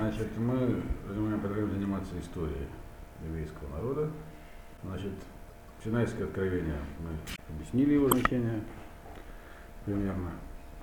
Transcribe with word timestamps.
Значит, 0.00 0.28
мы 0.38 0.80
продолжаем 1.40 1.72
заниматься 1.72 2.12
историей 2.20 2.68
еврейского 3.26 3.68
народа. 3.68 4.08
Значит, 4.84 5.10
Синайское 5.82 6.24
откровение 6.24 6.78
мы 7.00 7.10
объяснили 7.48 7.94
его 7.94 8.08
значение 8.08 8.62
примерно. 9.84 10.30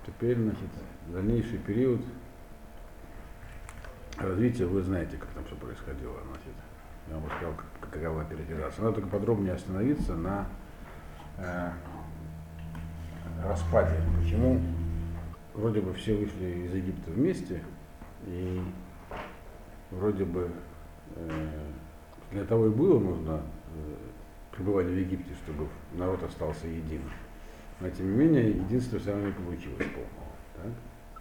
Теперь, 0.06 0.36
значит, 0.38 0.68
дальнейший 1.08 1.60
период 1.60 2.02
развития, 4.18 4.66
вы 4.66 4.82
знаете, 4.82 5.16
как 5.16 5.30
там 5.30 5.46
все 5.46 5.56
происходило. 5.56 6.18
Значит, 6.28 6.54
я 7.08 7.16
вам 7.16 7.30
сказал, 7.38 7.54
как, 7.54 7.92
какова 7.92 8.26
передержаться. 8.26 8.82
Надо 8.82 8.96
только 8.96 9.08
подробнее 9.08 9.54
остановиться 9.54 10.14
на 10.14 10.46
э, 11.38 11.72
распаде. 13.46 13.96
Почему 14.22 14.60
вроде 15.54 15.80
бы 15.80 15.94
все 15.94 16.18
вышли 16.18 16.66
из 16.66 16.74
Египта 16.74 17.12
вместе, 17.12 17.64
и 18.26 18.62
вроде 19.92 20.26
бы 20.26 20.50
э, 21.16 21.50
для 22.32 22.46
того 22.46 22.68
и 22.68 22.70
было 22.70 23.00
нужно 23.00 23.42
э, 23.42 23.96
пребывание 24.56 24.94
в 24.94 25.00
Египте, 25.00 25.34
чтобы 25.44 25.68
народ 25.94 26.24
остался 26.24 26.68
единым. 26.68 27.12
Но 27.80 27.90
тем 27.90 28.12
не 28.12 28.18
менее, 28.18 28.50
единство 28.50 29.00
все 29.00 29.12
равно 29.12 29.28
не 29.28 29.34
получилось 29.34 29.78
полного. 29.78 30.36
Так? 30.56 30.72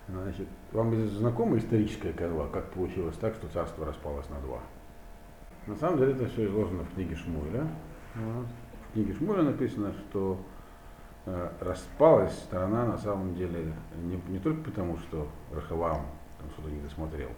Значит, 0.07 0.49
вам 0.73 0.95
знакома 1.09 1.57
историческая 1.57 2.13
канва, 2.13 2.47
как 2.49 2.71
получилось 2.71 3.17
так, 3.17 3.35
что 3.35 3.49
царство 3.49 3.87
распалось 3.87 4.29
на 4.29 4.39
два? 4.41 4.61
На 5.67 5.75
самом 5.77 5.99
деле 5.99 6.13
это 6.13 6.27
все 6.27 6.47
изложено 6.47 6.85
в 6.85 6.95
книге 6.95 7.17
Шмуэля. 7.17 7.67
Вот. 8.15 8.47
В 8.91 8.93
книге 8.93 9.15
Шмуэля 9.15 9.43
написано, 9.45 9.93
что 9.95 10.39
э, 11.25 11.51
распалась 11.61 12.35
страна 12.35 12.85
на 12.85 12.99
самом 12.99 13.35
деле 13.35 13.73
не, 14.03 14.21
не 14.29 14.39
только 14.39 14.71
потому, 14.71 14.99
что 14.99 15.27
Рахавам 15.53 16.03
там 16.39 16.51
что-то 16.53 16.71
не 16.71 16.83
досмотрел, 16.83 17.31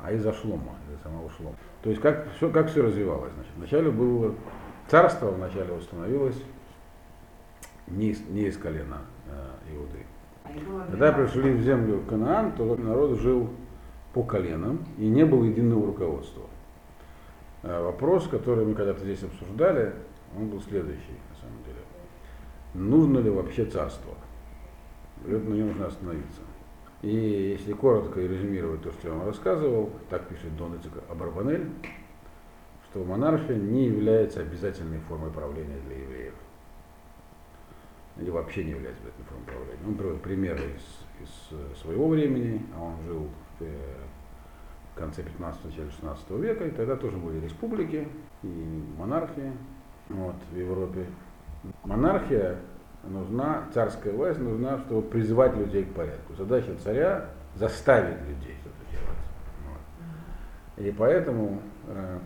а 0.00 0.12
из-за 0.12 0.32
шлома, 0.32 0.74
из-за 0.88 1.02
самого 1.02 1.30
шлома. 1.30 1.56
То 1.82 1.90
есть 1.90 2.02
как 2.02 2.28
все, 2.36 2.50
как 2.50 2.68
все 2.68 2.82
развивалось. 2.82 3.32
Значит, 3.34 3.52
вначале 3.56 3.90
было 3.90 4.34
царство, 4.88 5.30
вначале 5.30 5.72
установилось 5.72 6.42
не 7.86 8.10
из, 8.10 8.20
не 8.28 8.42
из 8.42 8.56
колена 8.56 9.02
э, 9.26 9.74
Иуды. 9.74 10.04
Когда 10.90 11.12
пришли 11.12 11.52
в 11.52 11.62
землю 11.62 12.02
Канаан, 12.08 12.52
то 12.52 12.76
народ 12.76 13.18
жил 13.18 13.50
по 14.12 14.22
коленам 14.22 14.84
и 14.98 15.08
не 15.08 15.24
было 15.24 15.44
единого 15.44 15.86
руководства. 15.86 16.44
Э, 17.62 17.82
вопрос, 17.82 18.28
который 18.28 18.64
мы 18.64 18.74
когда-то 18.74 19.00
здесь 19.00 19.22
обсуждали, 19.22 19.92
он 20.36 20.48
был 20.48 20.60
следующий, 20.60 21.18
на 21.30 21.40
самом 21.40 21.62
деле. 21.64 21.78
Нужно 22.74 23.18
ли 23.18 23.30
вообще 23.30 23.64
царство? 23.64 24.14
Это 25.24 25.38
на 25.38 25.54
нем 25.54 25.68
нужно 25.68 25.86
остановиться. 25.86 26.42
И 27.06 27.52
если 27.52 27.72
коротко 27.72 28.20
и 28.20 28.26
резюмировать 28.26 28.82
то, 28.82 28.90
что 28.90 29.06
я 29.06 29.14
вам 29.14 29.28
рассказывал, 29.28 29.90
так 30.10 30.26
пишет 30.26 30.56
Дон 30.56 30.74
Ицик 30.74 30.90
Абарбанель, 31.08 31.70
что 32.90 33.04
монархия 33.04 33.54
не 33.54 33.86
является 33.86 34.40
обязательной 34.40 34.98
формой 34.98 35.30
правления 35.30 35.78
для 35.86 35.98
евреев. 35.98 36.34
Или 38.16 38.28
вообще 38.30 38.64
не 38.64 38.70
является 38.70 39.04
обязательной 39.04 39.28
формой 39.28 39.46
правления. 39.46 39.86
Он 39.86 39.94
приводит 39.94 40.22
примеры 40.22 40.58
из, 40.58 41.28
из 41.28 41.80
своего 41.80 42.08
времени, 42.08 42.66
а 42.74 42.82
он 42.82 42.94
жил 43.06 43.28
в, 43.60 43.62
э, 43.62 43.76
конце 44.96 45.22
15-начале 45.22 45.90
16 45.92 46.30
века, 46.30 46.66
и 46.66 46.70
тогда 46.72 46.96
тоже 46.96 47.18
были 47.18 47.38
республики 47.38 48.08
и 48.42 48.84
монархии 48.98 49.52
вот, 50.08 50.34
в 50.50 50.56
Европе. 50.56 51.06
Монархия 51.84 52.58
нужна, 53.08 53.64
царская 53.72 54.12
власть 54.12 54.38
нужна, 54.38 54.78
чтобы 54.80 55.02
призвать 55.02 55.56
людей 55.56 55.84
к 55.84 55.94
порядку. 55.94 56.34
Задача 56.34 56.74
царя 56.82 57.30
заставить 57.54 58.20
людей 58.22 58.54
что-то 58.60 58.90
делать. 58.90 59.18
Вот. 59.66 60.84
И 60.84 60.90
поэтому, 60.92 61.60
э, 61.88 62.18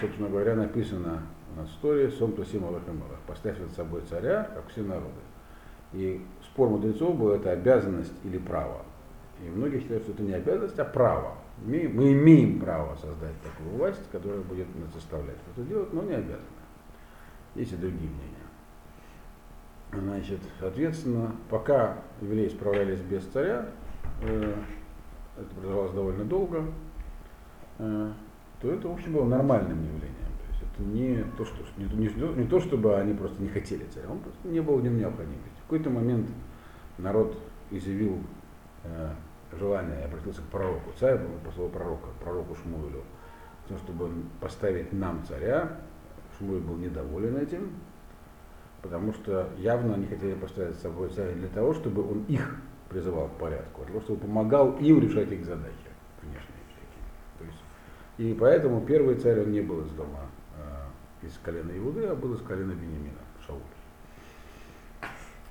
собственно 0.00 0.28
говоря, 0.28 0.54
написано 0.54 1.22
на 1.56 1.64
истории 1.64 2.08
«Сон 2.10 2.32
Тусим 2.32 2.64
Аллахамалах» 2.64 3.18
«Поставь 3.26 3.58
над 3.58 3.72
собой 3.72 4.02
царя, 4.08 4.50
как 4.54 4.68
все 4.68 4.82
народы». 4.82 5.10
И 5.92 6.24
спор 6.44 6.68
мудрецов 6.68 7.16
был 7.16 7.30
это 7.30 7.52
обязанность 7.52 8.12
или 8.24 8.38
право. 8.38 8.82
И 9.42 9.48
многие 9.48 9.80
считают, 9.80 10.02
что 10.04 10.12
это 10.12 10.22
не 10.22 10.34
обязанность, 10.34 10.78
а 10.78 10.84
право. 10.84 11.34
Мы, 11.64 11.78
имеем 11.78 12.60
право 12.60 12.94
создать 12.96 13.34
такую 13.42 13.76
власть, 13.76 14.02
которая 14.12 14.40
будет 14.40 14.66
нас 14.76 14.92
заставлять 14.92 15.36
что-то 15.46 15.66
делать, 15.68 15.92
но 15.92 16.02
не 16.02 16.14
обязана. 16.14 16.42
Есть 17.54 17.72
и 17.72 17.76
другие 17.76 18.10
мнения. 18.10 18.45
Значит, 19.92 20.40
соответственно, 20.60 21.32
пока 21.48 21.98
евреи 22.20 22.48
справлялись 22.48 23.00
без 23.00 23.24
царя, 23.26 23.66
э, 24.22 24.54
это 25.36 25.54
продолжалось 25.54 25.92
довольно 25.92 26.24
долго, 26.24 26.64
э, 27.78 28.12
то 28.60 28.70
это, 28.70 28.88
в 28.88 28.92
общем, 28.92 29.12
было 29.12 29.24
нормальным 29.24 29.78
явлением. 29.78 30.32
То 30.40 30.50
есть 30.50 30.62
это 30.62 30.82
не 30.82 31.24
то, 31.36 31.44
что, 31.44 31.62
не, 31.76 31.84
не, 31.84 32.34
не 32.36 32.46
то, 32.46 32.60
чтобы 32.60 32.96
они 32.96 33.14
просто 33.14 33.40
не 33.42 33.48
хотели 33.48 33.84
царя, 33.84 34.08
он 34.10 34.18
просто 34.18 34.48
не 34.48 34.60
был 34.60 34.80
нем 34.80 34.98
необходимости. 34.98 35.56
В 35.58 35.62
какой-то 35.62 35.90
момент 35.90 36.28
народ 36.98 37.38
изъявил 37.70 38.18
э, 38.84 39.10
желание, 39.58 40.04
обратился 40.04 40.42
к 40.42 40.46
пророку. 40.46 40.90
Царь 40.98 41.18
был 41.18 41.38
послал 41.44 41.68
пророка, 41.68 42.08
пророку 42.22 42.56
Шмуилю, 42.56 43.02
чтобы 43.84 44.10
поставить 44.40 44.92
нам 44.92 45.22
царя. 45.24 45.78
Шмуиль 46.38 46.60
был 46.60 46.76
недоволен 46.76 47.36
этим, 47.36 47.70
потому 48.86 49.12
что 49.12 49.48
явно 49.58 49.94
они 49.94 50.06
хотели 50.06 50.34
поставить 50.34 50.76
с 50.76 50.82
собой 50.82 51.08
царя 51.08 51.32
для 51.32 51.48
того, 51.48 51.74
чтобы 51.74 52.08
он 52.08 52.24
их 52.28 52.56
призывал 52.88 53.28
к 53.28 53.32
порядку, 53.32 53.82
для 53.82 53.94
того, 53.94 54.00
чтобы 54.00 54.20
помогал 54.20 54.76
им 54.78 55.00
решать 55.00 55.30
их 55.32 55.44
задачи 55.44 55.90
внешние 56.22 56.62
всякие. 56.68 57.04
То 57.38 57.44
есть, 57.44 57.58
и 58.18 58.38
поэтому 58.38 58.80
первый 58.80 59.16
царь 59.16 59.40
он 59.40 59.50
не 59.50 59.60
был 59.60 59.80
из 59.84 59.90
дома 59.90 60.20
э, 60.56 61.26
из 61.26 61.36
колена 61.42 61.76
Иуды, 61.76 62.06
а 62.06 62.14
был 62.14 62.34
из 62.34 62.42
колена 62.42 62.72
Бенемина, 62.72 63.18
Шауль. 63.44 63.60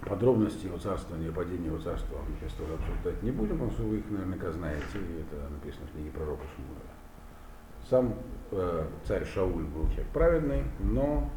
Подробности 0.07 0.67
его 0.67 0.77
царствования, 0.77 1.31
падения 1.31 1.67
его 1.67 1.79
царства 1.79 2.17
мы 2.27 2.35
сейчас 2.39 2.53
тоже 2.57 2.73
обсуждать 2.75 3.21
не 3.21 3.31
будем, 3.31 3.55
потому 3.57 3.71
что 3.71 3.83
вы 3.83 3.97
их 3.97 4.09
наверняка 4.09 4.51
знаете, 4.51 4.83
и 4.93 5.23
это 5.23 5.49
написано 5.51 5.87
в 5.87 5.91
книге 5.91 6.11
пророка 6.11 6.43
Шмуэля. 6.55 6.95
Сам 7.89 8.15
э, 8.51 8.87
царь 9.05 9.25
Шауль 9.25 9.63
был 9.63 9.87
человек 9.89 10.07
праведный, 10.13 10.63
но 10.79 11.29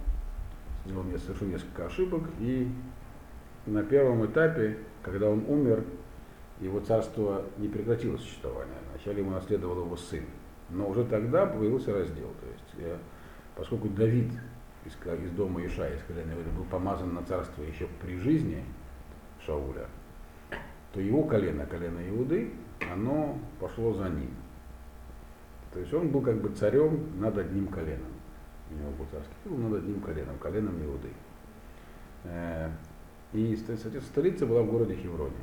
сделал 0.89 1.05
совершил 1.19 1.49
несколько 1.49 1.87
ошибок, 1.87 2.23
и 2.41 2.69
на 3.67 3.83
первом 3.83 4.25
этапе, 4.27 4.79
когда 5.03 5.29
он 5.29 5.45
умер, 5.47 5.85
его 6.61 6.81
царство 6.81 7.45
не 7.59 7.69
прекратило 7.69 8.17
существование. 8.17 8.75
Вначале 8.91 9.21
ему 9.21 9.31
наследовал 9.31 9.85
его 9.85 9.97
сын. 9.97 10.25
Но 10.71 10.89
уже 10.89 11.05
тогда 11.05 11.47
появился 11.47 11.93
раздел. 11.93 12.33
То 12.41 12.47
есть, 12.47 12.89
я, 12.89 12.99
поскольку 13.55 13.89
Давид 13.89 14.33
из, 14.85 14.93
из 15.25 15.31
дома 15.33 15.65
Иша, 15.65 15.89
из 15.89 16.03
колена 16.03 16.35
был 16.57 16.65
помазан 16.65 17.15
на 17.15 17.23
царство 17.23 17.63
еще 17.63 17.87
при 18.03 18.17
жизни 18.19 18.65
Шауля, 19.45 19.87
то 20.93 21.01
его 21.01 21.23
колено, 21.25 21.67
колено 21.67 22.01
Иуды, 22.09 22.51
оно 22.93 23.39
пошло 23.61 23.93
за 23.95 24.09
ним. 24.09 24.31
То 25.73 25.81
есть 25.81 25.93
он 25.93 26.09
был 26.09 26.23
как 26.23 26.41
бы 26.41 26.49
царем 26.49 27.21
над 27.21 27.39
одним 27.39 27.69
коленом 27.69 28.18
у 28.71 28.75
него 28.75 28.91
был 28.93 29.07
царский 29.11 29.35
титул 29.43 29.59
над 29.59 29.79
одним 29.79 30.01
коленом, 30.01 30.39
коленом 30.39 30.83
Иуды. 30.85 31.11
Э, 32.25 32.71
и, 33.33 33.57
соответственно, 33.57 34.01
столица 34.01 34.47
была 34.47 34.63
в 34.63 34.71
городе 34.71 34.95
Хевроне. 34.95 35.35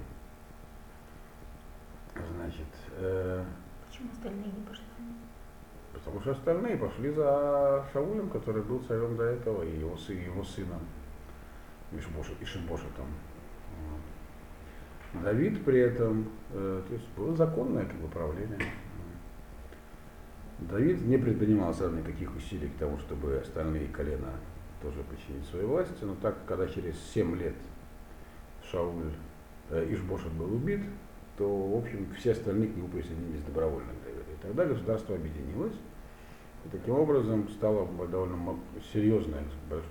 Значит, 2.35 2.67
э, 2.97 3.43
Почему 3.87 4.09
остальные 4.11 4.45
не 4.45 4.65
пошли? 4.65 4.83
Потому 5.93 6.19
что 6.21 6.31
остальные 6.31 6.77
пошли 6.77 7.11
за 7.11 7.85
Шаулем, 7.93 8.29
который 8.29 8.61
был 8.61 8.79
царем 8.83 9.15
до 9.15 9.23
этого, 9.23 9.63
и 9.63 9.79
его, 9.79 9.95
сын, 9.95 10.17
его 10.17 10.43
сыном 10.43 10.81
Ишбошет, 11.91 12.41
Ишбошетом. 12.41 13.07
Давид 15.23 15.63
при 15.63 15.79
этом, 15.79 16.29
э, 16.51 16.81
то 16.85 16.93
есть 16.93 17.07
было 17.15 17.35
законное 17.35 17.85
как 17.85 17.95
бы, 17.95 18.07
правление. 18.09 18.59
Давид 20.59 21.01
не 21.01 21.17
предпринимал 21.17 21.73
сразу 21.73 21.95
никаких 21.95 22.35
усилий 22.35 22.69
к 22.69 22.77
тому, 22.77 22.97
чтобы 22.99 23.37
остальные 23.37 23.89
колена 23.89 24.31
тоже 24.81 25.03
подчинить 25.03 25.45
своей 25.47 25.65
власти, 25.65 26.03
но 26.03 26.15
так, 26.21 26.37
когда 26.45 26.67
через 26.67 26.95
7 27.13 27.37
лет 27.37 27.55
Шауль 28.63 29.11
э, 29.69 29.93
Ишбошет 29.93 30.31
был 30.31 30.53
убит, 30.53 30.81
то, 31.37 31.45
в 31.45 31.77
общем, 31.77 32.07
все 32.17 32.31
остальные 32.31 32.69
к 32.69 32.75
нему 32.77 32.87
присоединились 32.87 33.41
добровольно 33.43 33.91
к 33.91 34.05
Давиду. 34.05 34.31
И 34.31 34.41
тогда 34.41 34.65
государство 34.65 35.15
объединилось, 35.15 35.75
и 36.65 36.69
таким 36.69 36.95
образом 36.95 37.49
стало 37.49 37.87
довольно 38.07 38.57
серьезное, 38.93 39.43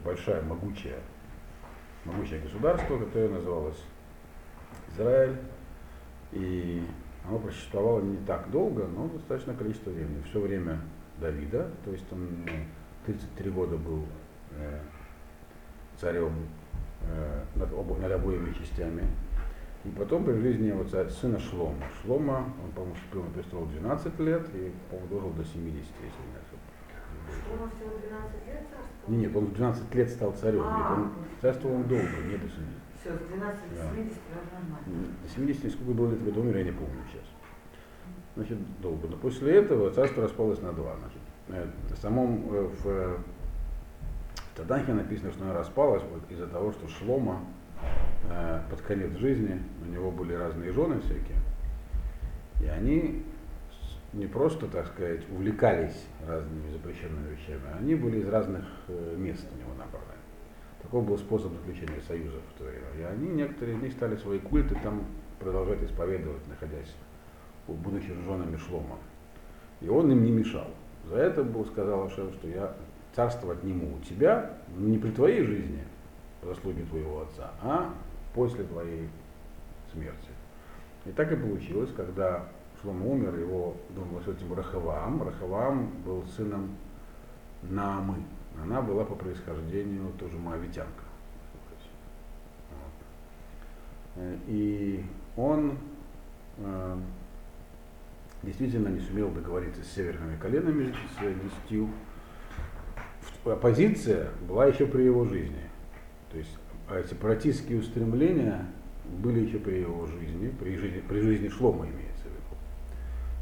большая, 0.02 0.42
могучая, 0.42 1.00
могучее 2.04 2.40
государство, 2.40 2.98
которое 2.98 3.28
называлось 3.28 3.82
Израиль. 4.92 5.36
И 6.32 6.82
оно 7.26 7.38
просуществовало 7.38 8.00
не 8.00 8.18
так 8.18 8.50
долго, 8.50 8.86
но 8.86 9.08
достаточно 9.08 9.54
количество 9.54 9.90
времени. 9.90 10.22
Все 10.28 10.40
время 10.40 10.80
Давида, 11.20 11.70
то 11.84 11.90
есть 11.90 12.04
он 12.12 12.46
33 13.06 13.50
ну, 13.50 13.56
года 13.56 13.76
был 13.76 14.04
э, 14.58 14.80
царем 15.96 16.32
э, 17.02 17.44
над, 17.54 17.72
обо, 17.72 17.96
над 17.96 18.12
обоими 18.12 18.52
частями 18.52 19.04
И 19.84 19.88
потом 19.90 20.24
при 20.24 20.34
жизни 20.34 20.68
его 20.68 20.84
ца- 20.84 21.08
сына 21.08 21.38
Шлома. 21.38 21.84
Шлома, 22.02 22.52
он, 22.62 22.72
по-моему, 22.72 22.94
вступил 22.96 23.22
на 23.22 23.30
престол 23.30 23.64
в 23.64 23.72
12 23.72 24.18
лет 24.20 24.48
и, 24.54 24.72
по-моему, 24.90 25.08
дожил 25.08 25.30
до 25.30 25.44
70, 25.44 25.54
если 25.64 25.72
не 25.72 26.36
ошибаюсь. 26.40 26.74
Ему 27.50 27.68
всего 27.70 27.90
12 28.06 28.46
лет 28.46 28.62
царства? 28.70 29.10
Не, 29.10 29.16
нет, 29.18 29.36
он 29.36 29.46
в 29.46 29.54
12 29.54 29.94
лет 29.94 30.10
стал 30.10 30.32
царем. 30.32 30.62
Нет, 30.62 30.86
он 30.90 31.12
царствовал 31.40 31.76
он 31.76 31.82
долго, 31.84 32.16
не 32.26 32.36
до 32.36 32.48
70. 32.48 32.83
Все, 33.04 33.12
с 33.14 33.20
12 33.20 33.68
до 33.68 33.76
Да. 33.76 33.90
70 33.90 34.12
уже 34.16 34.40
нормально. 34.50 35.14
До 35.22 35.28
70 35.28 35.72
сколько 35.72 35.92
было 35.92 36.10
лет, 36.10 36.20
когда 36.24 36.40
умер, 36.40 36.56
я 36.56 36.64
не 36.64 36.72
помню 36.72 37.02
сейчас. 37.12 37.26
Значит, 38.34 38.80
долго. 38.80 39.08
Но 39.08 39.16
после 39.18 39.56
этого 39.56 39.90
царство 39.90 40.22
распалось 40.22 40.62
на 40.62 40.72
два. 40.72 40.96
Значит, 40.96 41.20
э, 41.48 41.94
в 41.94 41.98
самом 41.98 42.50
э, 42.50 42.62
в 42.62 42.86
э, 42.86 43.16
Таданхе 44.56 44.94
написано, 44.94 45.32
что 45.32 45.44
оно 45.44 45.52
распалось 45.52 46.02
вот 46.10 46.22
из-за 46.30 46.46
того, 46.46 46.72
что 46.72 46.88
Шлома 46.88 47.44
э, 48.30 48.62
под 48.70 48.80
конец 48.80 49.12
жизни, 49.18 49.60
у 49.82 49.90
него 49.90 50.10
были 50.10 50.32
разные 50.32 50.72
жены 50.72 51.00
всякие, 51.00 51.36
и 52.62 52.66
они 52.66 53.22
не 54.14 54.26
просто, 54.26 54.66
так 54.66 54.86
сказать, 54.86 55.28
увлекались 55.30 56.06
разными 56.26 56.70
запрещенными 56.70 57.34
вещами, 57.34 57.60
они 57.78 57.96
были 57.96 58.20
из 58.20 58.28
разных 58.28 58.64
мест 59.18 59.46
у 59.52 59.58
него 59.58 59.74
набраны. 59.76 60.23
Такой 60.84 61.00
был 61.00 61.18
способ 61.18 61.52
заключения 61.52 62.00
союзов 62.06 62.42
в 62.54 62.58
то 62.58 62.64
время. 62.64 62.86
И 62.98 63.02
они, 63.02 63.28
некоторые 63.30 63.76
из 63.76 63.82
них 63.82 63.92
стали 63.94 64.16
свои 64.16 64.38
культы 64.38 64.76
там 64.82 65.02
продолжать 65.40 65.82
исповедовать, 65.82 66.46
находясь, 66.46 66.94
будучи 67.66 68.12
женами 68.26 68.56
Шлома. 68.56 68.98
И 69.80 69.88
он 69.88 70.12
им 70.12 70.22
не 70.22 70.30
мешал. 70.30 70.68
За 71.06 71.16
это 71.16 71.42
был 71.42 71.64
сказал 71.64 72.06
Ашем, 72.06 72.32
что 72.34 72.48
я 72.48 72.76
царство 73.14 73.54
отниму 73.54 73.96
у 73.96 74.00
тебя 74.00 74.58
не 74.76 74.98
при 74.98 75.10
твоей 75.10 75.42
жизни, 75.42 75.82
по 76.42 76.48
заслуге 76.48 76.84
твоего 76.84 77.22
отца, 77.22 77.52
а 77.62 77.92
после 78.34 78.64
твоей 78.64 79.08
смерти. 79.92 80.30
И 81.06 81.12
так 81.12 81.32
и 81.32 81.36
получилось, 81.36 81.90
когда 81.96 82.46
Шлома 82.82 83.06
умер, 83.06 83.36
его 83.36 83.74
думал 83.90 84.20
с 84.20 84.28
этим 84.28 84.52
Рахаваам. 84.52 85.22
Рахаваам 85.22 85.90
был 86.04 86.24
сыном 86.36 86.76
Наамы. 87.62 88.16
Она 88.62 88.80
была 88.80 89.04
по 89.04 89.14
происхождению 89.14 90.12
тоже 90.18 90.38
моавитянка. 90.38 91.04
Э, 94.16 94.36
И 94.46 95.04
он 95.36 95.76
э, 96.58 96.96
действительно 98.42 98.88
не 98.88 99.00
сумел 99.00 99.30
договориться 99.30 99.82
с 99.82 99.88
северными 99.88 100.36
коленами, 100.36 100.92
с 100.92 101.20
десятью. 101.20 101.88
В- 103.44 103.50
Оппозиция 103.50 104.30
была 104.48 104.66
еще 104.66 104.86
при 104.86 105.02
его 105.02 105.24
жизни. 105.24 105.62
То 106.30 106.38
есть 106.38 106.56
а 106.88 107.02
сепаратистские 107.02 107.80
устремления 107.80 108.66
были 109.22 109.40
еще 109.40 109.58
при 109.58 109.80
его 109.80 110.06
жизни, 110.06 110.48
при 110.48 110.76
жизни, 110.76 111.00
при 111.00 111.20
жизни 111.20 111.48
Шлома 111.48 111.86
имеется 111.86 112.24
в 112.24 112.26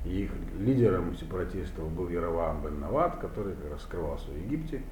виду. 0.05 0.11
И 0.17 0.25
их 0.25 0.31
лидером 0.59 1.17
сепаратистов 1.17 1.91
был 1.93 2.09
Яроваам 2.09 2.63
бен 2.63 2.81
Нават, 2.81 3.19
который 3.19 3.55
как 3.57 3.73
раз 3.73 3.83
скрывался 3.83 4.31
в 4.31 4.37
Египте. 4.37 4.83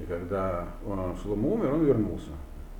И 0.00 0.06
когда 0.06 0.66
он, 0.86 1.16
Шлома 1.16 1.48
умер, 1.48 1.74
он 1.74 1.84
вернулся. 1.84 2.30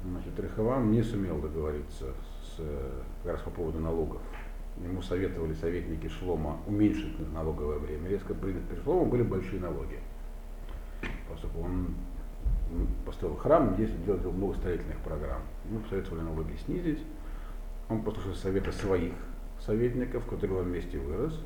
Значит, 0.05 0.39
Рехавам 0.39 0.91
не 0.91 1.03
сумел 1.03 1.39
договориться 1.39 2.07
с, 2.43 2.57
э, 2.59 2.91
как 3.23 3.33
раз 3.33 3.43
по 3.43 3.51
поводу 3.51 3.79
налогов. 3.79 4.23
Ему 4.83 5.03
советовали 5.03 5.53
советники 5.53 6.09
Шлома 6.09 6.59
уменьшить 6.67 7.15
налоговое 7.35 7.79
время. 7.79 8.09
Резко 8.09 8.33
при, 8.33 8.53
при 8.53 8.77
Шлома 8.83 9.05
были 9.05 9.23
большие 9.23 9.61
налоги. 9.61 9.99
Поскольку 11.29 11.61
он 11.61 11.89
м, 12.73 12.89
построил 13.05 13.37
храм, 13.37 13.75
здесь 13.75 13.91
делал 14.07 14.33
много 14.33 14.55
строительных 14.55 14.97
программ. 14.99 15.43
Ему 15.69 15.81
посоветовали 15.81 16.23
налоги 16.23 16.57
снизить. 16.65 17.03
Он 17.91 18.03
послушал 18.03 18.33
совета 18.35 18.73
своих 18.73 19.13
советников, 19.59 20.25
которые 20.25 20.61
он 20.61 20.67
вместе 20.67 20.99
вырос, 20.99 21.39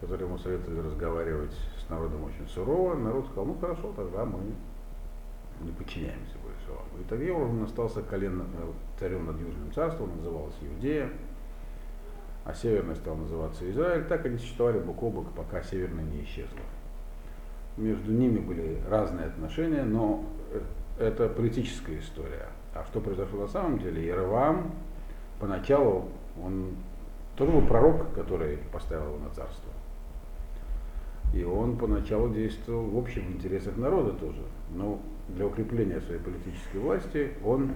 которые 0.00 0.26
ему 0.26 0.38
советовали 0.38 0.80
разговаривать 0.80 1.54
с 1.78 1.88
народом 1.88 2.24
очень 2.24 2.48
сурово. 2.48 2.94
Народ 2.94 3.26
сказал, 3.26 3.46
ну 3.46 3.54
хорошо, 3.60 3.92
тогда 3.96 4.24
мы 4.24 4.38
не 5.60 5.72
подчиняемся 5.72 6.36
больше 6.42 6.70
вам. 6.70 7.00
И 7.00 7.04
тогда 7.04 7.32
он 7.32 7.62
остался 7.62 8.02
колен, 8.02 8.40
э, 8.40 8.44
царем 8.98 9.26
над 9.26 9.40
Южным 9.40 9.72
царством, 9.72 10.16
назывался 10.16 10.58
Иудея, 10.66 11.10
а 12.44 12.54
северный 12.54 12.96
стал 12.96 13.16
называться 13.16 13.68
Израиль. 13.70 14.04
Так 14.04 14.26
они 14.26 14.38
существовали 14.38 14.78
бок 14.78 15.02
о 15.02 15.10
бок, 15.10 15.26
пока 15.34 15.62
северный 15.62 16.04
не 16.04 16.24
исчезла. 16.24 16.60
Между 17.76 18.12
ними 18.12 18.38
были 18.38 18.80
разные 18.88 19.26
отношения, 19.26 19.84
но 19.84 20.24
э, 20.50 20.60
это 20.98 21.28
политическая 21.28 21.98
история. 21.98 22.48
А 22.74 22.84
что 22.84 23.00
произошло 23.00 23.40
на 23.40 23.48
самом 23.48 23.78
деле? 23.78 24.06
Яровам 24.06 24.72
поначалу, 25.40 26.08
он 26.42 26.76
тоже 27.36 27.52
был 27.52 27.66
пророк, 27.66 28.12
который 28.14 28.58
поставил 28.72 29.06
его 29.06 29.18
на 29.18 29.30
царство. 29.30 29.70
И 31.36 31.44
он 31.44 31.76
поначалу 31.76 32.32
действовал 32.32 32.86
в 32.86 32.96
общем 32.96 33.30
интересах 33.32 33.76
народа 33.76 34.12
тоже. 34.14 34.40
Но 34.74 35.02
для 35.28 35.46
укрепления 35.46 36.00
своей 36.00 36.20
политической 36.20 36.78
власти 36.78 37.32
он 37.44 37.72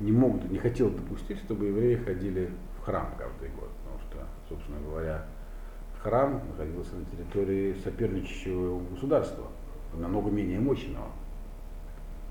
не 0.00 0.12
мог, 0.12 0.44
не 0.50 0.58
хотел 0.58 0.90
допустить, 0.90 1.38
чтобы 1.38 1.66
евреи 1.66 1.96
ходили 1.96 2.50
в 2.78 2.84
храм 2.84 3.08
каждый 3.16 3.48
год. 3.58 3.70
Потому 3.82 4.00
что, 4.00 4.26
собственно 4.50 4.78
говоря, 4.86 5.24
храм 6.02 6.42
находился 6.46 6.94
на 6.96 7.06
территории 7.06 7.74
соперничающего 7.82 8.80
государства, 8.90 9.46
намного 9.96 10.30
менее 10.30 10.60
мощного. 10.60 11.08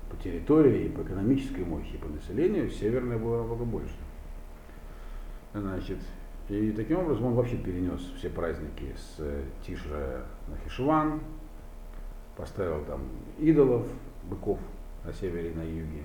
По 0.08 0.16
территории 0.22 0.84
и 0.84 0.88
по 0.88 1.02
экономической 1.02 1.64
мощи, 1.64 1.94
и 1.94 1.98
по 1.98 2.08
населению 2.08 2.70
северное 2.70 3.18
было 3.18 3.38
намного 3.38 3.64
больше. 3.64 3.96
Значит, 5.52 5.98
и 6.48 6.72
таким 6.72 7.00
образом 7.00 7.26
он 7.26 7.34
вообще 7.34 7.56
перенес 7.56 8.00
все 8.16 8.30
праздники 8.30 8.94
с 8.96 9.16
э, 9.18 9.42
Тишра 9.66 10.24
на 10.48 10.56
Хишван, 10.64 11.20
поставил 12.36 12.84
там 12.84 13.02
идолов, 13.38 13.86
быков 14.24 14.58
на 15.04 15.12
севере 15.12 15.50
и 15.50 15.54
на 15.54 15.62
юге. 15.62 16.04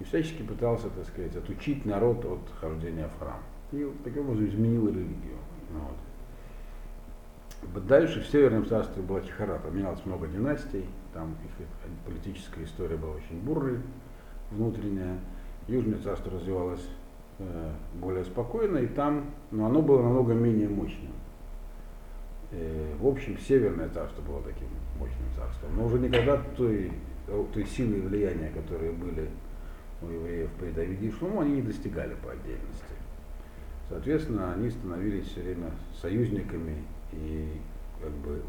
И 0.00 0.04
всячески 0.04 0.42
пытался, 0.42 0.90
так 0.90 1.06
сказать, 1.06 1.36
отучить 1.36 1.84
народ 1.84 2.24
от 2.24 2.40
хождения 2.60 3.08
в 3.08 3.18
храм. 3.20 3.38
И 3.70 3.88
таким 4.02 4.22
образом 4.22 4.46
изменил 4.46 4.88
религию. 4.88 5.38
Вот. 5.70 5.94
Дальше 7.86 8.20
в 8.20 8.26
Северном 8.26 8.66
царстве 8.66 9.00
была 9.02 9.20
чехара, 9.20 9.58
поменялось 9.58 10.04
много 10.04 10.26
династий, 10.26 10.84
там 11.14 11.36
их 11.44 11.66
политическая 12.04 12.64
история 12.64 12.96
была 12.96 13.12
очень 13.12 13.40
бурной, 13.40 13.78
внутренняя. 14.50 15.20
Южное 15.68 16.00
царство 16.00 16.32
развивалось 16.32 16.84
более 17.94 18.24
спокойно, 18.24 18.78
и 18.78 18.86
там, 18.86 19.30
но 19.50 19.66
оно 19.66 19.82
было 19.82 20.02
намного 20.02 20.34
менее 20.34 20.68
мощным. 20.68 21.12
Э, 22.52 22.94
в 23.00 23.06
общем, 23.06 23.38
Северное 23.38 23.88
царство 23.88 24.22
было 24.22 24.42
таким 24.42 24.68
мощным 24.98 25.26
царством, 25.36 25.70
но 25.76 25.86
уже 25.86 25.98
никогда 25.98 26.36
той, 26.56 26.92
той 27.52 27.66
силы 27.66 27.98
и 27.98 28.00
влияния, 28.00 28.50
которые 28.50 28.92
были 28.92 29.28
у 30.02 30.06
евреев 30.08 30.50
при 30.58 30.70
Давиде 30.70 31.08
и 31.08 31.10
Шлому, 31.10 31.40
они 31.40 31.56
не 31.56 31.62
достигали 31.62 32.14
по 32.22 32.32
отдельности. 32.32 32.84
Соответственно, 33.88 34.52
они 34.54 34.70
становились 34.70 35.26
все 35.26 35.42
время 35.42 35.70
союзниками 36.00 36.84
и 37.12 37.48
как 38.00 38.10
бы 38.10 38.42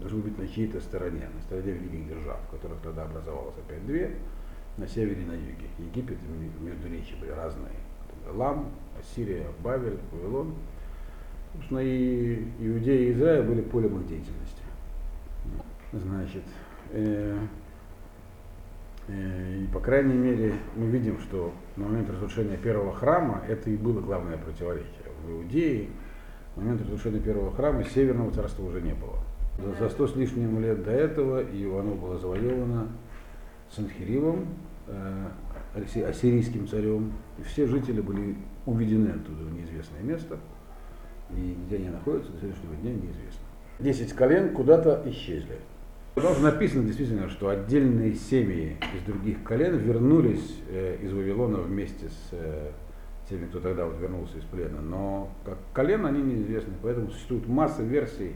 должны 0.00 0.22
быть 0.22 0.38
на 0.38 0.46
чьей-то 0.46 0.80
стороне, 0.80 1.28
на 1.34 1.40
стороне 1.42 1.72
великих 1.72 2.08
держав, 2.08 2.38
которых 2.50 2.78
тогда 2.80 3.04
образовалось 3.04 3.54
опять 3.58 3.84
две, 3.86 4.14
на 4.80 4.88
севере 4.88 5.22
и 5.22 5.26
на 5.26 5.32
юге. 5.32 5.68
Египет 5.78 6.16
и 6.16 6.64
Междуречье 6.64 7.16
были 7.20 7.30
разные. 7.30 7.72
Лам, 8.32 8.70
Ассирия, 8.98 9.46
Бавель, 9.62 9.98
Вавилон. 10.10 10.54
Собственно, 11.54 11.80
и 11.80 12.44
Иудея 12.58 13.08
и 13.08 13.12
Израиль 13.12 13.42
были 13.42 13.60
полем 13.60 14.00
их 14.00 14.08
деятельности. 14.08 14.62
Значит, 15.92 16.44
э, 16.92 17.36
э, 19.08 19.58
и 19.58 19.66
по 19.72 19.80
крайней 19.80 20.14
мере 20.14 20.54
мы 20.76 20.86
видим, 20.86 21.18
что 21.20 21.52
на 21.76 21.86
момент 21.86 22.08
разрушения 22.10 22.56
первого 22.56 22.94
храма 22.94 23.42
это 23.48 23.68
и 23.68 23.76
было 23.76 24.00
главное 24.00 24.38
противоречие. 24.38 24.86
В 25.24 25.30
Иудее 25.32 25.88
в 26.54 26.60
момент 26.62 26.80
разрушения 26.82 27.20
первого 27.20 27.52
храма 27.52 27.84
Северного 27.84 28.30
царства 28.30 28.64
уже 28.64 28.80
не 28.80 28.94
было. 28.94 29.18
За, 29.78 29.90
сто 29.90 30.06
с 30.06 30.16
лишним 30.16 30.60
лет 30.60 30.84
до 30.84 30.92
этого 30.92 31.42
и 31.42 31.64
оно 31.66 31.94
было 31.94 32.16
завоевано 32.18 32.88
Санхиривом, 33.70 34.46
ассирийским 35.74 36.66
царем. 36.68 37.12
И 37.38 37.42
все 37.42 37.66
жители 37.66 38.00
были 38.00 38.36
уведены 38.66 39.08
оттуда 39.10 39.44
в 39.44 39.52
неизвестное 39.52 40.02
место. 40.02 40.38
И 41.30 41.56
где 41.66 41.76
они 41.76 41.88
находятся, 41.88 42.32
до 42.32 42.38
сегодняшнего 42.38 42.74
дня 42.76 42.92
неизвестно. 42.92 43.44
Десять 43.78 44.12
колен 44.12 44.52
куда-то 44.54 45.02
исчезли. 45.06 45.58
Что 46.16 46.38
написано 46.40 46.84
действительно, 46.84 47.28
что 47.28 47.48
отдельные 47.48 48.14
семьи 48.14 48.76
из 48.94 49.02
других 49.06 49.42
колен 49.44 49.76
вернулись 49.78 50.58
э, 50.68 50.98
из 51.02 51.12
Вавилона 51.12 51.58
вместе 51.58 52.08
с 52.08 52.28
э, 52.32 52.72
теми, 53.28 53.46
кто 53.46 53.60
тогда 53.60 53.86
вот 53.86 53.98
вернулся 53.98 54.38
из 54.38 54.44
плена. 54.44 54.80
Но 54.80 55.30
как 55.44 55.58
колен 55.72 56.04
они 56.04 56.20
неизвестны, 56.20 56.74
поэтому 56.82 57.10
существует 57.10 57.46
масса 57.46 57.82
версий, 57.82 58.32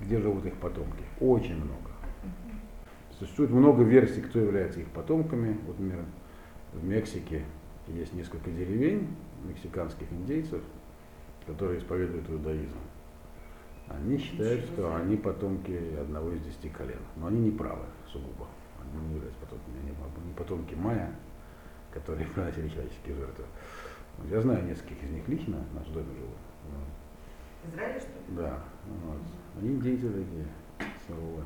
где 0.00 0.18
живут 0.18 0.44
их 0.44 0.54
потомки. 0.54 1.04
Очень 1.20 1.56
много. 1.56 1.87
Существует 3.18 3.50
много 3.50 3.82
версий, 3.82 4.20
кто 4.20 4.38
является 4.38 4.80
их 4.80 4.88
потомками. 4.88 5.58
Вот, 5.66 5.78
например, 5.78 6.04
в 6.72 6.84
Мексике 6.84 7.44
есть 7.88 8.12
несколько 8.12 8.50
деревень 8.50 9.08
мексиканских 9.44 10.10
индейцев, 10.12 10.62
которые 11.46 11.80
исповедуют 11.80 12.28
иудаизм. 12.30 12.78
Они 13.88 14.18
считают, 14.18 14.62
Ничего 14.62 14.74
что 14.74 14.96
они 14.96 15.16
потомки 15.16 15.80
одного 15.98 16.30
из 16.32 16.42
десяти 16.42 16.68
колен. 16.68 17.00
Но 17.16 17.26
они 17.28 17.40
не 17.40 17.50
правы 17.50 17.86
сугубо. 18.06 18.46
Они 18.82 19.08
не 19.08 19.14
являются 19.14 19.40
потомками, 19.40 19.78
они 19.80 20.28
не 20.28 20.34
потомки 20.34 20.74
майя, 20.74 21.10
которые 21.92 22.26
приносили 22.34 22.68
человеческие 22.68 23.16
жертвы. 23.16 23.44
Я 24.30 24.40
знаю 24.40 24.64
нескольких 24.64 25.02
из 25.02 25.10
них 25.10 25.28
лично, 25.28 25.56
в 25.72 25.74
нашем 25.74 25.94
доме 25.94 26.14
живут. 26.14 26.36
Израиле, 27.72 28.00
что 28.00 28.08
ли? 28.08 28.36
Да, 28.36 28.58
вот. 29.04 29.20
Они 29.58 29.70
индейцы 29.70 30.08
такие, 30.08 30.46
суровые. 31.06 31.44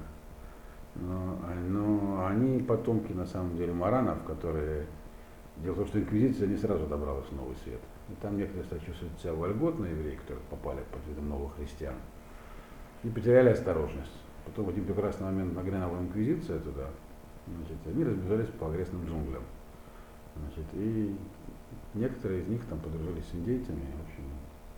Но, 0.95 1.39
а- 1.43 1.55
но 1.55 2.27
они 2.27 2.63
потомки, 2.63 3.13
на 3.13 3.27
самом 3.27 3.57
деле, 3.57 3.73
маранов, 3.73 4.23
которые... 4.25 4.87
Дело 5.59 5.75
в 5.75 5.79
том, 5.79 5.87
что 5.87 6.01
инквизиция 6.01 6.49
не 6.49 6.57
сразу 6.57 6.87
добралась 6.87 7.27
в 7.27 7.37
Новый 7.37 7.55
Свет. 7.57 7.81
И 8.09 8.15
там 8.21 8.37
некоторые 8.37 8.65
стали 8.65 8.81
чувствовать 8.81 9.19
себя 9.21 9.35
вольготно, 9.35 9.85
евреи, 9.85 10.17
которые 10.17 10.43
попали 10.51 10.83
под 10.91 11.07
видом 11.07 11.29
новых 11.29 11.55
христиан, 11.57 11.95
и 13.05 13.09
потеряли 13.09 13.51
осторожность. 13.51 14.13
Потом 14.45 14.67
в 14.67 14.69
один 14.71 14.85
прекрасный 14.85 15.27
момент 15.27 15.55
нагрянула 15.55 15.99
инквизиция 15.99 16.59
туда, 16.59 16.89
значит, 17.47 17.77
они 17.87 18.05
разбежались 18.05 18.49
по 18.59 18.69
окрестным 18.69 19.07
джунглям. 19.07 19.43
Значит, 20.37 20.65
и 20.73 21.15
некоторые 21.95 22.43
из 22.43 22.49
них 22.49 22.65
там 22.65 22.81
подружились 22.81 23.27
с 23.27 23.35
индейцами, 23.35 23.85
в 23.99 24.09
общем, 24.09 24.25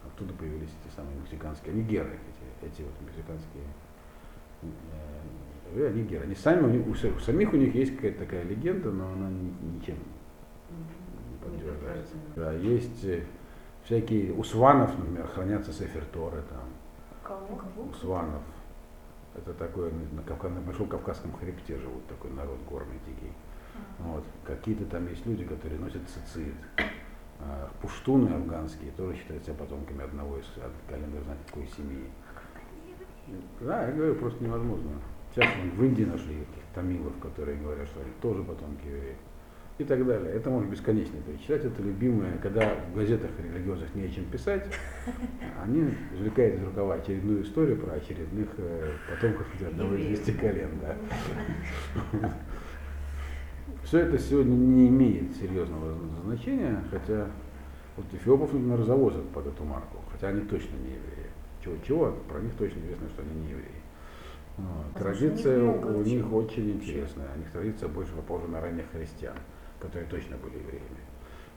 оттуда 0.05 0.35
появились 0.35 0.71
эти 0.85 0.95
самые 0.95 1.17
мексиканские, 1.21 1.73
они 1.73 1.83
геры, 1.83 2.19
эти, 2.61 2.73
эти 2.73 2.83
вот 2.83 2.93
мексиканские 3.01 3.65
э, 5.73 5.81
э, 5.81 5.89
они 5.89 6.03
геры. 6.03 6.25
Они 6.25 6.35
сами, 6.35 6.63
у, 6.65 6.69
них, 6.69 6.87
у 6.87 6.91
са- 6.93 7.15
у 7.17 7.21
самих 7.21 7.53
у 7.53 7.57
них 7.57 7.75
есть 7.75 7.97
какая-то 7.97 8.21
такая 8.21 8.43
легенда, 8.45 8.91
но 8.91 9.07
она 9.13 9.31
ни- 9.31 9.55
ничем 9.77 9.97
не 11.31 11.37
подтверждается. 11.43 12.15
Да, 12.37 12.53
есть 12.53 13.05
э, 13.05 13.23
всякие, 13.85 14.33
у 14.33 14.43
сванов, 14.45 14.97
например, 14.99 15.27
хранятся 15.29 15.73
сефер 15.73 16.05
Торы 16.13 16.43
там, 16.51 16.69
Кого? 17.23 17.89
у 17.91 17.93
сванов. 17.95 18.43
Это 19.37 19.53
такое, 19.55 19.91
на, 20.13 20.23
Кавка- 20.23 20.49
на 20.49 20.61
Большом 20.61 20.87
Кавказском 20.89 21.33
хребте 21.33 21.77
живут 21.77 22.07
такой 22.07 22.31
народ 22.31 22.59
горный 22.69 22.99
дикий. 23.07 23.33
Вот. 23.99 24.25
Какие-то 24.47 24.85
там 24.85 25.09
есть 25.09 25.27
люди, 25.27 25.45
которые 25.45 25.81
носят 25.81 26.03
цицит. 26.09 26.55
А, 27.41 27.69
Пуштуны 27.83 28.29
афганские 28.33 28.93
тоже 28.93 29.17
считают 29.17 29.43
себя 29.45 29.55
потомками 29.55 30.05
одного 30.05 30.39
из 30.39 30.45
от 30.59 30.71
какой 31.51 31.67
семьи. 31.67 32.05
Да, 33.61 33.87
я 33.89 33.93
говорю, 33.93 34.15
просто 34.15 34.45
невозможно. 34.45 34.91
Сейчас 35.35 35.51
вон 35.57 35.71
в 35.71 35.85
Индии 35.85 36.05
нашли 36.05 36.35
этих 36.35 36.63
тамилов, 36.75 37.13
которые 37.21 37.59
говорят, 37.59 37.89
что 37.89 38.01
они 38.01 38.11
тоже 38.23 38.45
потомки 38.45 38.87
евреев. 38.87 39.17
И 39.77 39.83
так 39.83 40.07
далее. 40.07 40.33
Это 40.33 40.51
можно 40.51 40.71
бесконечно 40.71 41.17
перечислять. 41.27 41.65
Это 41.65 41.83
любимое, 41.83 42.39
когда 42.39 42.77
в 42.93 42.97
газетах 42.97 43.31
религиозных 43.43 43.93
не 43.97 44.05
о 44.05 44.09
чем 44.09 44.25
писать, 44.27 44.65
они 45.61 45.93
извлекают 46.15 46.61
из 46.61 46.65
рукава 46.65 46.95
очередную 46.95 47.43
историю 47.43 47.77
про 47.79 47.95
очередных 47.95 48.49
э, 48.59 48.93
потомков 49.11 49.49
одного 49.61 49.97
из 49.97 50.21
десяти 50.21 50.39
колен. 50.39 50.71
Да. 50.81 50.97
Все 53.83 53.99
это 53.99 54.17
сегодня 54.17 54.55
не 54.55 54.87
имеет 54.89 55.35
серьезного 55.35 55.99
значения, 56.23 56.81
хотя 56.93 57.27
вот 57.97 58.07
эфиопов, 58.13 58.53
например, 58.53 58.83
завозят 58.85 59.29
под 59.31 59.49
эту 59.49 59.65
марку, 59.65 59.99
хотя 60.13 60.29
они 60.29 60.43
точно 60.43 60.77
не 60.77 60.91
евреи. 60.91 61.31
Чего-чего, 61.65 62.17
про 62.29 62.39
них 62.39 62.55
точно 62.55 62.79
известно, 62.79 63.09
что 63.09 63.23
они 63.23 63.41
не 63.41 63.51
евреи. 63.51 63.84
У 64.57 64.63
них 64.63 64.95
Традиция 64.95 65.63
у 65.63 66.03
них 66.03 66.33
очень 66.33 66.71
интересная. 66.73 67.29
У 67.35 67.39
них 67.39 67.51
традиция 67.51 67.89
больше 67.89 68.13
похожа 68.13 68.47
на 68.47 68.61
ранних 68.61 68.85
христиан, 68.93 69.37
которые 69.81 70.07
точно 70.09 70.37
были 70.37 70.59
евреями. 70.59 71.03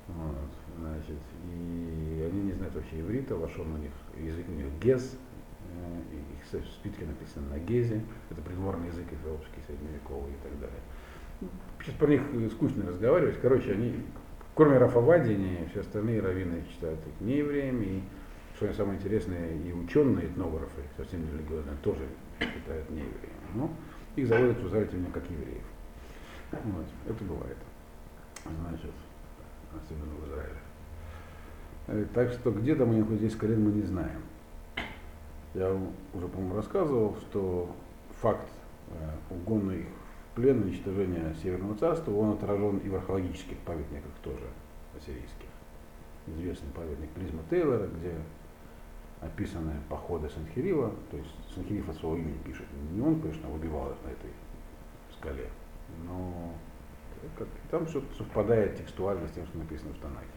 Вот, 0.07 0.79
значит, 0.79 1.21
и 1.53 2.29
они 2.31 2.43
не 2.43 2.53
знают 2.53 2.73
вообще 2.75 3.01
иврита, 3.01 3.35
вошел 3.35 3.65
на 3.65 3.77
них 3.77 3.91
язык 4.17 4.45
у 4.47 4.51
них 4.53 4.65
гез, 4.81 5.17
э, 5.75 5.99
их 6.13 6.45
с- 6.49 6.65
в 6.65 6.71
спитке 6.71 7.05
написано 7.05 7.49
на 7.49 7.59
гезе, 7.59 8.01
это 8.31 8.41
придворный 8.41 8.87
язык 8.87 9.05
эфиопский, 9.11 9.61
средневековый 9.67 10.31
и 10.31 10.43
так 10.43 10.59
далее. 10.59 10.79
Сейчас 11.81 11.95
про 11.95 12.07
них 12.07 12.21
скучно 12.53 12.87
разговаривать. 12.87 13.39
Короче, 13.41 13.73
они, 13.73 13.93
кроме 14.55 14.77
Рафавади, 14.77 15.33
они, 15.33 15.67
все 15.71 15.81
остальные 15.81 16.21
раввины 16.21 16.63
считают 16.71 16.99
их 17.05 17.27
не 17.27 17.37
евреями. 17.37 17.85
И, 17.85 18.03
что 18.55 18.73
самое 18.73 18.97
интересное, 18.97 19.55
и 19.55 19.71
ученые 19.73 20.27
этнографы, 20.27 20.81
совсем 20.95 21.21
не 21.21 21.31
религиозные, 21.31 21.75
тоже 21.83 22.07
считают 22.39 22.89
не. 22.89 23.03
Но 23.53 23.69
их 24.15 24.27
заводят 24.27 24.57
в 24.59 24.67
Израиле 24.67 24.89
именно 24.93 25.11
как 25.11 25.23
евреев. 25.29 25.63
Вот, 26.51 26.85
это 27.07 27.23
бывает. 27.23 27.57
Значит, 28.43 28.91
особенно 29.75 30.15
в 30.15 30.27
Израиле. 30.27 30.57
Э, 31.87 32.05
Так 32.13 32.31
что 32.31 32.51
где 32.51 32.75
там 32.75 32.89
у 32.89 32.93
них 32.93 33.05
здесь 33.19 33.35
колен 33.35 33.63
мы 33.63 33.71
не 33.71 33.83
знаем. 33.83 34.21
Я 35.53 35.69
вам 35.69 35.91
уже, 36.13 36.27
по-моему, 36.27 36.55
рассказывал, 36.55 37.17
что 37.21 37.75
факт 38.21 38.47
э, 38.89 39.33
угона 39.33 39.71
их 39.71 39.85
в 40.31 40.35
плен, 40.35 40.61
уничтожения 40.61 41.35
Северного 41.41 41.75
царства, 41.75 42.11
он 42.11 42.33
отражен 42.33 42.77
и 42.77 42.89
в 42.89 42.95
археологических 42.95 43.57
памятниках 43.59 44.11
тоже 44.23 44.45
ассирийских. 44.95 45.47
Известный 46.27 46.69
памятник 46.75 47.09
Призма 47.09 47.41
Тейлора, 47.49 47.87
где 47.87 48.13
описаны 49.27 49.73
походы 49.89 50.29
Санхирива, 50.29 50.91
то 51.11 51.17
есть 51.17 51.29
Санхирив 51.53 51.87
от 51.89 51.95
своего 51.97 52.17
имени 52.17 52.37
пишет. 52.45 52.65
Не 52.91 53.01
он, 53.01 53.21
конечно, 53.21 53.49
выбивал 53.49 53.91
их 53.91 53.97
на 54.05 54.09
этой 54.09 54.31
скале, 55.17 55.49
но 56.05 56.53
как- 57.37 57.47
там 57.69 57.87
что-то 57.87 58.13
совпадает 58.15 58.77
текстуально 58.77 59.27
с 59.27 59.31
тем, 59.31 59.45
что 59.47 59.57
написано 59.57 59.93
в 59.93 59.97
Танахе. 59.99 60.27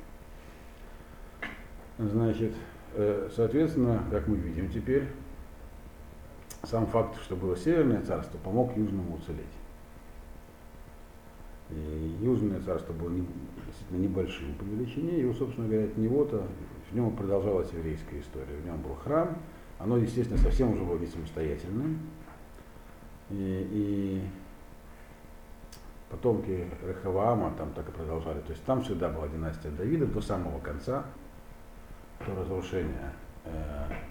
Значит, 1.99 2.55
э, 2.95 3.29
соответственно, 3.35 4.05
как 4.11 4.27
мы 4.27 4.37
видим 4.37 4.71
теперь, 4.71 5.07
сам 6.65 6.87
факт, 6.87 7.21
что 7.23 7.37
было 7.37 7.57
Северное 7.57 8.03
царство, 8.03 8.39
помог 8.39 8.77
Южному 8.77 9.15
уцелеть. 9.17 9.45
И 11.71 12.17
Южное 12.21 12.61
царство 12.61 12.93
было 12.93 13.11
не- 13.11 13.27
небольшим 13.91 14.55
по 14.55 14.65
величине, 14.65 15.21
и, 15.21 15.33
собственно 15.35 15.69
говоря, 15.69 15.85
от 15.85 15.97
него-то, 15.97 16.47
в 16.91 16.95
нем 16.95 17.15
продолжалась 17.15 17.71
еврейская 17.73 18.21
история. 18.21 18.57
В 18.63 18.67
нем 18.67 18.81
был 18.83 18.95
храм, 18.95 19.37
оно, 19.79 19.97
естественно, 19.97 20.39
совсем 20.39 20.73
уже 20.73 20.83
было 20.83 20.99
не 20.99 21.07
самостоятельным. 21.07 21.99
И, 23.31 23.69
и 23.71 24.23
потомки 26.11 26.69
Рехаваама 26.87 27.55
там 27.57 27.73
так 27.73 27.89
и 27.89 27.93
продолжали. 27.93 28.41
То 28.41 28.51
есть 28.51 28.65
там 28.65 28.83
всегда 28.83 29.09
была 29.09 29.29
династия 29.29 29.71
Давида 29.71 30.07
до 30.07 30.21
самого 30.21 30.59
конца, 30.59 31.05
до 32.27 32.35
разрушения 32.35 33.13
э, 33.45 33.51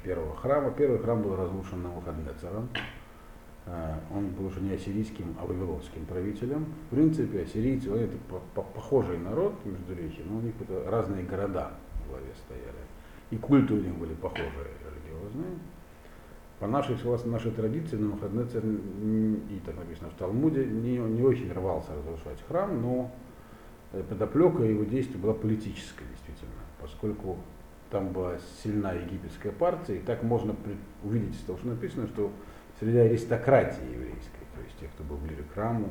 первого 0.04 0.36
храма. 0.38 0.72
Первый 0.72 1.00
храм 1.00 1.22
был 1.22 1.36
разрушен 1.36 1.84
Навуходнецером. 1.84 2.70
Э, 3.66 3.96
он 4.16 4.30
был 4.30 4.46
уже 4.46 4.62
не 4.62 4.72
ассирийским, 4.72 5.36
а 5.42 5.46
вавилонским 5.46 6.06
правителем. 6.06 6.66
В 6.90 6.96
принципе, 6.96 7.42
ассирийцы, 7.42 7.92
это 7.92 8.18
по- 8.30 8.42
по- 8.56 8.64
похожий 8.64 9.18
народ 9.18 9.54
между 9.66 9.94
речи, 9.94 10.22
но 10.26 10.38
у 10.38 10.42
них 10.42 10.54
это 10.62 10.90
разные 10.90 11.26
города 11.26 11.74
главе 12.10 12.34
стояли. 12.46 12.84
И 13.32 13.38
культы 13.38 13.74
у 13.74 13.78
них 13.78 13.96
были 13.96 14.14
похожие 14.16 14.50
религиозные. 14.86 15.60
По 16.60 16.68
нашей, 16.68 16.98
согласно 16.98 17.32
нашей 17.32 17.52
традиции, 17.52 17.96
Навуходнецер, 17.96 18.64
м, 18.64 19.36
и 19.50 19.60
так 19.66 19.78
написано 19.78 20.10
в 20.10 20.16
Талмуде, 20.16 20.66
не, 20.66 20.98
не 20.98 21.22
очень 21.22 21.52
рвался 21.54 21.92
разрушать 21.96 22.44
храм, 22.48 22.82
но 22.82 23.12
э, 23.94 24.04
подоплека 24.04 24.64
его 24.64 24.84
действий 24.84 25.18
была 25.18 25.34
политическая, 25.34 26.06
действительно, 26.06 26.52
поскольку 26.82 27.38
там 27.90 28.12
была 28.12 28.38
сильна 28.62 28.92
египетская 28.92 29.52
партия, 29.52 29.98
и 29.98 30.00
так 30.00 30.22
можно 30.24 30.56
увидеть 31.04 31.36
из 31.36 31.42
того, 31.42 31.58
что 31.58 31.70
написано, 31.70 32.08
что 32.08 32.32
среди 32.80 32.98
аристократии 32.98 33.94
еврейской, 33.94 34.46
то 34.56 34.62
есть 34.64 34.78
тех, 34.80 34.92
кто 34.92 35.04
был 35.04 35.18
ближе 35.18 35.44
к 35.44 35.54
храму, 35.54 35.90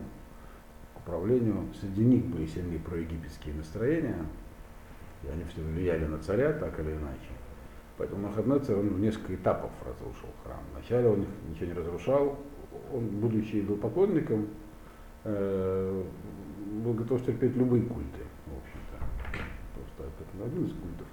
к 0.94 0.98
управлению, 1.00 1.64
среди 1.80 2.04
них 2.04 2.26
были 2.26 2.46
сильные 2.46 2.78
проегипетские 2.78 3.54
настроения, 3.54 4.26
и 5.24 5.28
они 5.28 5.44
все 5.44 5.60
влияли 5.62 6.06
на 6.06 6.18
царя 6.18 6.52
так 6.52 6.78
или 6.80 6.92
иначе. 6.92 7.30
Поэтому 7.96 8.28
Нахаднецер, 8.28 8.78
он 8.78 8.88
в 8.90 9.00
несколько 9.00 9.34
этапов 9.34 9.70
разрушил 9.84 10.28
храм. 10.44 10.60
Вначале 10.72 11.08
он 11.08 11.26
ничего 11.50 11.66
не 11.66 11.72
разрушал, 11.72 12.38
он, 12.92 13.08
будучи 13.08 13.60
идолопоклонником, 13.60 14.48
э, 15.24 16.04
был 16.84 16.94
готов 16.94 17.24
терпеть 17.24 17.56
любые 17.56 17.82
культы, 17.82 18.22
в 18.46 18.56
общем-то. 18.56 19.42
Просто 19.74 20.04
это 20.04 20.44
один 20.44 20.66
из 20.66 20.72
культов. 20.72 21.06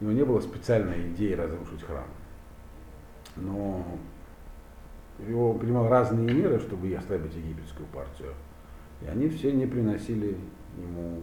У 0.00 0.04
него 0.04 0.12
не 0.12 0.24
было 0.24 0.40
специальной 0.40 1.08
идеи 1.12 1.32
разрушить 1.32 1.82
храм. 1.82 2.06
Но 3.36 3.84
его 5.18 5.54
принимал 5.54 5.88
разные 5.88 6.32
меры, 6.32 6.58
чтобы 6.58 6.92
ослабить 6.94 7.34
египетскую 7.34 7.86
партию. 7.88 8.32
И 9.02 9.06
они 9.06 9.28
все 9.28 9.52
не 9.52 9.66
приносили 9.66 10.36
ему 10.78 11.20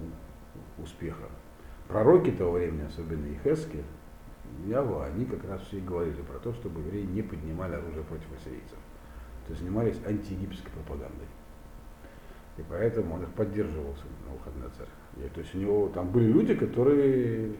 успеха. 0.77 1.23
Пророки 1.87 2.31
того 2.31 2.53
времени, 2.53 2.85
особенно 2.85 3.25
Ихескель, 3.27 3.83
Ява, 4.65 5.05
они 5.05 5.25
как 5.25 5.43
раз 5.45 5.61
все 5.61 5.77
и 5.77 5.81
говорили 5.81 6.21
про 6.21 6.39
то, 6.39 6.53
чтобы 6.53 6.81
евреи 6.81 7.05
не 7.05 7.21
поднимали 7.21 7.75
оружие 7.75 8.03
против 8.03 8.31
ассирийцев. 8.37 8.77
То 9.45 9.51
есть 9.51 9.61
занимались 9.61 9.99
антиегипетской 10.05 10.71
пропагандой. 10.71 11.27
И 12.57 12.63
поэтому 12.69 13.15
он 13.15 13.23
их 13.23 13.29
поддерживал, 13.33 13.95
Навуходоносор. 14.27 14.87
И, 15.17 15.27
то 15.29 15.39
есть 15.41 15.55
у 15.55 15.57
него 15.57 15.89
там 15.89 16.09
были 16.11 16.31
люди, 16.31 16.55
которые 16.55 17.55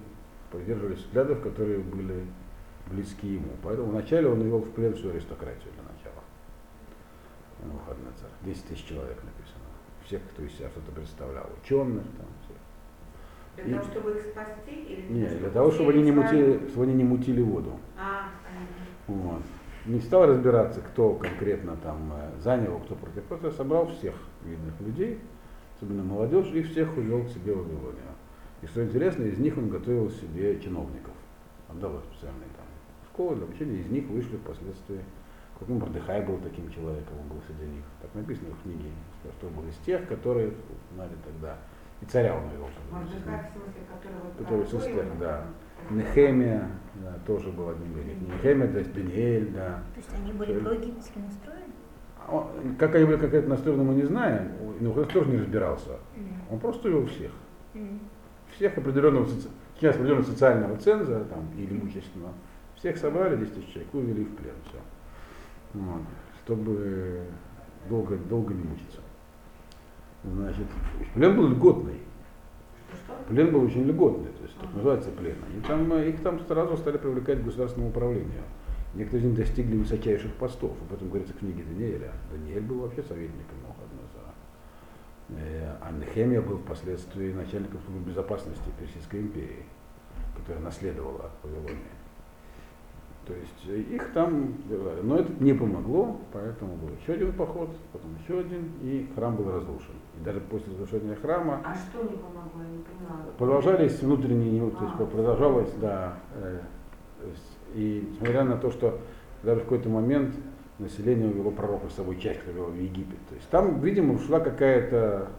поддерживались 0.52 1.00
взглядов, 1.00 1.42
которые 1.42 1.80
были 1.80 2.26
близки 2.88 3.28
ему. 3.28 3.50
Поэтому 3.64 3.90
вначале 3.90 4.30
он 4.30 4.42
вел 4.42 4.60
в 4.60 4.72
плен 4.72 4.94
всю 4.94 5.10
аристократию 5.10 5.74
для 5.74 5.84
начала. 5.84 6.24
Навуходоносор. 7.64 8.30
10 8.44 8.66
тысяч 8.66 8.86
человек 8.86 9.18
написано. 9.24 9.64
Всех, 10.06 10.22
кто 10.32 10.44
из 10.44 10.54
себя 10.54 10.70
что-то 10.70 10.92
представлял. 10.92 11.50
Ученых 11.64 12.04
там. 12.18 12.28
Для 13.56 13.66
И- 13.66 13.72
того, 13.72 13.84
чтобы 13.84 14.12
их 14.12 14.22
спасти? 14.22 14.72
Или 14.72 15.14
Нет, 15.14 15.40
для 15.40 15.50
того, 15.50 15.72
чтобы 15.72 15.92
они 15.92 16.04
не 16.04 16.12
мутили, 16.12 16.68
чтобы 16.70 16.84
они 16.86 16.94
не 16.96 17.04
мутили 17.04 17.42
воду. 17.42 17.80
А, 17.98 18.30
понятно. 18.44 19.32
Вот. 19.32 19.42
Не 19.86 20.00
стал 20.00 20.26
разбираться, 20.28 20.80
кто 20.82 21.14
конкретно 21.16 21.76
там 21.84 22.14
э, 22.14 22.40
занял, 22.40 22.80
кто 22.80 22.96
против. 22.96 23.24
Просто 23.24 23.52
собрал 23.52 23.88
всех 23.88 24.16
видных 24.46 24.80
людей, 24.82 25.20
особенно 25.76 26.04
молодежь, 26.04 26.48
и 26.54 26.64
всех 26.64 26.98
увел 26.98 27.24
к 27.26 27.30
себе 27.30 27.54
в 27.54 27.60
Вавилонию. 27.60 28.14
И 28.62 28.66
что 28.66 28.84
интересно, 28.84 29.24
из 29.24 29.38
них 29.40 29.58
он 29.58 29.70
готовил 29.70 30.10
себе 30.10 30.60
чиновников. 30.62 31.14
Отдал 31.70 31.98
их 31.98 32.04
специальные 32.12 32.48
там 32.56 32.66
школы 33.12 33.36
для 33.36 33.44
обучения, 33.46 33.82
из 33.82 33.88
них 33.90 34.08
вышли 34.08 34.38
впоследствии. 34.38 35.02
Какой 35.60 35.76
Мордыхай 35.76 36.26
был 36.26 36.38
таким 36.40 36.72
человеком, 36.72 37.20
он 37.22 37.28
был 37.28 37.42
среди 37.46 37.70
них. 37.72 37.84
Так 38.02 38.14
написано 38.16 38.50
в 38.56 38.64
книге, 38.64 38.90
что 39.38 39.48
был 39.50 39.68
из 39.68 39.76
тех, 39.86 40.08
которые 40.08 40.54
знали 40.94 41.12
тогда. 41.24 41.58
И 42.04 42.06
царя 42.06 42.36
он 42.36 42.44
вел. 42.50 42.68
Мордыхай, 42.92 43.40
в 43.40 43.54
смысле, 43.54 43.82
которого... 43.88 44.32
Который 44.38 44.66
сестер, 44.68 45.06
его- 45.06 45.16
да. 45.20 45.46
Нехемия 45.90 46.70
да, 46.96 47.16
тоже 47.26 47.50
был 47.52 47.70
одним 47.70 47.98
из 47.98 48.06
них. 48.06 48.36
Нехемия, 48.36 48.68
то 48.68 48.80
есть 48.80 48.94
Даниэль, 48.94 49.52
да. 49.52 49.80
То 49.94 49.98
есть 50.00 50.10
они 50.14 50.34
были 50.34 50.60
проегипетски 50.60 51.18
настроены? 51.20 51.74
А 52.28 52.36
он- 52.36 52.76
Как 52.76 52.96
они 52.96 53.06
были 53.06 53.18
конкретно 53.18 53.50
настроены, 53.52 53.84
мы 53.84 53.94
не 53.96 54.04
знаем. 54.04 54.52
Но 54.82 54.92
он 54.92 55.06
тоже 55.06 55.30
не 55.32 55.38
разбирался. 55.38 55.98
Он 56.52 56.60
просто 56.60 56.90
вел 56.90 57.06
всех. 57.08 57.32
Всех 58.56 58.78
определенного, 58.78 59.26
член 59.80 59.92
определенного 59.92 60.26
социального 60.26 60.78
ценза 60.78 61.24
там, 61.26 61.50
или 61.58 61.80
имущественного. 61.80 62.34
Всех 62.76 62.98
собрали, 62.98 63.38
10 63.38 63.56
тысяч 63.56 63.70
человек, 63.74 63.94
увели 63.94 64.26
в 64.26 64.36
плен. 64.36 64.54
Все. 64.68 64.78
Вот. 65.74 66.02
Чтобы 66.44 67.22
долго, 67.90 68.18
долго 68.18 68.54
не 68.54 68.64
мучиться. 68.64 69.00
Значит, 70.24 70.68
плен 71.14 71.36
был 71.36 71.48
льготный. 71.50 72.00
Плен 73.28 73.52
был 73.52 73.64
очень 73.64 73.84
льготный, 73.84 74.32
то 74.32 74.44
есть 74.44 74.58
так 74.58 74.74
называется 74.74 75.10
плен. 75.12 75.36
И 75.58 75.62
там, 75.62 75.92
э, 75.94 76.10
их 76.10 76.22
там 76.22 76.40
сразу 76.48 76.78
стали 76.78 76.98
привлекать 76.98 77.42
к 77.42 77.44
государственному 77.44 77.90
управлению. 77.90 78.44
Некоторые 78.96 79.26
из 79.26 79.30
них 79.30 79.38
достигли 79.38 79.78
высочайших 79.78 80.34
постов. 80.36 80.72
Об 80.82 80.94
этом 80.94 81.10
говорится 81.10 81.34
в 81.34 81.40
книге 81.40 81.64
Даниэля. 81.64 82.12
Даниэль 82.32 82.62
был 82.62 82.82
вообще 82.82 83.02
советником 83.04 83.58
Навуходоносора. 83.64 84.34
Э, 85.30 85.76
А 85.82 85.92
Нехемия 85.92 86.42
был 86.42 86.58
впоследствии 86.58 87.34
начальником 87.34 87.80
службы 87.86 88.10
безопасности 88.10 88.70
Персидской 88.80 89.22
империи, 89.22 89.66
которая 90.38 90.64
наследовала 90.64 91.32
Вавилонии. 91.44 92.03
То 93.26 93.34
есть 93.34 93.70
э, 93.70 93.80
их 93.96 94.12
там 94.14 94.54
держали. 94.70 95.02
Но 95.02 95.18
это 95.18 95.32
не 95.42 95.54
помогло, 95.54 96.20
поэтому 96.34 96.76
был 96.76 96.90
еще 97.02 97.14
один 97.14 97.32
поход, 97.34 97.70
потом 97.94 98.12
еще 98.22 98.40
один, 98.40 98.72
и 98.82 99.10
храм 99.16 99.36
был 99.36 99.50
разрушен. 99.52 99.94
И 100.20 100.24
даже 100.24 100.42
после 100.42 100.74
разрушения 100.74 101.16
храма 101.16 101.62
А 101.64 101.74
что 101.74 102.04
не 102.04 102.18
помогло, 102.18 102.62
я 102.62 102.70
не 102.70 102.84
поняла. 102.84 103.24
Продолжались 103.38 104.02
внутренние, 104.02 104.52
не- 104.52 104.72
то 104.72 104.84
есть 104.84 104.96
А. 105.00 105.06
продолжалось, 105.06 105.72
да. 105.80 106.18
э, 106.36 106.60
и 107.76 108.08
несмотря 108.12 108.44
на 108.44 108.58
то, 108.58 108.72
что 108.72 109.00
даже 109.44 109.62
в 109.62 109.64
какой-то 109.64 109.88
момент 109.90 110.36
население 110.80 111.30
увело 111.30 111.52
пророка 111.52 111.90
с 111.90 111.94
собой 111.94 112.18
часть, 112.20 112.42
вела 112.46 112.68
в 112.68 112.76
Египет. 112.76 113.20
То 113.30 113.36
есть 113.36 113.48
там, 113.50 113.80
видимо, 113.82 114.20
шла 114.20 114.40
какая-то... 114.40 115.30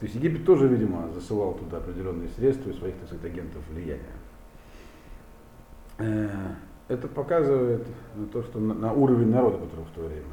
То 0.00 0.04
есть 0.04 0.14
Египет 0.16 0.44
тоже, 0.44 0.66
видимо, 0.68 1.08
засылал 1.12 1.54
туда 1.54 1.78
определенные 1.78 2.28
средства 2.30 2.70
и 2.70 2.72
своих, 2.72 2.96
так 2.96 3.06
сказать, 3.06 3.24
агентов 3.24 3.62
влияния. 3.70 4.02
Это 6.88 7.06
показывает 7.06 7.86
на 8.16 8.26
то, 8.26 8.42
что 8.42 8.58
на, 8.58 8.74
на 8.74 8.92
уровень 8.92 9.30
народа, 9.30 9.58
который 9.58 9.84
в 9.84 9.90
то 9.90 10.00
время. 10.02 10.24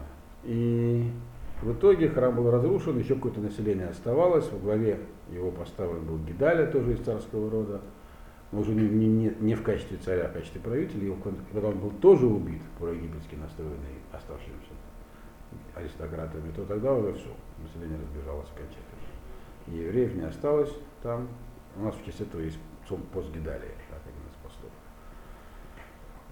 И 0.44 1.12
в 1.62 1.74
итоге 1.74 2.10
храм 2.10 2.36
был 2.36 2.50
разрушен, 2.50 2.98
еще 2.98 3.16
какое-то 3.16 3.42
население 3.42 3.88
оставалось, 3.88 4.50
во 4.52 4.60
главе 4.60 5.00
его 5.32 5.52
поставлен 5.52 6.06
был 6.06 6.18
Гидаля, 6.20 6.68
тоже 6.68 6.94
из 6.94 7.00
царского 7.00 7.50
рода, 7.50 7.82
но 8.52 8.60
уже 8.62 8.74
не, 8.74 8.88
не- 8.88 9.36
не- 9.40 9.56
в 9.56 9.64
качестве 9.64 9.98
царя, 9.98 10.26
а 10.26 10.30
в 10.30 10.34
качестве 10.34 10.62
правителя, 10.62 11.06
его, 11.06 11.18
когда 11.52 11.68
он 11.68 11.78
был 11.78 11.92
тоже 11.92 12.26
убит 12.26 12.62
по-египетски 12.80 13.36
настроенный 13.36 14.00
оставшимся 14.14 14.72
аристократами, 15.74 16.52
то 16.56 16.64
тогда 16.66 16.94
уже 16.94 17.14
все, 17.14 17.30
население 17.62 18.00
разбежалось 18.02 18.48
окончательно. 18.54 18.86
И 19.68 19.72
евреев 19.86 20.16
не 20.16 20.24
осталось 20.24 20.74
там, 21.02 21.28
у 21.78 21.84
нас 21.84 21.96
в 21.96 22.06
честь 22.06 22.22
этого 22.22 22.42
есть 22.42 22.60
пост 23.14 23.30
Гидалия, 23.34 23.76
как 23.90 24.00
один 24.06 24.22
из 24.30 24.44
постов. 24.44 24.70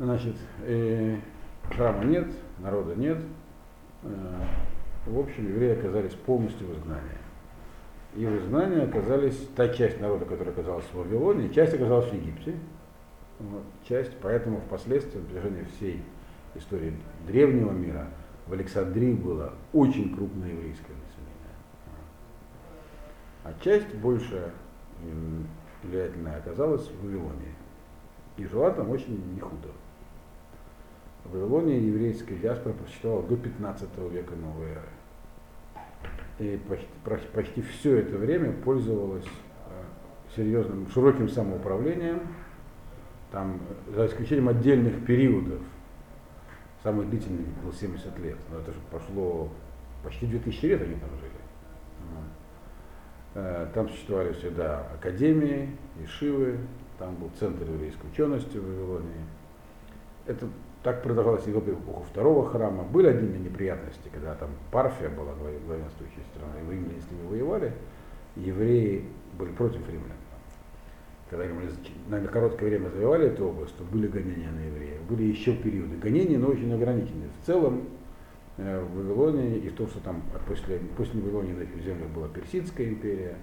Значит, 0.03 0.35
э, 0.65 1.17
храма 1.69 2.03
нет, 2.03 2.27
народа 2.59 2.93
нет, 2.95 3.17
Э, 4.03 4.45
в 5.05 5.19
общем, 5.19 5.47
евреи 5.47 5.77
оказались 5.77 6.13
полностью 6.13 6.67
в 6.67 6.73
изгнании. 6.73 7.17
И 8.15 8.25
в 8.25 8.37
изгнании 8.37 8.83
оказались 8.83 9.37
та 9.55 9.69
часть 9.69 9.99
народа, 9.99 10.25
которая 10.25 10.53
оказалась 10.53 10.85
в 10.85 10.93
Вавилоне, 10.93 11.49
часть 11.49 11.73
оказалась 11.73 12.09
в 12.09 12.13
Египте. 12.13 12.55
Вот, 13.39 13.63
часть, 13.87 14.11
поэтому 14.21 14.59
впоследствии, 14.59 15.19
в 15.19 15.25
протяжении 15.25 15.63
всей 15.75 16.03
истории 16.55 16.93
древнего 17.27 17.71
мира, 17.71 18.07
в 18.47 18.53
Александрии 18.53 19.13
было 19.13 19.53
очень 19.73 20.13
крупное 20.15 20.49
еврейское 20.49 20.93
население. 20.93 21.53
А 23.43 23.53
часть 23.61 23.93
больше 23.95 24.51
влиятельная 25.81 26.37
оказалась 26.37 26.87
в 26.87 27.03
Вавилоне. 27.03 27.55
И 28.37 28.45
жила 28.45 28.69
там 28.71 28.89
очень 28.89 29.33
не 29.33 29.39
худо. 29.39 29.69
В 31.25 31.35
еврейская 31.35 32.35
диаспора 32.35 32.73
просуществовала 32.73 33.23
до 33.23 33.37
15 33.37 33.89
века 34.11 34.35
новой 34.35 34.71
эры. 34.71 34.81
И 36.39 36.59
почти, 36.67 37.27
почти 37.33 37.61
все 37.61 37.97
это 37.97 38.17
время 38.17 38.51
пользовалась 38.51 39.25
э, 39.25 40.35
серьезным, 40.35 40.89
широким 40.89 41.29
самоуправлением, 41.29 42.21
там, 43.31 43.59
за 43.95 44.07
исключением 44.07 44.49
отдельных 44.49 45.05
периодов, 45.05 45.61
самый 46.83 47.05
длительный 47.05 47.45
был 47.63 47.71
70 47.71 48.19
лет, 48.19 48.37
но 48.51 48.59
это 48.59 48.71
же 48.71 48.79
пошло 48.91 49.49
почти 50.03 50.25
2000 50.25 50.65
лет 50.65 50.81
они 50.81 50.95
там 50.95 51.09
жили. 51.19 51.43
Э, 53.35 53.67
Там 53.73 53.89
существовали 53.89 54.33
всегда 54.33 54.87
академии, 54.93 55.75
ишивы, 56.03 56.59
там 56.99 57.15
был 57.15 57.31
центр 57.39 57.63
еврейской 57.63 58.07
учености 58.07 58.57
в 58.57 58.63
Вавилонии. 58.63 59.25
Это 60.27 60.47
так 60.83 61.01
продолжалось 61.01 61.47
и 61.47 61.51
в 61.51 61.57
эпоху 61.57 62.03
второго 62.11 62.47
храма. 62.49 62.83
Были 62.83 63.07
отдельные 63.07 63.39
неприятности, 63.39 64.09
когда 64.13 64.35
там 64.35 64.49
Парфия 64.69 65.09
была 65.09 65.33
глав- 65.33 65.65
главенствующей 65.65 66.21
страной, 66.35 66.61
и 66.61 66.71
римляне 66.71 67.01
с 67.01 67.09
ними 67.09 67.27
воевали, 67.29 67.71
евреи 68.35 69.05
были 69.39 69.51
против 69.51 69.87
римлян. 69.87 70.17
Когда 71.29 71.47
римляне 71.47 71.71
на 72.09 72.27
короткое 72.27 72.69
время 72.69 72.89
завоевали 72.89 73.27
эту 73.27 73.45
область, 73.47 73.75
то 73.77 73.83
были 73.85 74.07
гонения 74.07 74.51
на 74.51 74.59
евреев. 74.59 75.01
Были 75.09 75.23
еще 75.23 75.55
периоды 75.55 75.95
гонений, 75.97 76.37
но 76.37 76.49
очень 76.49 76.71
ограниченные. 76.73 77.29
В 77.41 77.45
целом 77.45 77.87
э, 78.57 78.81
в 78.81 78.97
Вавилоне 78.97 79.57
и 79.57 79.69
в 79.69 79.75
том, 79.75 79.87
что 79.87 79.99
там 80.01 80.21
после, 80.47 80.79
после 80.97 81.21
Вавилонии 81.21 81.53
на 81.53 81.61
этих 81.61 81.81
землях 81.81 82.09
была 82.09 82.27
Персидская 82.27 82.89
империя, 82.89 83.37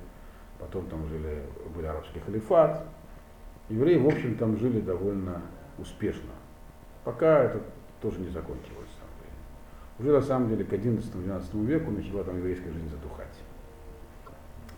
потом 0.59 0.87
там 0.87 1.09
жили, 1.09 1.42
были 1.74 1.87
арабский 1.87 2.20
халифат. 2.20 2.87
Евреи, 3.70 3.96
в 3.96 4.07
общем, 4.07 4.37
там 4.37 4.59
жили 4.59 4.81
довольно 4.81 5.40
успешно. 5.79 6.31
Пока 7.11 7.42
это 7.42 7.61
тоже 8.01 8.20
не 8.20 8.29
закончилось. 8.29 8.88
Уже 9.99 10.12
на 10.12 10.23
самом 10.23 10.49
деле 10.49 10.64
к 10.64 10.73
11-12 10.73 11.66
веку 11.66 11.90
начала 11.90 12.23
там 12.23 12.37
еврейская 12.37 12.70
жизнь 12.70 12.88
затухать. 12.88 13.35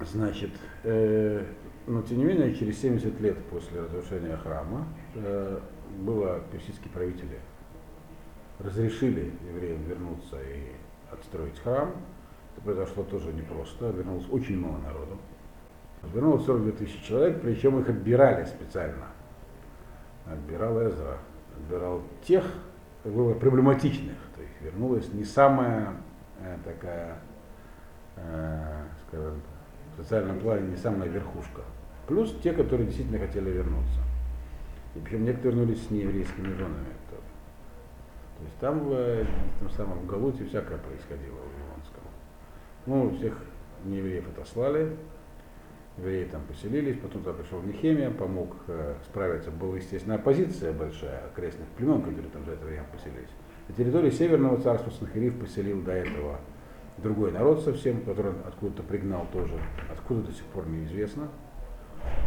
Значит, 0.01 0.51
э, 0.83 1.45
но 1.87 2.01
тем 2.01 2.16
не 2.16 2.25
менее, 2.25 2.55
через 2.55 2.81
70 2.81 3.21
лет 3.21 3.37
после 3.51 3.83
разрушения 3.83 4.38
храма 4.38 4.87
э, 5.14 5.61
было 5.99 6.40
персидские 6.51 6.90
правители 6.90 7.38
разрешили 8.59 9.31
евреям 9.47 9.83
вернуться 9.83 10.37
и 10.40 10.73
отстроить 11.12 11.59
храм. 11.59 11.92
Это 12.57 12.64
произошло 12.64 13.05
тоже 13.05 13.31
непросто, 13.35 13.90
вернулось 13.90 14.27
очень 14.31 14.59
мало 14.59 14.79
народу. 14.79 15.18
Вернулось 16.14 16.47
42 16.47 16.73
тысячи 16.79 17.05
человек, 17.05 17.42
причем 17.42 17.79
их 17.79 17.90
отбирали 17.90 18.47
специально. 18.47 19.09
Отбирал 20.27 20.81
Эзра, 20.81 21.18
отбирал 21.62 22.03
тех, 22.27 22.44
как 23.03 23.12
бы, 23.12 23.35
проблематичных. 23.35 24.16
То 24.35 24.42
есть 24.42 24.55
вернулась 24.61 25.12
не 25.12 25.25
самая 25.25 25.94
э, 26.40 26.57
такая, 26.64 27.18
э, 28.16 28.85
скажем, 29.09 29.40
в 29.96 30.03
социальном 30.03 30.40
плане 30.40 30.68
не 30.68 30.77
самая 30.77 31.09
верхушка. 31.09 31.62
Плюс 32.07 32.35
те, 32.42 32.53
которые 32.53 32.87
действительно 32.87 33.18
хотели 33.18 33.51
вернуться. 33.51 34.01
И 34.94 34.98
причем 34.98 35.25
некоторые 35.25 35.61
вернулись 35.61 35.87
с 35.87 35.90
нееврейскими 35.90 36.53
женами 36.53 36.92
тоже. 37.09 37.22
То 38.38 38.44
есть 38.44 38.57
там 38.59 38.81
в 38.81 38.92
э, 38.92 39.25
этом 39.57 39.70
самом 39.70 40.07
Галуте 40.07 40.44
всякое 40.44 40.79
происходило 40.79 41.37
в 41.37 41.53
Вавилонском. 41.55 42.03
Ну, 42.87 43.11
всех 43.16 43.35
неевреев 43.85 44.29
отослали, 44.37 44.96
евреи 45.98 46.24
там 46.24 46.42
поселились, 46.42 46.98
потом 46.98 47.22
туда 47.22 47.35
пришел 47.35 47.61
Нехемия, 47.62 48.11
помог 48.11 48.57
э, 48.68 48.94
справиться. 49.05 49.50
Была, 49.50 49.76
естественно, 49.76 50.14
оппозиция 50.14 50.72
большая 50.72 51.26
окрестных 51.26 51.68
племен, 51.68 52.02
которые 52.02 52.31
там 52.31 52.44
за 52.44 52.52
это 52.52 52.64
время 52.64 52.85
поселились. 52.92 53.31
На 53.68 53.74
территории 53.74 54.11
Северного 54.11 54.61
царства 54.61 54.90
Санхирив 54.90 55.38
поселил 55.38 55.83
до 55.83 55.92
этого 55.92 56.40
другой 56.98 57.33
народ 57.33 57.62
совсем, 57.62 58.02
который 58.02 58.33
откуда-то 58.46 58.83
пригнал 58.83 59.26
тоже, 59.33 59.55
откуда 59.90 60.22
до 60.22 60.33
сих 60.33 60.44
пор 60.46 60.66
неизвестно. 60.66 61.28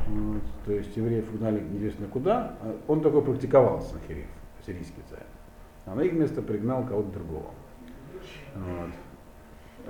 Вот. 0.07 0.43
То 0.65 0.73
есть 0.73 0.95
евреев 0.95 1.33
угнали 1.33 1.59
неизвестно 1.59 2.07
куда. 2.07 2.57
Он 2.87 3.01
такой 3.01 3.21
практиковал 3.21 3.81
Санхирив, 3.81 4.27
сирийский 4.65 5.01
царь. 5.09 5.25
А 5.85 5.95
на 5.95 6.01
их 6.01 6.13
место 6.13 6.41
пригнал 6.41 6.85
кого-то 6.85 7.09
другого. 7.11 7.51
Вот. 8.55 8.91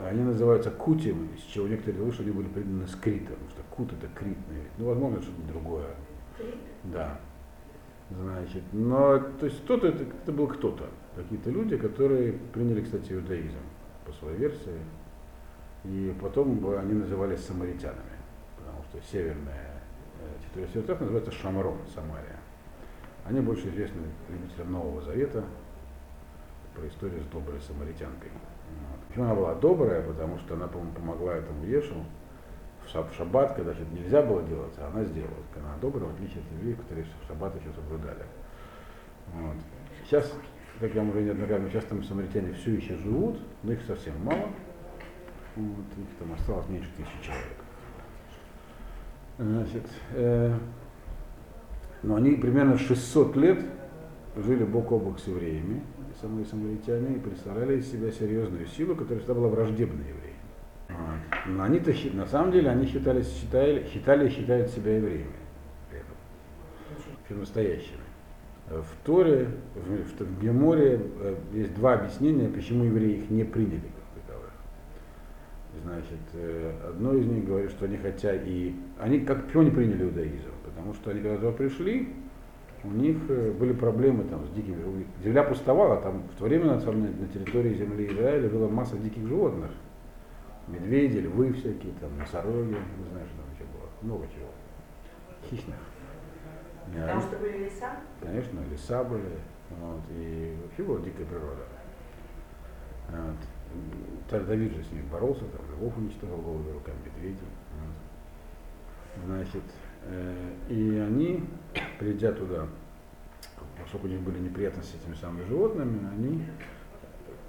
Они 0.04 0.22
называются 0.24 0.72
кутим, 0.72 1.30
из 1.36 1.42
чего 1.44 1.68
некоторые 1.68 1.98
думают, 1.98 2.16
что 2.16 2.24
они 2.24 2.32
были 2.32 2.48
пригнаны 2.48 2.88
с 2.88 2.96
Крита, 2.96 3.34
потому 3.34 3.50
что 3.50 3.62
кут 3.70 3.94
это 3.94 4.08
Крит, 4.14 4.38
наверное. 4.48 4.72
Ну, 4.78 4.86
возможно, 4.88 5.22
что-то 5.22 5.42
другое. 5.48 5.88
Да. 6.84 7.20
Значит, 8.12 8.64
но 8.72 9.20
то 9.40 9.46
есть 9.46 9.64
кто-то 9.64 9.88
это, 9.88 10.04
это 10.04 10.32
был 10.32 10.48
кто-то, 10.48 10.90
какие-то 11.16 11.50
люди, 11.50 11.76
которые 11.76 12.34
приняли, 12.54 12.82
кстати, 12.82 13.14
иудаизм 13.14 13.58
по 14.06 14.12
своей 14.12 14.38
версии, 14.38 14.80
и 15.86 16.16
потом 16.22 16.58
бы 16.58 16.78
они 16.78 16.94
назывались 16.94 17.44
самаритянами, 17.46 18.18
потому 18.58 18.84
что 18.84 19.00
северная 19.12 19.82
э, 20.20 20.54
территория 20.54 20.84
Севера 20.84 21.00
называется 21.00 21.32
Шамарон, 21.32 21.78
Самария. 21.96 22.40
Они 23.24 23.40
больше 23.40 23.70
известны 23.70 24.02
любителям 24.30 24.72
Нового 24.72 25.02
Завета 25.02 25.44
про 26.76 26.88
историю 26.88 27.22
с 27.24 27.26
доброй 27.34 27.60
самаритянкой. 27.62 28.30
Почему 29.16 29.32
она 29.32 29.36
была 29.36 29.56
добрая? 29.56 30.02
Потому 30.02 30.38
что 30.40 30.56
она, 30.56 30.68
по-моему, 30.68 30.92
помогла 30.92 31.36
этому 31.36 31.64
Ешу 31.64 32.04
в 32.86 32.94
шаб- 32.94 33.10
в 33.10 33.16
шаббат, 33.16 33.56
когда 33.56 33.72
это 33.72 33.80
нельзя 33.94 34.22
было 34.22 34.44
делать, 34.44 34.74
а 34.78 34.92
она 34.94 35.06
сделала. 35.06 35.32
Она 35.56 35.78
добрая, 35.82 36.10
в 36.10 36.16
отличие 36.16 36.44
от 36.44 36.52
евреев, 36.52 36.78
которые 36.82 37.06
в 37.06 37.26
шаббат 37.26 37.56
еще 37.56 37.72
соблюдали. 37.74 38.26
Вот. 39.34 39.56
Сейчас, 40.04 40.30
как 40.82 40.94
я 40.94 41.02
уже 41.02 41.22
неоднократно, 41.22 41.70
сейчас 41.70 41.86
там 41.86 42.04
самаритяне 42.04 42.52
все 42.56 42.74
еще 42.74 42.98
живут, 42.98 43.40
но 43.64 43.72
их 43.72 43.82
совсем 43.84 44.22
мало. 44.22 44.50
Вот, 45.56 45.86
их 45.98 46.18
там 46.20 46.34
осталось 46.34 46.68
меньше 46.68 46.90
тысячи 46.98 47.24
человек. 47.24 47.58
Значит, 49.38 49.90
э, 50.12 50.58
но 52.04 52.16
они 52.16 52.32
примерно 52.32 52.78
600 52.78 53.38
лет 53.38 53.64
жили 54.36 54.66
бок 54.66 54.92
о 54.92 55.00
бок 55.00 55.20
с 55.20 55.28
евреями, 55.28 55.84
самые 56.22 56.46
самаритяне, 56.46 57.20
представляли 57.20 57.78
из 57.78 57.92
себя 57.92 58.12
серьезную 58.12 58.68
силу, 58.68 58.96
которая 58.96 59.20
всегда 59.20 59.34
была 59.34 59.50
враждебна 59.50 60.02
евреям. 60.02 60.36
Но 61.48 61.64
они-то, 61.64 61.94
на 62.14 62.26
самом 62.26 62.52
деле, 62.52 62.70
они 62.70 62.86
считались, 62.86 63.28
считали, 63.28 63.88
считали 63.92 64.28
и 64.28 64.32
считают 64.32 64.70
себя 64.70 64.98
евреями. 64.98 65.46
Причем 67.24 67.40
настоящими. 67.40 68.00
В 68.68 69.06
Торе, 69.06 69.48
в, 69.76 70.24
в, 70.24 70.42
Геморе 70.42 71.00
э, 71.20 71.36
есть 71.54 71.76
два 71.76 71.94
объяснения, 71.94 72.50
почему 72.50 72.84
евреи 72.86 73.20
их 73.20 73.30
не 73.30 73.44
приняли 73.44 73.80
как 73.80 74.24
таковых. 74.24 74.52
Значит, 75.84 76.20
э, 76.34 76.74
одно 76.88 77.14
из 77.14 77.28
них 77.28 77.46
говорит, 77.46 77.70
что 77.72 77.86
они 77.86 77.98
хотя 77.98 78.34
и... 78.34 78.74
Они 79.00 79.20
как 79.20 79.46
почему 79.46 79.64
не 79.64 79.70
приняли 79.70 80.04
иудаизм? 80.04 80.50
Потому 80.64 80.96
что 80.96 81.12
они 81.12 81.22
когда 81.22 81.38
туда 81.38 81.52
пришли, 81.52 82.10
у 82.88 82.92
них 82.92 83.18
э, 83.30 83.52
были 83.52 83.74
проблемы 83.74 84.24
там 84.26 84.46
с 84.46 84.50
дикими 84.52 84.76
животными. 84.76 85.08
Земля 85.24 85.44
пустовала, 85.44 86.02
там 86.02 86.24
в 86.34 86.38
то 86.38 86.46
время 86.46 86.66
на, 86.66 86.76
на 86.76 87.28
территории 87.28 87.74
земли 87.74 88.08
Израиля 88.08 88.50
была 88.50 88.68
масса 88.70 88.98
диких 88.98 89.28
животных. 89.28 89.72
Медведи, 90.68 91.18
львы 91.20 91.54
всякие, 91.54 91.94
там, 92.02 92.18
носороги, 92.18 92.70
не 92.70 93.10
знаю, 93.12 93.26
что 93.28 93.38
там 93.42 93.54
еще 93.54 93.64
было. 93.72 93.88
Много 94.02 94.26
чего. 94.34 94.48
Хищных. 95.50 95.76
И 96.88 96.92
Потому 97.00 97.12
они- 97.12 97.22
что 97.22 97.38
были 97.38 97.58
леса? 97.66 97.90
Конечно, 98.22 98.60
леса 98.72 99.04
были, 99.04 99.38
вот, 99.80 100.02
и 100.12 100.56
вообще 100.64 100.84
была 100.84 101.00
дикая 101.00 101.26
природа. 101.26 101.64
Вот. 103.10 103.36
Царь 104.30 104.44
Давид 104.44 104.74
же 104.74 104.84
с 104.84 104.92
ними 104.92 105.04
боролся, 105.12 105.42
там 105.42 105.62
львов 105.78 105.98
уничтожал 105.98 106.38
голыми 106.38 106.72
руками, 106.72 106.96
медведей. 107.06 107.38
Вот. 107.80 109.26
Значит, 109.26 109.64
и 110.70 110.98
они, 110.98 111.44
придя 112.00 112.32
туда, 112.32 112.68
поскольку 113.82 114.08
у 114.08 114.10
них 114.10 114.22
были 114.22 114.40
неприятности 114.40 114.96
с 114.96 115.04
этими 115.04 115.16
самыми 115.16 115.46
животными, 115.46 116.00
они, 116.12 116.46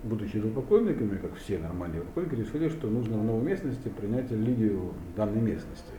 будучи 0.02 0.36
идолопоклонниками, 0.36 1.16
как 1.18 1.34
все 1.36 1.58
нормальные 1.58 2.00
идолопоклонники, 2.00 2.34
решили, 2.34 2.68
что 2.68 2.88
нужно 2.88 3.18
в 3.18 3.24
новой 3.24 3.42
местности 3.42 3.88
принять 3.88 4.30
религию 4.30 4.92
данной 5.16 5.40
местности. 5.40 5.92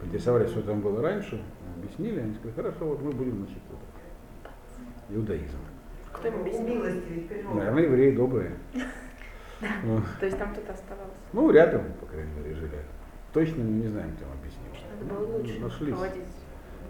Поинтересовались, 0.00 0.50
что 0.50 0.62
там 0.62 0.80
было 0.80 1.00
раньше, 1.00 1.40
объяснили, 1.76 2.20
они 2.20 2.34
сказали, 2.34 2.54
хорошо, 2.56 2.86
вот 2.86 3.02
мы 3.02 3.12
будем, 3.12 3.36
значит, 3.38 3.58
это, 3.68 5.14
иудаизм. 5.16 5.58
Кто 6.12 6.28
им 6.28 6.40
объяснил? 6.40 6.82
Наверное, 7.54 7.82
евреи 7.84 8.14
добрые. 8.14 8.52
Ну, 9.82 10.02
То 10.20 10.26
есть 10.26 10.36
там 10.36 10.52
кто-то 10.52 10.72
оставался. 10.72 11.16
Ну, 11.32 11.50
рядом, 11.50 11.84
по 11.98 12.04
крайней 12.06 12.32
мере, 12.34 12.54
жили. 12.54 12.80
Точно 13.32 13.62
не 13.62 13.88
знаем, 13.88 14.12
кто 14.16 14.26
им 14.26 14.32
объяснил. 14.32 14.73
Было 15.02 15.38
лучше 15.38 15.60
Нашлись. 15.60 15.94
проводить. 15.94 16.22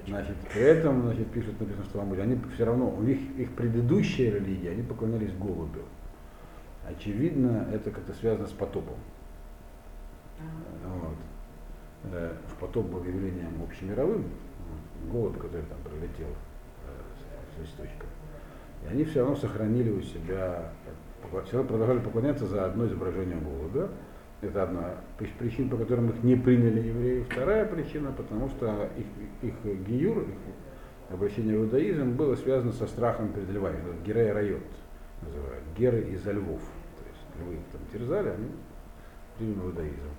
Значит, 0.07 0.37
при 0.53 0.63
этом, 0.63 1.03
значит, 1.03 1.31
пишут, 1.31 1.59
написано, 1.59 1.85
что 1.85 1.99
вам 1.99 2.13
они 2.13 2.39
все 2.55 2.65
равно, 2.65 2.91
у 2.91 3.03
них 3.03 3.19
их 3.39 3.53
предыдущая 3.53 4.33
религия, 4.33 4.71
они 4.71 4.83
поклонялись 4.83 5.33
голубю. 5.33 5.81
Очевидно, 6.87 7.67
это 7.73 7.91
как-то 7.91 8.13
связано 8.13 8.47
с 8.47 8.53
потопом. 8.53 8.97
Вот. 10.85 11.17
Э, 12.13 12.35
в 12.49 12.61
потоп 12.61 12.87
был 12.87 13.03
явлением 13.05 13.63
общемировым, 13.63 14.25
голубь, 15.11 15.39
который 15.39 15.63
там 15.63 15.79
пролетел 15.85 16.29
э, 16.29 17.57
с 17.57 17.61
листочком. 17.61 18.09
И 18.85 18.93
они 18.93 19.05
все 19.05 19.21
равно 19.21 19.37
сохранили 19.37 19.91
у 19.91 20.03
себя, 20.03 20.71
все 21.47 21.57
равно 21.57 21.69
продолжали 21.69 22.01
поклоняться 22.01 22.47
за 22.47 22.67
одно 22.67 22.87
изображение 22.87 23.39
голубя. 23.39 23.89
Это 24.45 24.65
одна 24.65 24.95
из 25.21 25.31
причин, 25.39 25.71
по 25.71 25.77
которым 25.77 26.11
их 26.11 26.23
не 26.23 26.37
приняли 26.37 26.89
евреи. 26.89 27.25
Вторая 27.31 27.65
причина, 27.65 28.13
потому 28.13 28.49
что 28.51 28.91
их, 28.99 29.07
их 29.43 29.87
гиюр, 29.87 30.19
их 30.21 30.37
обращение 31.09 31.59
в 31.59 31.63
иудаизм 31.63 32.13
было 32.13 32.35
связано 32.37 32.73
со 32.73 32.87
страхом 32.87 33.33
перед 33.33 33.49
львами. 33.49 33.79
Герей 34.05 34.33
Райот 34.33 34.63
называют. 35.23 35.65
Геры 35.79 36.01
из-за 36.13 36.33
львов. 36.33 36.61
То 36.61 37.05
есть 37.09 37.41
львы 37.41 37.55
их 37.55 37.61
там 37.73 37.81
терзали, 37.93 38.29
они 38.29 38.49
приняли 39.39 39.55
в 39.55 39.67
иудаизм. 39.67 40.11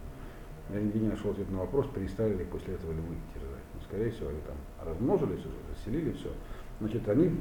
Я 0.73 0.81
нигде 0.81 0.99
не 0.99 1.09
нашел 1.09 1.29
ответ 1.29 1.51
на 1.51 1.59
вопрос, 1.59 1.87
перестали 1.93 2.35
ли 2.35 2.45
после 2.45 2.73
этого 2.73 2.91
львы 2.91 3.15
терзать. 3.33 3.65
Ну, 3.75 3.81
скорее 3.87 4.09
всего, 4.09 4.29
они 4.29 4.39
там 4.47 4.57
размножились 4.87 5.45
уже, 5.45 5.55
заселили 5.75 6.11
все. 6.13 6.31
Значит, 6.79 7.07
они 7.07 7.31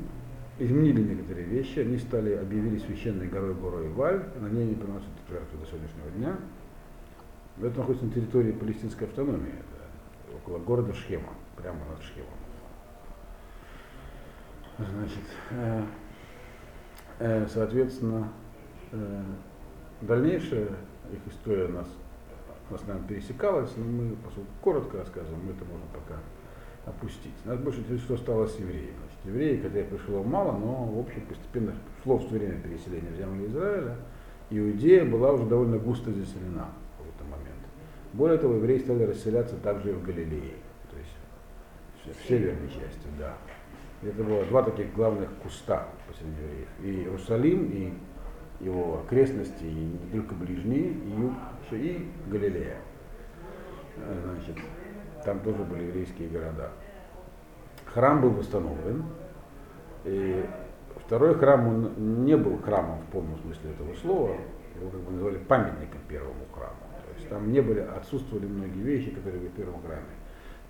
изменили 0.59 1.03
некоторые 1.03 1.47
вещи, 1.47 1.79
они 1.79 1.97
стали, 1.97 2.35
объявили 2.35 2.79
священной 2.79 3.27
горой 3.27 3.55
горой 3.55 3.89
Валь, 3.89 4.23
на 4.41 4.49
ней 4.49 4.67
не 4.67 4.75
приносят 4.75 5.09
жертву 5.29 5.59
до 5.59 5.67
сегодняшнего 5.67 6.11
дня. 6.17 6.37
Это 7.61 7.79
находится 7.79 8.07
на 8.07 8.13
территории 8.13 8.53
палестинской 8.53 9.07
автономии, 9.07 9.53
это 9.53 10.37
около 10.37 10.59
города 10.59 10.93
Шхема, 10.93 11.31
прямо 11.57 11.79
над 11.87 12.03
Шхемом. 12.03 12.29
Значит, 14.77 15.25
э, 15.51 15.83
э, 17.21 17.47
соответственно, 17.47 18.29
э, 18.91 19.23
дальнейшая 20.01 20.69
их 21.13 21.33
история 21.33 21.69
нас, 21.69 21.87
нас 22.71 22.85
нами 22.89 23.07
пересекалась, 23.07 23.71
но 23.77 23.85
мы, 23.85 24.17
поскольку 24.17 24.51
коротко 24.61 24.99
рассказываем, 24.99 25.45
мы 25.45 25.53
это 25.53 25.65
можем 25.65 25.87
пока 25.93 26.19
опустить. 26.87 27.35
Нас 27.45 27.57
больше 27.59 27.81
интересует, 27.81 28.03
что 28.03 28.17
стало 28.17 28.47
с 28.49 28.59
евреями. 28.59 28.97
Значит, 28.99 29.19
евреи, 29.27 29.61
когда 29.61 29.79
их 29.79 29.89
пришло 29.89 30.25
мало, 30.25 30.59
но 30.59 30.87
в 30.87 30.99
общем 30.99 31.23
постепенно 31.27 31.73
шло 32.03 32.19
все 32.19 32.31
время 32.31 32.61
переселение 32.61 33.13
в 33.13 33.17
землю 33.17 33.47
Израиля, 33.47 33.97
Иудея 34.51 35.05
была 35.05 35.33
уже 35.33 35.47
довольно 35.47 35.79
густо 35.79 36.13
заселена 36.13 36.67
в. 36.67 36.84
Более 38.15 38.39
того, 38.39 38.55
евреи 38.55 38.79
стали 38.79 39.03
расселяться 39.03 39.57
также 39.57 39.91
и 39.91 39.93
в 39.93 40.05
Галилее, 40.05 40.55
то 40.89 40.97
есть 40.97 42.17
в 42.17 42.29
северной 42.29 42.69
части, 42.69 43.09
да. 43.19 43.35
Это 44.03 44.23
было 44.23 44.45
два 44.45 44.63
таких 44.63 44.95
главных 44.95 45.29
куста 45.43 45.89
поселения 46.07 46.37
евреев. 46.43 46.69
И 46.81 47.03
Иерусалим, 47.03 47.65
и 47.71 47.93
его 48.65 49.01
окрестности, 49.01 49.65
и 49.65 49.75
не 49.75 49.99
только 50.13 50.37
ближние, 50.37 50.93
и 50.93 51.11
юг, 51.21 51.33
и 51.73 52.09
Галилея. 52.31 52.77
Э, 53.97 54.35
Значит, 54.37 54.63
там 55.25 55.41
тоже 55.41 55.65
были 55.65 55.85
еврейские 55.85 56.29
города. 56.29 56.71
Храм 57.87 58.21
был 58.21 58.31
восстановлен. 58.31 59.07
И 60.05 60.45
второй 61.05 61.35
храм, 61.35 61.67
он 61.67 62.25
не 62.25 62.37
был 62.37 62.59
храмом 62.59 63.01
в 63.01 63.07
полном 63.07 63.39
смысле 63.41 63.73
этого 63.73 63.93
слова. 63.97 64.37
Его 64.79 64.91
как 64.91 65.01
бы 65.01 65.13
называли 65.13 65.39
памятником 65.39 66.01
первому 66.09 66.45
храму. 66.53 66.84
Есть 67.25 67.31
там 67.31 67.53
не 67.53 67.61
были, 67.61 67.81
отсутствовали 67.81 68.47
многие 68.47 68.83
вещи, 68.83 69.11
которые 69.11 69.41
были 69.41 69.51
в 69.51 69.55
первом 69.55 69.81
храме. 69.83 70.03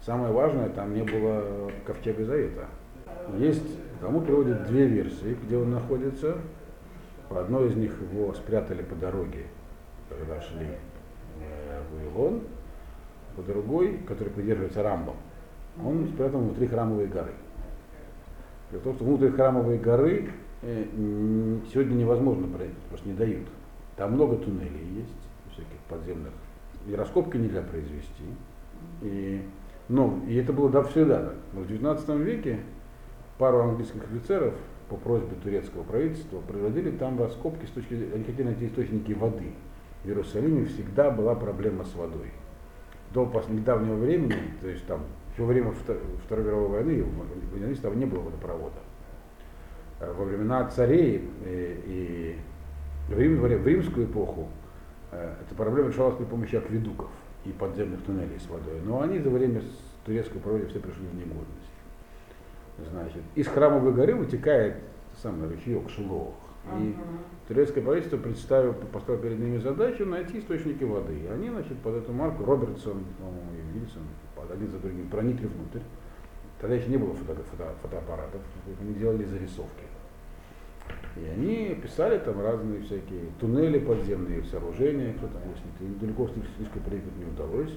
Самое 0.04 0.32
важное, 0.32 0.68
там 0.68 0.94
не 0.94 1.02
было 1.02 1.70
ковчега 1.86 2.24
завета. 2.24 2.66
Есть, 3.38 3.78
тому 4.00 4.20
приводят 4.20 4.66
две 4.66 4.86
версии, 4.86 5.36
где 5.44 5.56
он 5.56 5.70
находится. 5.70 6.38
По 7.28 7.40
одной 7.40 7.68
из 7.68 7.76
них 7.76 7.96
его 8.12 8.32
спрятали 8.34 8.82
по 8.82 8.94
дороге, 8.94 9.46
когда 10.08 10.40
шли 10.40 10.66
э, 11.40 11.82
Вавилон, 11.92 12.42
а 13.36 13.42
другой, 13.42 13.98
который 14.06 14.28
придерживается 14.28 14.82
Рамбом, 14.82 15.16
он 15.82 16.06
спрятан 16.08 16.42
внутри 16.42 16.66
храмовой 16.66 17.06
горы. 17.06 17.32
Дело 18.70 18.92
в 18.92 18.94
что 18.94 19.04
внутрь 19.04 19.30
храмовой 19.30 19.78
горы 19.78 20.30
э, 20.62 20.84
сегодня 21.72 21.94
невозможно 21.94 22.46
пройти, 22.46 22.74
просто 22.90 23.08
не 23.08 23.14
дают. 23.14 23.46
Там 23.96 24.12
много 24.12 24.36
туннелей 24.36 24.86
есть, 24.96 25.14
всяких 25.52 25.78
подземных. 25.88 26.32
И 26.86 26.94
раскопки 26.94 27.36
нельзя 27.36 27.62
произвести. 27.62 28.24
И, 29.02 29.42
но, 29.88 30.18
и 30.28 30.36
это 30.36 30.52
было 30.52 30.70
да, 30.70 30.82
всегда. 30.82 31.32
Но 31.52 31.60
в 31.60 31.66
19 31.66 32.08
веке 32.16 32.60
пару 33.38 33.60
английских 33.60 34.04
офицеров 34.04 34.54
по 34.88 34.96
просьбе 34.96 35.34
турецкого 35.42 35.82
правительства 35.82 36.40
производили 36.40 36.90
там 36.90 37.18
раскопки 37.18 37.64
с 37.66 37.70
точки 37.70 37.94
зрения, 37.94 38.14
они 38.14 38.24
хотели 38.24 38.46
найти 38.46 38.66
источники 38.66 39.12
воды. 39.12 39.52
В 40.04 40.08
Иерусалиме 40.08 40.66
всегда 40.66 41.10
была 41.10 41.34
проблема 41.34 41.84
с 41.84 41.94
водой. 41.94 42.30
До 43.12 43.24
недавнего 43.48 43.94
времени, 43.94 44.34
то 44.60 44.68
есть 44.68 44.86
там 44.86 45.00
во 45.38 45.46
время 45.46 45.70
Вто- 45.70 46.00
Второй 46.24 46.44
мировой 46.44 46.68
войны 46.68 47.02
у 47.02 47.56
ливанистов 47.56 47.92
там 47.92 47.98
не 47.98 48.06
было 48.06 48.20
водопровода. 48.20 48.78
Э, 50.00 50.12
Во 50.12 50.24
времена 50.24 50.68
царей 50.68 51.28
э, 51.44 51.76
и 51.86 52.36
в, 53.08 53.18
Рим- 53.18 53.40
в 53.40 53.66
римскую 53.66 54.06
эпоху 54.06 54.48
эта 55.14 55.54
проблема 55.56 55.88
решалась 55.88 56.16
при 56.16 56.24
помощи 56.24 56.56
акведуков 56.56 57.10
и 57.44 57.50
подземных 57.50 58.02
туннелей 58.02 58.38
с 58.38 58.48
водой. 58.48 58.80
Но 58.84 59.00
они 59.02 59.18
за 59.18 59.30
время 59.30 59.62
турецкой 60.04 60.38
правления 60.40 60.68
все 60.68 60.80
пришли 60.80 61.06
в 61.06 61.14
негодность. 61.14 61.48
Значит, 62.90 63.22
из 63.34 63.46
храмовой 63.46 63.92
горы 63.92 64.14
вытекает 64.14 64.76
самый 65.22 65.48
ручеек 65.48 65.88
Шилох. 65.90 66.34
И 66.72 66.76
Мгм. 66.76 66.96
турецкое 67.46 67.84
правительство 67.84 68.16
представило, 68.16 68.72
поставило 68.72 69.22
перед 69.22 69.38
ними 69.38 69.58
задачу 69.58 70.06
найти 70.06 70.38
источники 70.40 70.82
воды. 70.82 71.14
И 71.18 71.26
они, 71.26 71.50
значит, 71.50 71.78
под 71.80 71.96
эту 71.96 72.12
марку 72.12 72.44
Робертсон 72.44 73.04
по-моему, 73.18 73.50
и 73.52 73.78
Вильсон 73.78 74.02
под 74.34 74.50
один 74.50 74.70
за 74.70 74.78
другим 74.78 75.08
проникли 75.08 75.46
внутрь. 75.46 75.80
Тогда 76.60 76.76
еще 76.76 76.88
не 76.88 76.96
было 76.96 77.12
фото- 77.14 77.42
фото- 77.50 77.74
фотоаппаратов, 77.82 78.40
они 78.80 78.94
делали 78.94 79.24
зарисовки. 79.24 79.84
И 81.16 81.24
они 81.28 81.74
писали 81.80 82.18
там 82.18 82.40
разные 82.40 82.80
всякие 82.82 83.20
туннели 83.40 83.78
подземные, 83.78 84.42
сооружения, 84.44 85.12
кто 85.14 85.26
там 85.28 85.42
выяснит. 85.42 85.80
И 85.80 86.00
далеко 86.00 86.28
слишком 86.56 86.82
проехать 86.82 87.16
не 87.16 87.24
удалось. 87.24 87.72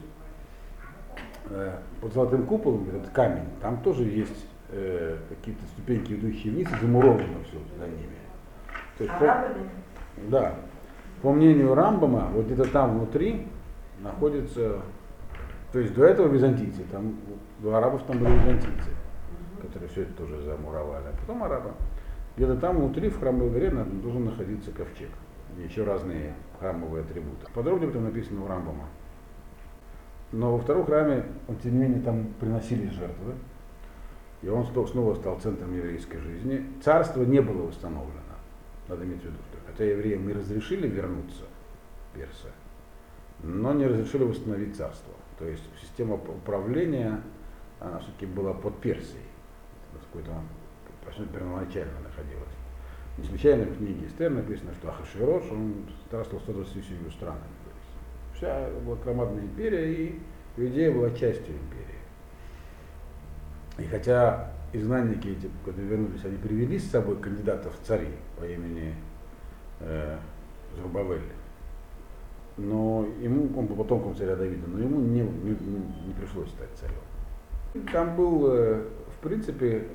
Э, 1.50 1.78
Под 2.02 2.14
золотым 2.14 2.46
куполом, 2.46 2.88
этот 2.90 3.10
камень, 3.12 3.46
там 3.62 3.78
тоже 3.82 4.04
есть 4.04 4.46
э, 4.72 5.18
какие-то 5.30 5.64
ступеньки, 5.68 6.14
ведущие 6.14 6.54
вниз, 6.54 6.68
и 6.72 6.82
замуровано 6.82 7.44
все 7.48 7.58
за 7.80 7.86
ними. 7.88 8.18
То 8.98 9.04
есть, 9.04 9.18
по- 9.20 9.32
Арабами? 9.32 9.70
да. 10.30 10.56
По 11.22 11.32
мнению 11.32 11.74
Рамбама, 11.74 12.30
вот 12.34 12.46
где-то 12.46 12.70
там 12.72 12.98
внутри 12.98 13.48
находится, 14.02 14.82
то 15.72 15.80
есть 15.80 15.94
до 15.96 16.06
этого 16.06 16.28
византийцы, 16.28 16.84
там 16.92 17.16
до 17.60 17.76
арабов 17.76 18.04
там 18.04 18.20
были 18.20 18.32
византийцы, 18.34 18.90
которые 19.62 19.90
все 19.90 20.02
это 20.04 20.14
тоже 20.14 20.42
замуровали, 20.44 21.06
а 21.08 21.14
потом 21.20 21.44
арабы. 21.44 21.72
Где-то 22.38 22.56
там 22.58 22.78
внутри 22.78 23.10
в 23.10 23.20
храмовой 23.20 23.50
горе 23.50 23.72
должен 23.72 24.26
находиться 24.26 24.72
ковчег. 24.72 25.10
И 25.58 25.64
еще 25.64 25.84
разные 25.84 26.36
храмовые 26.60 27.04
атрибуты. 27.04 27.48
Подробнее 27.52 27.86
об 27.86 27.90
этом 27.90 28.04
написано 28.04 28.46
у 28.46 28.48
Рамбама. 28.48 28.86
Но 30.32 30.52
во 30.52 30.60
втором 30.60 30.86
храме, 30.86 31.26
он, 31.48 31.56
тем 31.58 31.74
не 31.74 31.80
менее, 31.80 32.02
там 32.02 32.28
приносились 32.40 32.92
жертвы. 32.92 33.34
И 34.44 34.50
он 34.50 34.66
снова- 34.68 35.16
стал 35.16 35.40
центром 35.40 35.76
еврейской 35.76 36.20
жизни. 36.20 36.64
Царство 36.84 37.24
не 37.24 37.42
было 37.42 37.64
восстановлено. 37.68 38.14
Надо 38.88 39.04
иметь 39.04 39.22
в 39.22 39.26
виду, 39.26 39.38
хотя 39.66 39.84
евреям 39.86 40.30
и 40.30 40.34
разрешили 40.34 40.88
вернуться, 40.88 41.44
персы, 42.14 42.50
но 43.42 43.74
не 43.74 43.88
разрешили 43.88 44.24
восстановить 44.24 44.78
царство. 44.78 45.14
То 45.40 45.46
есть 45.46 45.64
система 45.82 46.16
уп- 46.16 46.30
управления, 46.38 47.20
она 47.80 48.00
все-таки 48.00 48.28
была 48.28 48.54
под 48.54 48.80
Персией. 48.80 49.24
Какой-то 50.12 50.32
почти 51.04 51.26
первоначально 51.26 51.92
находилась. 52.18 52.50
Не 53.18 53.26
случайно 53.26 53.66
в 53.66 53.78
книге 53.78 54.08
Эстер 54.08 54.32
написано, 54.32 54.74
что 54.76 54.90
Ахашвирош, 54.90 55.44
он 55.52 55.74
царствовал 56.12 56.42
127 56.44 57.12
странами. 57.12 57.42
То 57.64 57.72
есть 57.74 58.70
вся 58.70 58.70
была 58.86 58.96
громадная 58.98 59.44
империя, 59.44 59.92
и 59.92 60.20
Иудея 60.58 60.92
была 60.92 61.10
частью 61.12 61.56
империи. 61.56 61.98
И 63.80 63.84
хотя 63.86 64.52
изгнанники 64.74 65.30
эти, 65.30 65.50
когда 65.66 65.82
вернулись, 65.82 66.24
они 66.26 66.38
привели 66.38 66.78
с 66.78 66.90
собой 66.90 67.18
кандидатов 67.18 67.74
в 67.80 67.86
цари 67.86 68.10
по 68.40 68.44
имени 68.44 68.94
э, 69.80 70.18
Зурбавель, 70.76 71.22
но 72.58 73.08
ему, 73.22 73.50
он 73.58 73.68
был 73.68 73.76
потомком 73.76 74.16
царя 74.16 74.36
Давида, 74.36 74.68
но 74.68 74.80
ему 74.80 75.00
не, 75.00 75.22
не, 75.22 75.52
не 75.52 76.14
пришлось 76.20 76.50
стать 76.50 76.70
царем. 76.76 77.86
Там 77.92 78.16
был, 78.16 78.52
э, 78.52 78.84
в 79.16 79.22
принципе, 79.22 79.88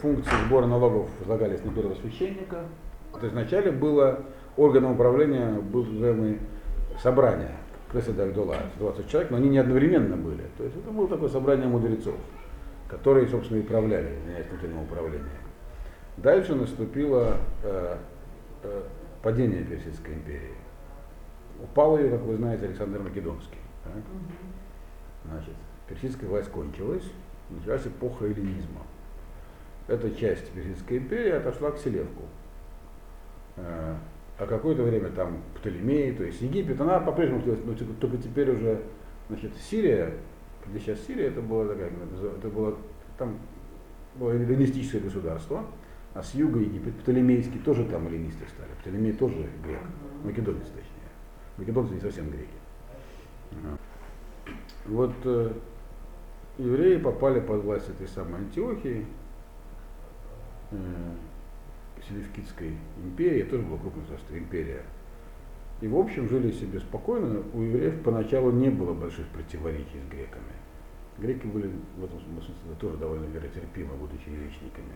функции 0.00 0.32
сбора 0.46 0.66
налогов 0.66 1.08
возлагались 1.20 1.64
на 1.64 1.72
первого 1.72 1.94
священника. 1.94 2.64
То 3.12 3.20
есть 3.22 3.32
вначале 3.32 3.72
было 3.72 4.20
органом 4.56 4.92
управления 4.92 5.52
был 5.54 5.84
называемое 5.84 6.38
собрание, 7.02 7.52
Крыса 7.90 8.12
Дагдула, 8.12 8.56
20 8.78 9.08
человек, 9.08 9.30
но 9.30 9.36
они 9.38 9.48
не 9.48 9.58
одновременно 9.58 10.16
были. 10.16 10.42
То 10.58 10.64
есть 10.64 10.76
это 10.76 10.90
было 10.90 11.08
такое 11.08 11.28
собрание 11.28 11.66
мудрецов, 11.66 12.16
которые, 12.88 13.28
собственно, 13.28 13.58
и 13.58 13.62
управляли, 13.62 14.16
меняясь 14.26 14.46
внутреннего 14.48 14.82
управления. 14.82 15.24
Дальше 16.16 16.54
наступило 16.54 17.36
э, 17.62 17.96
э, 18.62 18.82
падение 19.22 19.62
Персидской 19.62 20.14
империи. 20.14 20.54
Упал 21.62 21.98
ее, 21.98 22.10
как 22.10 22.20
вы 22.22 22.36
знаете, 22.36 22.66
Александр 22.66 23.00
Македонский. 23.00 23.58
так? 23.84 24.02
Значит, 25.24 25.54
персидская 25.88 26.28
власть 26.28 26.50
кончилась, 26.50 27.04
началась 27.50 27.86
эпоха 27.86 28.26
эллинизма. 28.26 28.82
Эта 29.88 30.10
часть 30.14 30.50
Персидской 30.50 30.98
империи 30.98 31.30
отошла 31.30 31.70
к 31.70 31.78
Селевку. 31.78 32.22
Э, 33.56 33.94
А 34.38 34.46
какое-то 34.46 34.82
время 34.82 35.08
там 35.08 35.38
Птолемей, 35.54 36.12
то 36.12 36.22
есть 36.22 36.42
Египет, 36.42 36.78
она 36.78 37.00
по-прежнему, 37.00 37.42
но 37.64 37.72
только- 37.98 38.18
теперь 38.18 38.50
уже, 38.50 38.82
значит, 39.30 39.56
Сирия, 39.56 40.12
где 40.66 40.78
сейчас 40.78 41.00
Сирия, 41.06 41.28
это 41.28 41.40
было 41.40 41.66
такая, 41.66 41.90
это 42.36 42.48
было, 42.48 42.76
там 43.16 43.38
было 44.16 44.32
эллинистическое 44.32 45.00
государство, 45.00 45.64
а 46.12 46.22
с 46.22 46.34
юга 46.34 46.60
Египет, 46.60 46.94
Птолемейский, 46.96 47.60
тоже 47.60 47.86
там 47.86 48.08
эллинисты 48.08 48.44
стали. 48.46 48.68
Птолемей 48.82 49.14
тоже 49.14 49.46
грек, 49.64 49.80
македонец 50.22 50.66
точнее. 50.66 51.10
Македонцы 51.56 51.94
не 51.94 52.00
совсем 52.00 52.28
греки. 52.28 52.48
Вот 54.84 55.14
э, 55.24 55.52
евреи 56.58 56.98
попали 56.98 57.40
под 57.40 57.64
власть 57.64 57.88
этой 57.88 58.06
самой 58.06 58.40
Антиохии, 58.40 59.06
Селевкидской 62.08 62.76
империи, 63.02 63.42
тоже 63.42 63.62
была 63.62 63.78
крупная 63.78 64.02
государство, 64.02 64.36
империя. 64.36 64.82
И 65.80 65.88
в 65.88 65.96
общем 65.96 66.28
жили 66.28 66.52
себе 66.52 66.80
спокойно. 66.80 67.42
У 67.52 67.62
евреев 67.62 68.02
поначалу 68.02 68.50
не 68.50 68.70
было 68.70 68.94
больших 68.94 69.26
противоречий 69.28 70.00
с 70.00 70.10
греками. 70.10 70.54
Греки 71.18 71.46
были 71.46 71.70
в 71.96 72.04
этом 72.04 72.20
смысле 72.20 72.54
тоже 72.78 72.96
довольно 72.98 73.26
веротерпимы, 73.26 73.94
будучи 73.94 74.28
язычниками. 74.28 74.92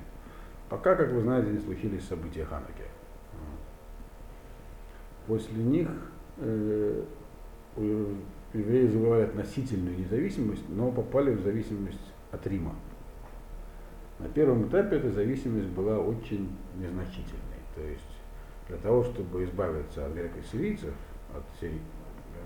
Пока, 0.68 0.94
как 0.94 1.12
вы 1.12 1.22
знаете, 1.22 1.50
не 1.50 1.58
случились 1.58 2.04
события 2.04 2.44
Ханаки. 2.44 2.84
После 5.26 5.62
них 5.62 5.88
э, 6.38 7.04
евреи 8.52 8.86
завоевали 8.86 9.22
относительную 9.22 9.98
независимость, 9.98 10.68
но 10.68 10.90
попали 10.90 11.32
в 11.32 11.40
зависимость 11.42 12.12
от 12.32 12.46
Рима. 12.46 12.74
На 14.20 14.28
первом 14.28 14.68
этапе 14.68 14.96
эта 14.96 15.10
зависимость 15.10 15.68
была 15.68 15.98
очень 15.98 16.54
незначительной. 16.76 17.60
То 17.74 17.82
есть 17.82 18.18
для 18.68 18.76
того, 18.76 19.02
чтобы 19.02 19.44
избавиться 19.44 20.04
от 20.04 20.12
греко-сирийцев, 20.12 20.94
от 21.34 21.42
сирий, 21.58 21.80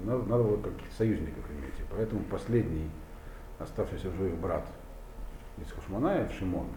надо, 0.04 0.22
надо 0.24 0.44
было 0.44 0.56
каких-то 0.62 0.94
союзников 0.94 1.44
иметь. 1.50 1.74
Поэтому 1.90 2.22
последний 2.24 2.90
оставшийся 3.58 4.10
в 4.10 4.14
живых 4.14 4.36
брат 4.36 4.66
из 5.58 5.70
Хушманаев, 5.72 6.32
Шимон, 6.32 6.68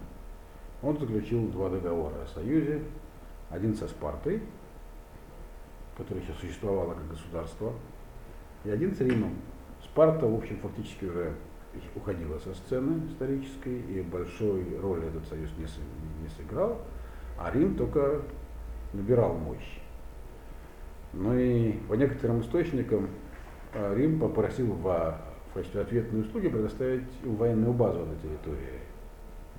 он 0.82 0.98
заключил 0.98 1.46
два 1.48 1.68
договора 1.68 2.22
о 2.22 2.26
союзе. 2.26 2.82
Один 3.50 3.74
со 3.74 3.88
Спартой, 3.88 4.42
которая 5.96 6.22
еще 6.22 6.34
существовала 6.34 6.94
как 6.94 7.08
государство, 7.08 7.72
и 8.64 8.70
один 8.70 8.94
с 8.94 9.00
Римом. 9.00 9.36
Спарта, 9.82 10.26
в 10.26 10.34
общем, 10.34 10.58
фактически 10.58 11.06
уже 11.06 11.34
уходила 11.94 12.38
со 12.38 12.54
сцены 12.54 13.06
исторической, 13.08 13.80
и 13.80 14.02
большой 14.02 14.78
роли 14.80 15.08
этот 15.08 15.26
союз 15.26 15.50
не, 15.58 15.64
не 16.22 16.28
сыграл, 16.36 16.80
а 17.38 17.50
Рим 17.50 17.76
только 17.76 18.22
набирал 18.92 19.34
мощь. 19.34 19.80
Ну 21.12 21.36
и 21.36 21.72
по 21.88 21.94
некоторым 21.94 22.40
источникам 22.40 23.08
э, 23.72 23.94
Рим 23.96 24.20
попросил 24.20 24.72
во- 24.74 25.20
в 25.50 25.54
качестве 25.54 25.80
ответной 25.80 26.20
услуги 26.20 26.48
предоставить 26.48 27.08
военную 27.24 27.72
базу 27.72 28.04
на 28.04 28.14
территории 28.16 28.80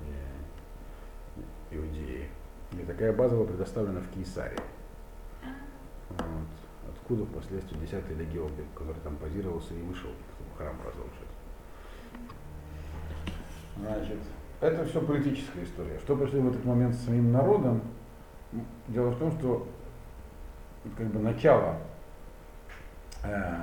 э, 0.00 1.76
Иудеи. 1.76 2.28
И 2.72 2.84
такая 2.86 3.12
база 3.12 3.34
была 3.36 3.46
предоставлена 3.46 4.00
в 4.00 4.08
Кейсаре. 4.14 4.56
Вот. 6.10 6.46
откуда 6.88 7.24
впоследствии 7.24 7.78
10-й 7.78 8.14
легион, 8.14 8.50
который 8.74 9.00
там 9.02 9.16
позировался 9.16 9.74
и 9.74 9.82
вышел, 9.82 10.10
чтобы 10.34 10.50
храм 10.56 10.76
разрушить. 10.84 11.29
Значит, 13.80 14.18
это 14.60 14.84
все 14.84 15.00
политическая 15.00 15.64
история. 15.64 15.98
Что 16.00 16.16
произошло 16.16 16.42
в 16.42 16.50
этот 16.50 16.64
момент 16.64 16.94
с 16.94 17.04
самим 17.04 17.32
народом? 17.32 17.82
Дело 18.88 19.10
в 19.10 19.18
том, 19.18 19.32
что 19.32 19.68
как 20.96 21.06
бы 21.06 21.20
начало 21.20 21.76
э, 23.22 23.62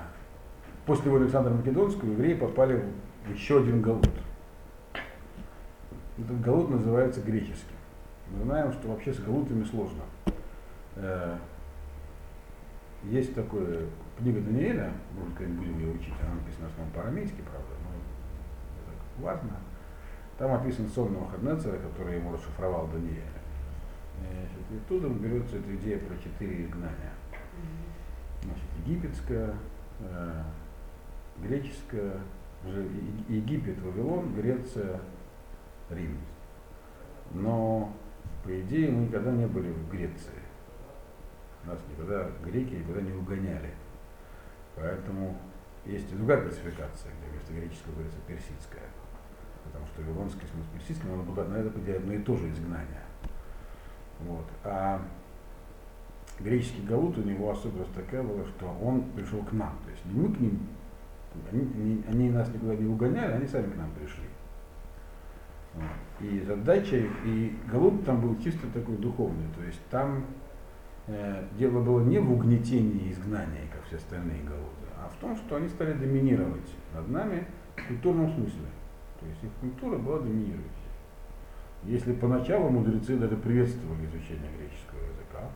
после 0.86 1.16
Александра 1.16 1.52
Македонского 1.52 2.12
евреи 2.12 2.34
попали 2.36 2.84
в 3.26 3.32
еще 3.32 3.60
один 3.60 3.82
галут. 3.82 4.10
Этот 6.18 6.42
галут 6.42 6.70
называется 6.70 7.22
греческим. 7.22 7.76
Мы 8.32 8.44
знаем, 8.44 8.74
что 8.74 8.88
вообще 8.90 9.14
с 9.14 9.20
галутами 9.20 9.64
сложно. 9.66 10.02
Э, 10.96 11.38
есть 13.04 13.36
такое 13.36 13.86
книга 14.18 14.42
Даниэля, 14.42 14.92
может, 15.14 15.38
когда 15.38 15.54
будем 15.54 15.78
ее 15.80 15.92
учить, 15.92 16.14
она 16.22 16.36
написана 16.36 16.68
в 16.68 16.72
основном 16.72 16.94
по-арамейски, 16.94 17.42
правда, 17.42 17.70
но 17.84 17.92
это 18.92 19.24
важно. 19.24 19.67
Там 20.38 20.54
описан 20.54 20.88
сон 20.88 21.14
Навуходнецера, 21.14 21.78
который 21.80 22.18
ему 22.18 22.34
расшифровал. 22.34 22.88
Значит, 22.88 24.72
и 24.72 24.78
оттуда 24.78 25.10
берется 25.10 25.58
эта 25.58 25.76
идея 25.76 26.00
про 26.00 26.16
четыре 26.18 26.64
изгнания. 26.64 27.14
Значит, 28.44 28.66
египетское, 28.86 29.54
э, 30.00 30.44
греческое, 31.38 32.20
Египет, 33.30 33.80
Вавилон, 33.82 34.34
Греция, 34.34 35.00
Рим. 35.90 36.18
Но, 37.32 37.94
по 38.44 38.62
идее, 38.62 38.92
мы 38.92 39.06
никогда 39.06 39.32
не 39.32 39.46
были 39.46 39.72
в 39.72 39.90
Греции. 39.90 40.42
Нас 41.66 41.78
никогда 41.92 42.30
греки 42.44 42.76
никогда 42.76 43.02
не 43.02 43.12
угоняли. 43.12 43.74
Поэтому 44.76 45.38
есть 45.86 46.12
и 46.12 46.16
другая 46.16 46.42
классификация, 46.42 47.12
где 47.20 47.30
вместо 47.30 47.54
греческого 47.54 47.94
говорится 47.94 48.20
персидская. 48.28 48.84
Потому 49.72 50.30
что 50.30 50.48
смысл 50.48 50.68
персидский, 50.74 51.08
но 51.08 51.16
оно 51.16 51.24
было 51.24 51.44
на 51.46 51.56
это 51.58 51.70
одно 51.98 52.14
и 52.14 52.20
то 52.20 52.36
же 52.36 52.50
изгнание. 52.50 53.02
Вот. 54.22 54.46
А 54.64 55.02
греческий 56.40 56.82
галут 56.84 57.18
у 57.18 57.22
него 57.22 57.52
особенность 57.52 57.94
такая 57.94 58.24
была, 58.24 58.46
что 58.46 58.68
он 58.82 59.04
пришел 59.12 59.42
к 59.44 59.52
нам. 59.54 59.78
То 59.86 59.92
есть 59.92 60.06
не 60.06 60.20
мы 60.20 60.34
к 60.34 60.40
ним, 60.40 60.60
они, 61.52 61.62
они- 61.76 62.04
они 62.08 62.30
нас 62.30 62.50
никуда 62.50 62.76
не 62.76 62.86
угоняли, 62.86 63.34
они 63.34 63.48
сами 63.48 63.72
к 63.72 63.76
нам 63.78 63.92
пришли. 63.92 64.24
Вот. 65.76 66.28
И 66.28 66.40
задача, 66.42 66.98
и 67.26 67.56
галут 67.72 68.06
там 68.06 68.22
был 68.22 68.40
чисто 68.42 68.68
такой 68.74 68.98
духовный. 68.98 69.46
То 69.56 69.64
есть 69.64 69.82
там 69.90 70.26
э, 71.08 71.46
дело 71.58 71.82
было 71.82 72.02
не 72.04 72.20
в 72.20 72.32
угнетении 72.32 73.08
и 73.08 73.12
изгнании, 73.12 73.70
как 73.72 73.84
все 73.86 73.98
остальные 73.98 74.44
галуты, 74.44 74.88
а 74.98 75.10
в 75.10 75.16
том, 75.22 75.36
что 75.38 75.56
они 75.56 75.70
стали 75.70 75.94
доминировать 75.94 76.76
над 76.94 77.08
нами 77.10 77.46
в 77.76 77.88
культурном 77.88 78.34
смысле. 78.34 78.66
То 79.20 79.26
есть 79.26 79.44
их 79.44 79.52
культура 79.60 79.98
была 79.98 80.20
доминирующей. 80.20 80.88
Если 81.84 82.14
поначалу 82.14 82.70
мудрецы 82.70 83.18
даже 83.18 83.38
приветствовали 83.38 84.06
изучение 84.06 84.52
греческого 84.58 85.00
языка, 85.00 85.50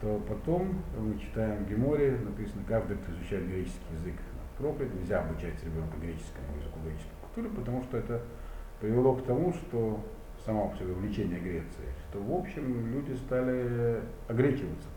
то 0.00 0.20
потом 0.28 0.82
мы 0.98 1.18
читаем 1.18 1.64
в 1.64 1.68
Геморе, 1.68 2.18
написано, 2.18 2.62
каждый, 2.66 2.96
кто 2.96 3.12
изучает 3.12 3.46
греческий 3.48 3.94
язык, 3.94 4.14
проклят, 4.58 4.94
нельзя 4.94 5.20
обучать 5.20 5.62
ребенка 5.64 5.96
греческому 6.00 6.56
языку, 6.58 6.80
греческой 6.84 7.16
культуре, 7.22 7.48
потому 7.56 7.82
что 7.84 7.98
это 7.98 8.22
привело 8.80 9.14
к 9.14 9.24
тому, 9.24 9.52
что 9.52 10.00
само 10.44 10.70
по 10.70 10.76
себе 10.76 10.92
увлечение 10.92 11.40
Грецией, 11.40 11.88
что 12.08 12.20
в 12.20 12.32
общем 12.32 12.86
люди 12.92 13.14
стали 13.16 14.00
огречиваться. 14.28 14.88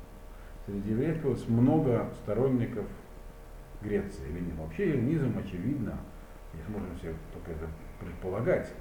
Среди 0.65 0.91
евреев 0.91 1.21
появилось 1.21 1.47
много 1.47 2.09
сторонников 2.23 2.85
Греции. 3.81 4.23
Вообще 4.57 4.89
эллинизм, 4.89 5.37
очевидно, 5.37 5.99
если 6.57 6.71
можем 6.71 6.97
себе 6.97 7.13
только 7.33 7.51
это 7.51 7.67
предполагать, 7.99 8.71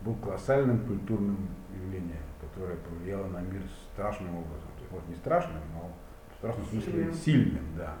был 0.00 0.14
колоссальным 0.16 0.80
культурным 0.86 1.48
явлением, 1.74 2.22
которое 2.40 2.76
повлияло 2.76 3.26
на 3.28 3.40
мир 3.40 3.62
страшным 3.92 4.36
образом. 4.36 4.68
То 4.76 4.80
есть, 4.80 4.92
вот 4.92 5.08
не 5.08 5.14
страшным, 5.14 5.60
но 5.74 5.90
в 6.32 6.36
страшном 6.38 6.66
смысле 6.66 6.92
Сильным. 6.92 7.14
сильным, 7.14 7.64
да. 7.76 7.94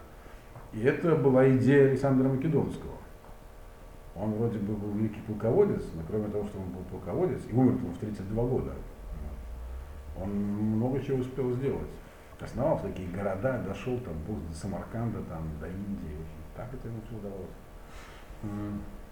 И 0.72 0.82
это 0.82 1.14
была 1.16 1.48
идея 1.56 1.88
Александра 1.90 2.28
Македонского. 2.28 2.96
Он 4.14 4.32
вроде 4.32 4.58
бы 4.58 4.74
был 4.74 4.92
великий 4.92 5.20
полководец, 5.20 5.84
но 5.94 6.02
кроме 6.06 6.28
того, 6.28 6.44
что 6.44 6.58
он 6.58 6.70
был 6.70 6.82
полководец, 6.90 7.40
и 7.48 7.54
умер 7.54 7.74
он 7.84 7.94
в 7.94 7.98
32 7.98 8.44
года, 8.44 8.72
он 10.20 10.30
много 10.30 11.00
чего 11.00 11.18
успел 11.18 11.52
сделать. 11.52 11.88
Основал 12.40 12.80
такие 12.80 13.08
города, 13.08 13.62
дошел 13.64 13.96
там 14.00 14.14
бог 14.26 14.36
до 14.48 14.52
Самарканда, 14.52 15.22
там, 15.28 15.44
до 15.60 15.68
Индии. 15.68 16.16
Так 16.56 16.74
это 16.74 16.88
ему 16.88 16.98
все 17.06 17.16
удалось. 17.16 17.46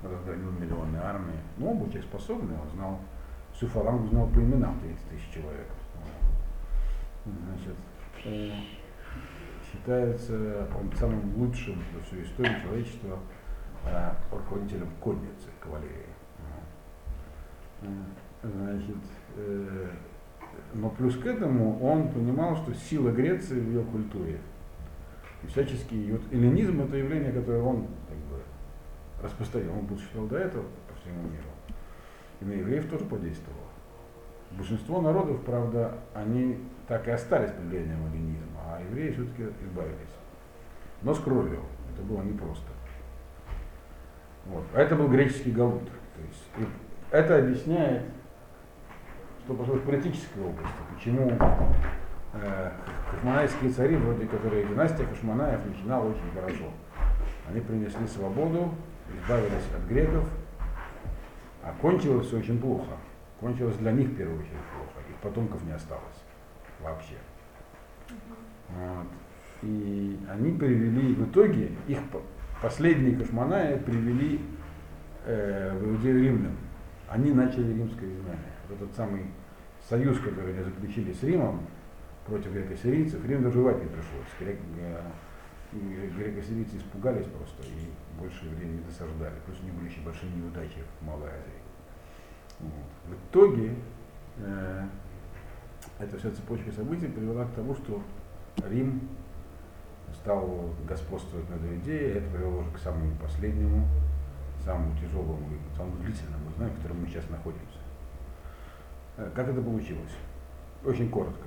Разгромил 0.03 0.51
миллионы 0.53 0.97
армии. 0.97 1.39
Ну, 1.59 1.73
он 1.73 1.79
был 1.79 2.03
способный, 2.03 2.57
он 2.59 2.71
знал, 2.71 2.99
всю 3.53 3.67
фалангу 3.67 4.09
знал 4.09 4.27
по 4.29 4.39
именам 4.39 4.79
30 4.81 5.09
тысяч 5.09 5.35
человек. 5.35 5.67
Значит, 7.25 7.77
считается 9.71 10.67
он 10.79 10.91
самым 10.97 11.37
лучшим 11.37 11.77
за 11.95 12.03
всю 12.05 12.23
историю 12.23 12.61
человечества 12.63 13.19
э, 13.85 14.13
руководителем 14.33 14.89
конницы, 15.03 15.49
кавалерии. 15.61 16.07
Значит, 18.43 18.97
э, 19.37 19.91
но 20.75 20.91
плюс 20.91 21.17
к 21.17 21.27
этому 21.27 21.81
он 21.81 22.09
понимал, 22.09 22.57
что 22.57 22.75
сила 22.75 23.11
Греции 23.11 23.61
в 23.61 23.69
ее 23.69 23.83
культуре. 23.85 24.41
И 25.43 25.47
всячески, 25.47 26.11
вот 26.13 26.23
эллинизм 26.33 26.83
это 26.83 26.97
явление, 26.97 27.33
которое 27.33 27.63
он 27.63 27.87
как 28.09 28.19
бы, 28.29 28.43
распространил. 29.23 29.73
Он 29.73 29.87
был 29.87 29.99
считал 29.99 30.27
до 30.27 30.39
этого 30.39 30.65
по 30.89 30.95
всему 31.01 31.23
миру. 31.23 31.49
И 32.41 32.45
на 32.45 32.53
евреев 32.53 32.89
тоже 32.89 33.05
подействовало. 33.05 33.61
Большинство 34.53 35.01
народов, 35.01 35.43
правда, 35.45 35.95
они 36.15 36.59
так 36.89 37.07
и 37.07 37.11
остались 37.11 37.53
под 37.53 37.67
влиянием 37.67 38.05
эллинизма, 38.07 38.61
а 38.67 38.81
евреи 38.81 39.13
все-таки 39.13 39.45
избавились. 39.65 40.15
Но 41.03 41.15
с 41.15 41.21
кровью. 41.21 41.61
Это 41.93 42.03
было 42.03 42.23
непросто. 42.23 42.67
Вот. 44.47 44.65
А 44.75 44.81
это 44.81 44.97
был 44.97 45.09
греческий 45.09 45.53
галут. 45.53 45.85
То 45.85 46.23
есть, 46.27 46.69
это 47.11 47.39
объясняет, 47.39 48.03
что 49.45 49.55
пошло 49.55 49.75
в 49.75 49.85
политической 49.85 50.41
области, 50.41 50.77
почему 50.95 51.37
э, 52.33 52.71
хашманайские 53.11 53.71
цари, 53.71 53.97
вроде 53.97 54.27
которые 54.27 54.67
династия 54.67 55.05
Хашманаев 55.05 55.65
начинала 55.67 56.07
очень 56.09 56.31
хорошо. 56.35 56.65
Они 57.49 57.61
принесли 57.61 58.07
свободу, 58.07 58.73
избавились 59.23 59.67
от 59.77 59.89
греков, 59.89 60.25
а 61.63 61.73
кончилось 61.81 62.27
все 62.27 62.39
очень 62.39 62.61
плохо. 62.61 62.93
Кончилось 63.41 63.77
для 63.77 63.93
них 63.93 64.09
в 64.09 64.17
первую 64.17 64.39
очередь 64.39 64.53
плохо. 64.77 65.01
Их 65.09 65.17
потомков 65.17 65.63
не 65.65 65.73
осталось 65.73 66.25
вообще. 66.81 67.15
Вот. 68.69 69.07
И 69.63 70.19
они 70.31 70.53
привели, 70.53 71.15
в 71.15 71.31
итоге 71.31 71.71
их 71.87 71.99
по- 72.11 72.23
последние 72.63 73.17
кошманаи 73.17 73.79
привели 73.79 74.41
э, 75.27 75.77
в 75.79 75.91
Иудею 75.91 76.23
римлян. 76.23 76.57
Они 77.09 77.33
начали 77.33 77.73
римское 77.73 78.09
изгнание. 78.09 78.53
Вот 78.69 78.81
этот 78.81 78.95
самый 78.97 79.27
союз, 79.89 80.19
который 80.21 80.55
они 80.55 80.63
заключили 80.63 81.13
с 81.13 81.23
Римом 81.23 81.61
против 82.27 82.53
греко-сирийцев, 82.53 83.27
Рим 83.27 83.43
даже 83.43 83.59
воевать 83.59 83.83
не 83.83 83.89
пришлось. 83.89 84.61
Грек- 85.73 85.83
э, 86.03 86.07
и 86.07 86.11
греко-сирийцы 86.11 86.77
испугались 86.79 87.27
просто 87.27 87.63
и 87.63 87.91
больше 88.21 88.49
времени 88.49 88.79
не 88.79 88.85
досаждали. 88.85 89.35
Плюс 89.47 89.59
у 89.61 89.65
них 89.65 89.75
были 89.75 89.89
еще 89.89 90.01
большие 90.01 90.31
неудачи 90.33 90.79
в 91.01 91.05
Малой 91.05 91.29
Азии. 91.29 91.61
Вот. 92.61 92.73
В 93.09 93.31
итоге 93.31 93.75
э, 94.39 94.87
эта 95.99 96.19
вся 96.19 96.31
цепочка 96.31 96.71
событий 96.73 97.09
привела 97.09 97.45
к 97.47 97.53
тому, 97.55 97.75
что 97.75 98.03
Рим 98.69 99.09
стал 100.15 100.71
господствовать 100.89 101.49
над 101.49 101.63
Иудеей, 101.65 102.19
это 102.19 102.31
привело 102.31 102.59
уже 102.59 102.71
к 102.73 102.79
самому 102.79 103.15
последнему, 103.17 103.87
самому 104.65 104.95
тяжелому 104.99 105.49
и 105.55 105.77
самому 105.77 105.97
длительному 105.99 106.51
знаем, 106.57 106.73
в 106.73 106.77
котором 106.77 107.01
мы 107.01 107.07
сейчас 107.07 107.29
находимся. 107.31 107.79
Э, 109.17 109.31
Как 109.35 109.49
это 109.49 109.63
получилось? 109.63 110.13
Очень 110.85 111.09
коротко. 111.11 111.47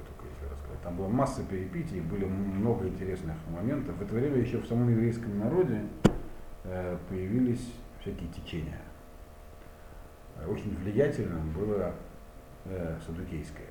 Там 0.81 0.95
была 0.97 1.07
масса 1.07 1.43
перипетий, 1.43 2.01
были 2.01 2.25
много 2.25 2.87
интересных 2.87 3.35
моментов. 3.49 3.95
В 3.95 4.01
это 4.01 4.13
время 4.15 4.37
еще 4.37 4.57
в 4.57 4.65
самом 4.65 4.89
еврейском 4.89 5.37
народе 5.39 5.81
э, 6.63 6.97
появились 7.09 7.73
всякие 8.01 8.29
течения. 8.29 8.79
Э, 10.37 10.47
Очень 10.47 10.75
влиятельным 10.77 11.51
было 11.51 11.93
э, 12.65 12.97
садукейское 13.05 13.67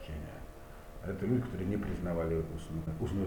течение. 0.00 0.36
Это 1.06 1.24
люди, 1.26 1.42
которые 1.42 1.68
не 1.68 1.76
признавали 1.76 2.42
устную, 2.54 2.82
устную. 3.00 3.26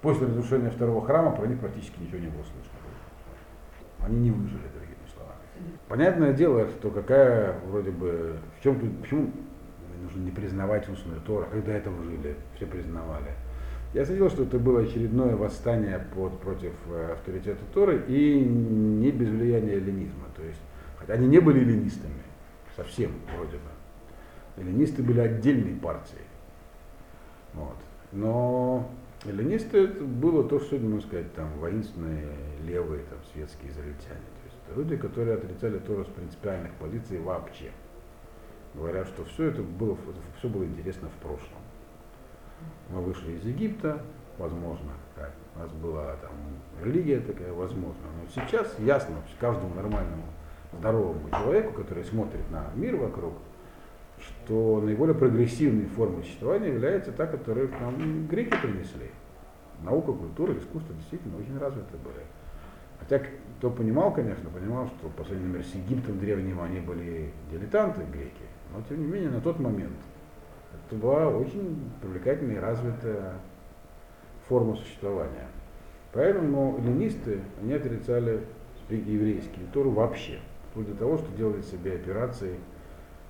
После 0.00 0.28
разрушения 0.28 0.70
второго 0.70 1.04
храма 1.04 1.32
про 1.32 1.46
них 1.46 1.58
практически 1.58 2.00
ничего 2.00 2.18
не 2.18 2.28
было 2.28 2.42
слышно. 2.42 2.78
Они 4.00 4.20
не 4.20 4.30
выжили, 4.30 4.62
другими 4.72 5.06
словами. 5.12 5.40
Понятное 5.88 6.32
дело, 6.32 6.68
что 6.68 6.90
какая 6.90 7.58
вроде 7.66 7.90
бы, 7.90 8.38
в 8.58 8.62
чем 8.62 8.78
тут, 8.78 9.00
почему 9.00 9.32
нужно 10.02 10.22
не 10.22 10.30
признавать 10.30 10.88
устную 10.88 11.20
Тору, 11.20 11.46
когда 11.50 11.74
этого 11.74 12.02
жили, 12.04 12.36
все 12.56 12.66
признавали. 12.66 13.32
Я 13.94 14.04
следил, 14.04 14.28
что 14.28 14.42
это 14.42 14.58
было 14.58 14.82
очередное 14.82 15.34
восстание 15.34 16.04
под, 16.14 16.38
против 16.40 16.72
э, 16.90 17.12
авторитета 17.12 17.60
Торы 17.72 18.04
и 18.06 18.38
не 18.38 19.10
без 19.10 19.28
влияния 19.28 19.74
эллинизма. 19.74 20.26
То 20.36 20.42
есть, 20.42 20.60
хотя 20.98 21.14
они 21.14 21.26
не 21.26 21.38
были 21.38 21.60
эллинистами, 21.60 22.22
совсем 22.76 23.12
вроде 23.34 23.56
бы. 23.56 24.62
Эллинисты 24.62 25.02
были 25.02 25.20
отдельной 25.20 25.74
партией. 25.74 26.22
Вот. 27.54 27.76
Но 28.12 28.90
эллинисты 29.24 29.84
это 29.84 30.04
было 30.04 30.46
то, 30.46 30.60
что 30.60 30.76
можно 30.76 31.00
сказать, 31.00 31.32
там, 31.34 31.48
воинственные, 31.58 32.26
левые, 32.66 33.04
там, 33.04 33.18
светские 33.32 33.70
израильтяне. 33.70 34.20
То 34.20 34.44
есть 34.44 34.56
это 34.66 34.78
люди, 34.78 34.96
которые 34.96 35.38
отрицали 35.38 35.78
Тору 35.78 36.04
с 36.04 36.08
принципиальных 36.08 36.72
позиций 36.72 37.18
вообще. 37.20 37.70
Говорят, 38.74 39.08
что 39.08 39.24
все 39.24 39.46
это 39.46 39.62
было, 39.62 39.96
все 40.38 40.48
было 40.48 40.64
интересно 40.64 41.08
в 41.08 41.22
прошлом. 41.22 41.58
Мы 42.90 43.00
вышли 43.00 43.32
из 43.32 43.44
Египта, 43.44 44.02
возможно, 44.38 44.92
как, 45.16 45.32
у 45.56 45.58
нас 45.58 45.70
была 45.72 46.16
там 46.16 46.32
религия 46.82 47.20
такая, 47.20 47.52
возможно. 47.52 48.02
Но 48.20 48.42
сейчас 48.42 48.78
ясно 48.78 49.16
каждому 49.40 49.74
нормальному, 49.74 50.24
здоровому 50.72 51.28
человеку, 51.30 51.72
который 51.72 52.04
смотрит 52.04 52.50
на 52.50 52.70
мир 52.74 52.96
вокруг, 52.96 53.34
что 54.20 54.80
наиболее 54.80 55.14
прогрессивной 55.14 55.86
формой 55.86 56.24
существования 56.24 56.68
является 56.68 57.12
та, 57.12 57.26
которую 57.26 57.68
к 57.68 57.80
нам 57.80 58.26
греки 58.26 58.56
принесли. 58.60 59.10
Наука, 59.82 60.12
культура, 60.12 60.56
искусство 60.58 60.94
действительно 60.94 61.38
очень 61.38 61.56
развиты 61.58 61.96
были. 61.98 62.24
Хотя 62.98 63.20
кто 63.58 63.70
понимал, 63.70 64.12
конечно, 64.12 64.50
понимал, 64.50 64.88
что 64.88 65.08
по 65.08 65.24
сравнению 65.24 65.58
например, 65.58 65.66
с 65.66 65.74
Египтом 65.74 66.18
древним 66.18 66.60
они 66.60 66.80
были 66.80 67.30
дилетанты 67.50 68.02
греки, 68.12 68.47
но 68.74 68.82
тем 68.88 69.00
не 69.00 69.06
менее 69.06 69.30
на 69.30 69.40
тот 69.40 69.58
момент 69.58 69.96
это 70.86 70.96
была 70.96 71.28
очень 71.28 71.90
привлекательная 72.00 72.56
и 72.56 72.58
развитая 72.58 73.34
форма 74.48 74.76
существования. 74.76 75.48
Поэтому 76.12 76.78
эллинисты, 76.78 77.40
они 77.60 77.74
отрицали 77.74 78.40
еврейские 78.88 79.66
Тору 79.72 79.90
вообще, 79.90 80.38
вплоть 80.70 80.88
до 80.88 80.94
того, 80.94 81.18
что 81.18 81.30
делали 81.36 81.60
себе 81.60 81.92
операции 81.92 82.56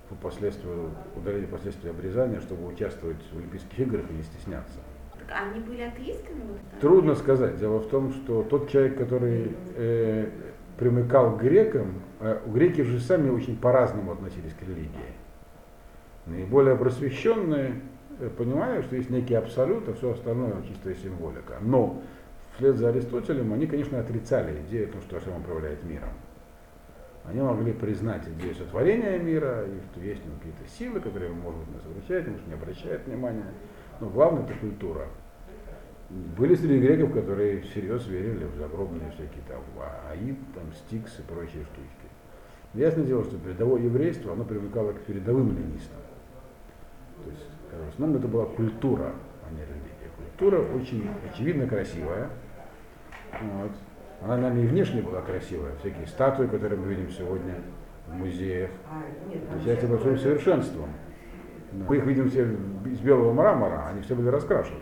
по 0.07 0.15
последствию, 0.15 0.91
удалили 1.15 1.45
последствия 1.45 1.91
обрезания, 1.91 2.39
чтобы 2.39 2.67
участвовать 2.67 3.21
в 3.31 3.37
Олимпийских 3.37 3.79
играх 3.79 4.09
и 4.09 4.13
не 4.13 4.23
стесняться. 4.23 4.79
Так 5.19 5.37
они 5.41 5.59
были 5.59 5.81
атеистами? 5.81 6.41
Трудно 6.79 7.13
сказать. 7.15 7.59
Дело 7.59 7.79
в 7.79 7.89
том, 7.89 8.13
что 8.13 8.43
тот 8.43 8.69
человек, 8.69 8.97
который 8.97 9.51
э, 9.75 10.29
примыкал 10.77 11.37
к 11.37 11.41
грекам, 11.41 12.01
э, 12.21 12.39
греки 12.47 12.81
же 12.81 12.99
сами 12.99 13.29
очень 13.29 13.57
по-разному 13.57 14.13
относились 14.13 14.53
к 14.53 14.61
религии. 14.63 15.18
Наиболее 16.25 16.75
просвещенные 16.75 17.81
э, 18.19 18.29
понимали, 18.29 18.81
что 18.81 18.95
есть 18.95 19.09
некий 19.09 19.35
абсолют, 19.35 19.87
а 19.87 19.93
все 19.93 20.11
остальное 20.11 20.53
чистая 20.67 20.95
символика. 20.95 21.55
Но 21.61 22.01
вслед 22.55 22.77
за 22.77 22.89
Аристотелем 22.89 23.53
они, 23.53 23.67
конечно, 23.67 23.99
отрицали 23.99 24.61
идею 24.67 24.89
о 24.89 24.91
том, 24.93 25.01
что 25.01 25.17
Ашем 25.17 25.37
управляет 25.37 25.83
миром. 25.83 26.09
Они 27.25 27.41
могли 27.41 27.73
признать 27.73 28.27
идею 28.27 28.55
сотворения 28.55 29.19
мира, 29.19 29.65
и 29.65 29.91
что 29.91 30.01
есть 30.01 30.21
какие-то 30.21 30.67
силы, 30.77 30.99
которые, 30.99 31.31
может 31.31 31.59
быть, 31.59 31.75
нас 31.75 31.85
обращают, 31.85 32.27
может, 32.27 32.47
не 32.47 32.53
обращают 32.53 33.05
внимания. 33.05 33.53
Но 33.99 34.09
главное 34.09 34.43
это 34.43 34.53
культура. 34.55 35.07
Были 36.09 36.55
среди 36.55 36.79
греков, 36.79 37.13
которые 37.13 37.61
всерьез 37.61 38.07
верили 38.07 38.45
в 38.45 38.55
загробные 38.55 39.11
всякие 39.11 39.43
там 39.47 39.61
Аид, 40.09 40.37
там, 40.55 40.63
Стикс 40.73 41.19
и 41.19 41.21
прочие 41.21 41.65
штучки. 41.65 42.09
Ясное 42.73 43.05
дело, 43.05 43.23
что 43.23 43.37
передовое 43.37 43.81
еврейство, 43.81 44.33
оно 44.33 44.43
привлекало 44.43 44.93
к 44.93 45.01
передовым 45.01 45.49
ленистам. 45.49 46.01
То 47.23 47.29
есть, 47.29 47.45
в 47.71 47.93
основном 47.93 48.19
это 48.19 48.27
была 48.27 48.45
культура, 48.45 49.13
а 49.43 49.51
не 49.51 49.61
религия. 49.61 49.89
Культура 50.17 50.61
очень 50.75 51.09
очевидно 51.31 51.67
красивая. 51.67 52.29
Вот. 53.41 53.71
Она, 54.21 54.37
наверное, 54.37 54.63
и 54.63 54.67
внешне 54.67 55.01
была 55.01 55.21
красивая. 55.21 55.75
Всякие 55.79 56.07
статуи, 56.07 56.47
которые 56.47 56.79
мы 56.79 56.93
видим 56.93 57.09
сегодня 57.11 57.55
в 58.07 58.13
музеях, 58.15 58.69
А, 58.89 59.53
отличаются 59.53 59.87
большим 59.87 60.17
совершенством. 60.17 60.89
Мы 61.71 61.97
их 61.97 62.05
видим 62.05 62.29
все 62.29 62.43
из 62.85 62.99
белого 62.99 63.31
мрамора, 63.31 63.87
они 63.87 64.01
все 64.01 64.15
были 64.15 64.27
раскрашены. 64.27 64.79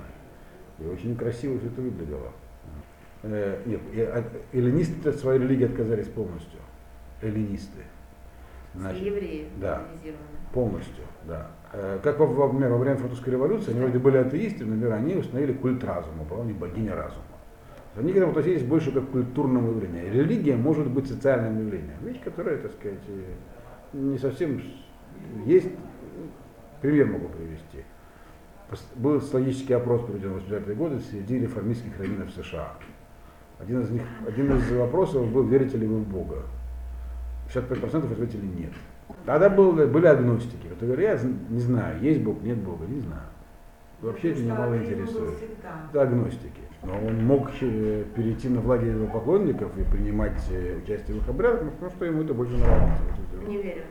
И 0.80 0.86
очень 0.86 1.16
красиво 1.16 1.60
все 1.60 1.68
это 1.68 1.82
выглядело. 1.82 2.32
Э, 3.24 3.62
нет, 3.66 3.82
эллинисты 4.54 5.10
от 5.10 5.16
своей 5.16 5.40
религии 5.40 5.66
отказались 5.66 6.08
полностью. 6.08 6.60
Эллинисты. 7.22 7.82
Значит, 8.76 9.04
евреи 9.04 9.48
да. 9.60 9.82
полностью, 10.54 11.04
да. 11.24 11.48
Э, 11.74 12.00
Как, 12.02 12.20
например, 12.20 12.72
во 12.72 12.78
время 12.78 12.98
французской 12.98 13.32
революции, 13.32 13.72
они 13.72 13.82
вроде 13.82 14.00
были 14.00 14.18
атеисты, 14.18 14.66
но, 14.66 14.76
например, 14.76 14.94
они 14.94 15.16
установили 15.16 15.54
культ 15.54 15.84
разума, 15.84 16.24
была 16.24 16.42
у 16.42 16.44
них 16.46 16.58
богиня 16.58 16.96
разума. 16.96 17.24
Они 17.96 18.14
к 18.14 18.16
этому 18.16 18.32
относились 18.32 18.64
больше 18.64 18.92
как 18.92 19.08
к 19.08 19.12
культурному 19.12 19.72
явлению. 19.72 20.14
Религия 20.14 20.56
может 20.56 20.88
быть 20.88 21.08
социальным 21.08 21.60
явлением. 21.60 21.98
Вещь, 22.04 22.22
которая, 22.24 22.58
так 22.58 22.72
сказать, 22.74 23.00
э, 23.08 23.34
не 23.94 24.18
совсем 24.18 24.62
есть. 25.46 25.68
Пример 26.82 27.08
могу 27.08 27.28
привести. 27.30 27.84
Был 28.96 29.20
социологический 29.20 29.76
опрос 29.76 30.06
проведен 30.06 30.34
в 30.34 30.38
80-е 30.38 30.76
годы 30.76 31.00
среди 31.00 31.40
реформистских 31.40 31.98
раввинов 31.98 32.30
США. 32.32 32.74
Один 33.60 33.82
из, 33.82 33.90
них, 33.90 34.04
один 34.28 34.56
из 34.56 34.72
вопросов 34.72 35.28
был, 35.32 35.44
верите 35.44 35.78
ли 35.78 35.88
вы 35.88 35.98
в 35.98 36.08
Бога? 36.08 36.44
65% 37.52 38.12
ответили 38.12 38.46
нет. 38.46 38.74
Тогда 39.28 39.50
был, 39.50 39.74
были 39.74 40.06
агностики, 40.06 40.68
которые 40.68 40.96
говорят, 40.96 41.22
я 41.22 41.30
не 41.50 41.60
знаю, 41.60 42.02
есть 42.02 42.22
Бог, 42.22 42.42
нет 42.44 42.60
Бога, 42.60 42.86
не 42.88 43.02
знаю. 43.02 43.24
Вообще 44.02 44.32
это 44.32 44.42
меня 44.42 44.56
мало 44.56 44.78
интересует. 44.78 45.34
Это 45.90 46.02
агностики. 46.02 46.62
Но 46.84 46.94
он 46.94 47.26
мог 47.26 47.50
э, 47.60 48.06
перейти 48.16 48.48
на 48.48 48.62
флаги 48.62 48.86
его 48.86 49.08
поклонников 49.08 49.78
и 49.78 49.84
принимать 49.84 50.42
э, 50.50 50.78
участие 50.82 51.18
в 51.18 51.24
их 51.24 51.28
обрядах, 51.28 51.64
ну, 51.64 51.72
потому 51.72 51.92
что 51.92 52.06
ему 52.06 52.24
это 52.24 52.34
больше 52.34 52.56
нравится. 52.56 53.04
Не 53.46 53.62
верю. 53.62 53.82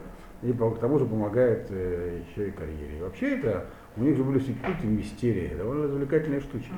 И 0.43 0.53
к 0.53 0.79
тому 0.79 0.99
же 0.99 1.05
помогает 1.05 1.67
э, 1.69 2.23
еще 2.31 2.49
и 2.49 2.51
карьере. 2.53 2.97
И 2.97 3.03
вообще 3.03 3.39
это, 3.39 3.67
у 3.99 4.01
них 4.01 4.17
же 4.17 4.25
были 4.25 4.39
все 4.39 4.55
культы 4.55 4.87
мистерии, 4.87 5.55
довольно 5.55 5.85
развлекательные 5.85 6.41
штучки. 6.41 6.73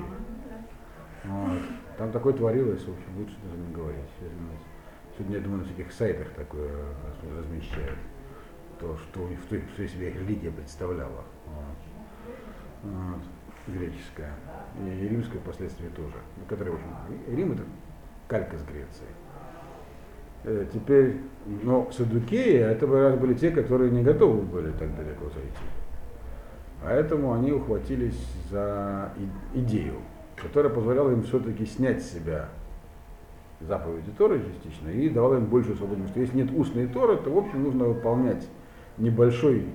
Вот. 1.23 1.59
Там 1.97 2.11
такое 2.11 2.33
творилось, 2.33 2.81
в 2.81 2.89
общем, 2.91 3.17
лучше 3.19 3.35
даже 3.41 3.57
не 3.57 3.73
говорить. 3.73 4.09
Сегодня, 5.17 5.37
я 5.37 5.43
думаю, 5.43 5.59
на 5.59 5.65
всяких 5.65 5.93
сайтах 5.93 6.27
такое 6.35 6.67
раз- 6.69 7.45
размещают. 7.45 7.97
То, 8.79 8.97
что 8.97 9.19
в 9.25 9.45
той, 9.49 9.59
в 9.59 9.75
той 9.75 9.87
себе 9.87 10.11
религия 10.11 10.51
представляла. 10.51 11.23
Вот. 11.45 12.91
Вот. 12.91 13.21
Греческая. 13.67 14.33
И, 14.79 15.07
римская 15.07 15.39
впоследствии 15.41 15.89
тоже. 15.89 16.15
Которая, 16.47 16.73
в 16.73 16.77
общем, 16.77 17.35
Рим 17.35 17.51
это 17.51 17.63
калька 18.27 18.57
с 18.57 18.63
Грецией. 18.63 19.09
Э, 20.45 20.65
Теперь, 20.73 21.17
но 21.45 21.91
садукеи, 21.91 22.57
это 22.59 22.87
раз 22.87 23.19
были 23.19 23.33
те, 23.33 23.51
которые 23.51 23.91
не 23.91 24.01
готовы 24.01 24.41
были 24.41 24.71
так 24.71 24.95
далеко 24.95 25.25
зайти. 25.25 25.65
Поэтому 26.81 27.33
они 27.33 27.51
ухватились 27.51 28.25
за 28.49 29.11
идею, 29.53 29.95
которая 30.37 30.71
позволяла 30.71 31.11
им 31.11 31.23
все-таки 31.23 31.65
снять 31.65 32.01
с 32.01 32.13
себя 32.13 32.47
заповеди 33.59 34.11
Торы 34.17 34.41
частично 34.41 34.87
и 34.87 35.09
давала 35.09 35.35
им 35.35 35.45
большую 35.45 35.75
свободу. 35.75 36.03
Потому 36.03 36.09
что 36.09 36.21
если 36.21 36.37
нет 36.37 36.51
устной 36.55 36.87
Торы, 36.87 37.17
то 37.17 37.29
в 37.29 37.37
общем 37.37 37.63
нужно 37.63 37.85
выполнять 37.85 38.47
небольшой 38.99 39.65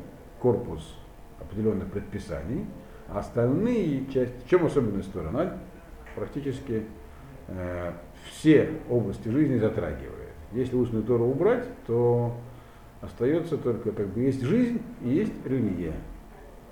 корпус 0.41 0.97
определенных 1.41 1.91
предписаний, 1.91 2.66
а 3.09 3.18
остальные 3.18 4.07
части, 4.07 4.35
в 4.45 4.49
чем 4.49 4.66
особенность 4.66 5.12
Торы? 5.12 5.29
Практически 6.14 6.85
э, 7.49 7.93
все 8.27 8.70
области 8.89 9.29
жизни 9.29 9.59
затрагивает. 9.59 10.31
Если 10.53 10.77
устную 10.77 11.05
Тору 11.05 11.25
убрать, 11.25 11.66
то 11.87 12.37
остается 13.01 13.59
только 13.59 13.93
как 13.93 14.07
бы 14.09 14.20
есть 14.20 14.43
жизнь 14.43 14.81
и 15.03 15.09
есть 15.09 15.33
религия. 15.45 15.95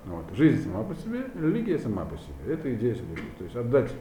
Вот. 0.05 0.25
Жизнь 0.35 0.63
сама 0.63 0.83
по 0.83 0.95
себе, 0.95 1.25
религия 1.35 1.77
сама 1.77 2.05
по 2.05 2.17
себе. 2.17 2.53
Это 2.53 2.73
идея 2.73 2.95
Седуки. 2.95 3.21
То 3.37 3.43
есть 3.43 3.55
отдать, 3.55 3.91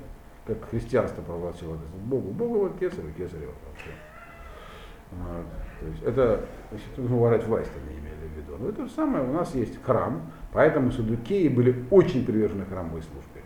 как 0.46 0.68
христианство 0.68 1.22
провозгласило, 1.22 1.78
Богу, 2.04 2.30
Богу 2.30 2.58
вот 2.60 2.78
кесарю, 2.78 3.12
кесарю 3.16 3.46
вот. 3.46 5.18
Вот. 5.20 5.46
То 5.82 5.88
есть 5.88 6.02
это, 6.04 6.44
значит, 6.70 6.98
уважать 6.98 7.44
власть, 7.44 7.70
они 7.74 7.98
имели 7.98 8.28
в 8.32 8.36
виду. 8.36 8.56
Но 8.58 8.68
это 8.68 8.86
же 8.86 8.90
самое, 8.92 9.24
у 9.24 9.32
нас 9.32 9.52
есть 9.54 9.82
храм, 9.82 10.30
поэтому 10.52 10.92
садукеи 10.92 11.48
были 11.48 11.84
очень 11.90 12.24
привержены 12.24 12.64
храмовой 12.66 13.02
службе. 13.02 13.42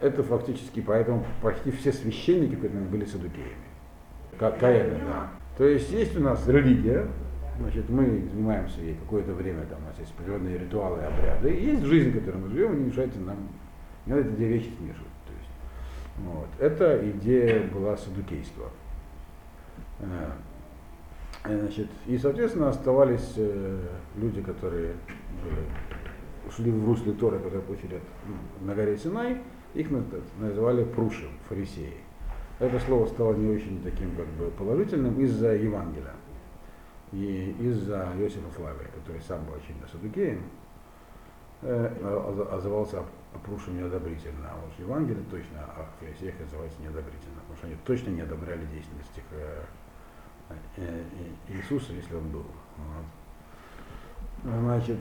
Это 0.00 0.22
фактически, 0.22 0.80
поэтому 0.80 1.26
почти 1.42 1.70
все 1.70 1.92
священники 1.92 2.54
были 2.54 3.04
садукеями. 3.04 3.52
Как 4.38 4.58
Каэны, 4.58 4.98
да. 5.06 5.28
То 5.58 5.64
есть 5.64 5.90
есть 5.90 6.16
у 6.16 6.20
нас 6.20 6.46
религия, 6.48 7.06
значит, 7.58 7.88
мы 7.90 8.04
занимаемся 8.30 8.80
ей 8.80 8.94
какое-то 8.94 9.32
время, 9.32 9.64
там 9.64 9.78
у 9.82 9.88
нас 9.88 9.98
есть 9.98 10.12
определенные 10.12 10.58
ритуалы 10.58 11.00
обряды, 11.00 11.54
и 11.54 11.72
есть 11.72 11.84
жизнь, 11.84 12.10
в 12.10 12.18
которой 12.18 12.36
мы 12.36 12.48
живем, 12.50 12.74
и 12.74 12.78
не 12.78 12.84
мешайте 12.86 13.18
нам, 13.18 13.36
не 14.06 14.14
надо 14.14 14.28
эти 14.28 14.36
две 14.36 14.48
вещи 14.48 14.70
смешивать. 14.78 15.16
То 15.26 15.32
есть, 15.38 15.50
вот. 16.18 16.48
Это 16.58 17.10
идея 17.10 17.66
была 17.68 17.96
садукейства. 17.96 18.70
Э, 21.48 21.58
Значит, 21.60 21.88
и, 22.06 22.18
соответственно, 22.18 22.68
оставались 22.70 23.34
э, 23.36 23.78
люди, 24.16 24.42
которые 24.42 24.94
были 25.44 26.52
шли 26.54 26.70
в 26.70 26.86
русле 26.86 27.12
Торы, 27.12 27.38
которые 27.38 27.62
получили 27.62 27.96
от- 27.96 28.62
на 28.66 28.74
горе 28.74 28.96
Синай, 28.96 29.42
их 29.74 29.90
на- 29.90 30.04
называли 30.38 30.84
прушим, 30.84 31.30
фарисеи. 31.48 31.94
Это 32.58 32.78
слово 32.80 33.06
стало 33.06 33.34
не 33.34 33.54
очень 33.54 33.82
таким 33.82 34.14
как 34.16 34.26
бы 34.28 34.46
положительным 34.52 35.20
из-за 35.20 35.54
Евангелия 35.54 36.14
и 37.12 37.54
из-за 37.60 38.08
Иосифа 38.18 38.48
Флавия, 38.56 38.88
который 38.94 39.20
сам 39.20 39.44
был 39.44 39.54
очень 39.54 39.74
садукеем, 39.90 40.42
э, 41.62 42.24
оз- 42.28 42.52
отзывался 42.52 43.00
о 43.00 43.38
прушем 43.44 43.76
неодобрительно, 43.76 44.48
а 44.50 44.66
уж 44.66 44.72
Евангелие 44.78 45.22
точно 45.30 45.60
о 45.64 45.86
фарисеях 46.00 46.34
называется 46.40 46.80
неодобрительно, 46.80 47.36
потому 47.42 47.56
что 47.58 47.66
они 47.66 47.76
точно 47.84 48.10
не 48.10 48.22
одобряли 48.22 48.64
деятельность 48.72 49.16
их, 49.18 49.24
Иисуса, 51.48 51.92
если 51.92 52.14
он 52.14 52.28
был. 52.28 52.44
Вот. 52.76 54.52
Значит, 54.60 54.98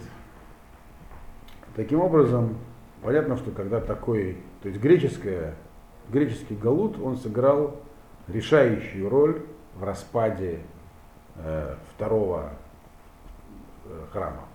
таким 1.75 1.99
образом, 1.99 2.57
понятно, 3.01 3.37
что 3.37 3.51
когда 3.51 3.79
такой, 3.79 4.37
то 4.61 4.69
есть 4.69 4.81
греческое, 4.81 5.55
греческий 6.09 6.55
галут, 6.55 6.99
он 6.99 7.17
сыграл 7.17 7.75
решающую 8.27 9.09
роль 9.09 9.45
в 9.75 9.83
распаде 9.83 10.61
э, 11.35 11.75
второго 11.93 12.51
э, 13.85 14.05
храма, 14.11 14.45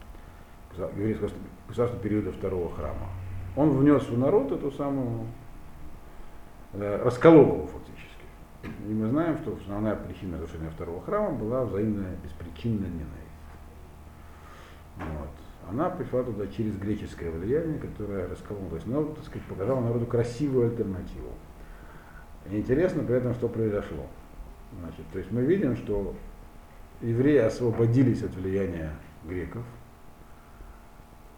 еврейского 0.97 1.31
государственного 1.69 2.03
периода 2.03 2.33
второго 2.33 2.75
храма. 2.75 3.09
Он 3.57 3.71
внес 3.71 4.09
в 4.09 4.19
народ 4.19 4.53
эту 4.53 4.71
самую, 4.73 5.27
э, 6.73 7.03
расколол 7.05 7.45
его 7.45 7.67
фактически. 7.67 8.00
И 8.63 8.93
мы 8.93 9.09
знаем, 9.09 9.39
что 9.39 9.57
основная 9.57 9.97
причина 9.97 10.37
разрушения 10.37 10.71
второго 10.71 11.03
храма 11.03 11.31
была 11.31 11.65
взаимная 11.65 12.15
беспричинная 12.23 12.89
ненависть. 12.89 13.31
Вот. 14.97 15.31
Она 15.71 15.89
пришла 15.89 16.23
туда 16.23 16.47
через 16.47 16.77
греческое 16.77 17.31
влияние, 17.31 17.79
которое 17.79 18.29
раскололо. 18.29 18.69
То 18.71 18.77
есть, 18.77 18.87
ну, 18.87 19.15
так 19.15 19.25
сказать, 19.25 19.47
показала 19.47 19.81
народу 19.81 20.07
красивую 20.07 20.71
альтернативу. 20.71 21.33
И 22.51 22.59
интересно 22.59 23.03
при 23.03 23.17
этом, 23.17 23.35
что 23.35 23.49
произошло. 23.49 24.07
Значит, 24.81 25.05
то 25.13 25.19
есть 25.19 25.31
мы 25.31 25.43
видим, 25.43 25.77
что 25.77 26.15
евреи 27.01 27.39
освободились 27.39 28.23
от 28.23 28.35
влияния 28.35 28.93
греков, 29.25 29.65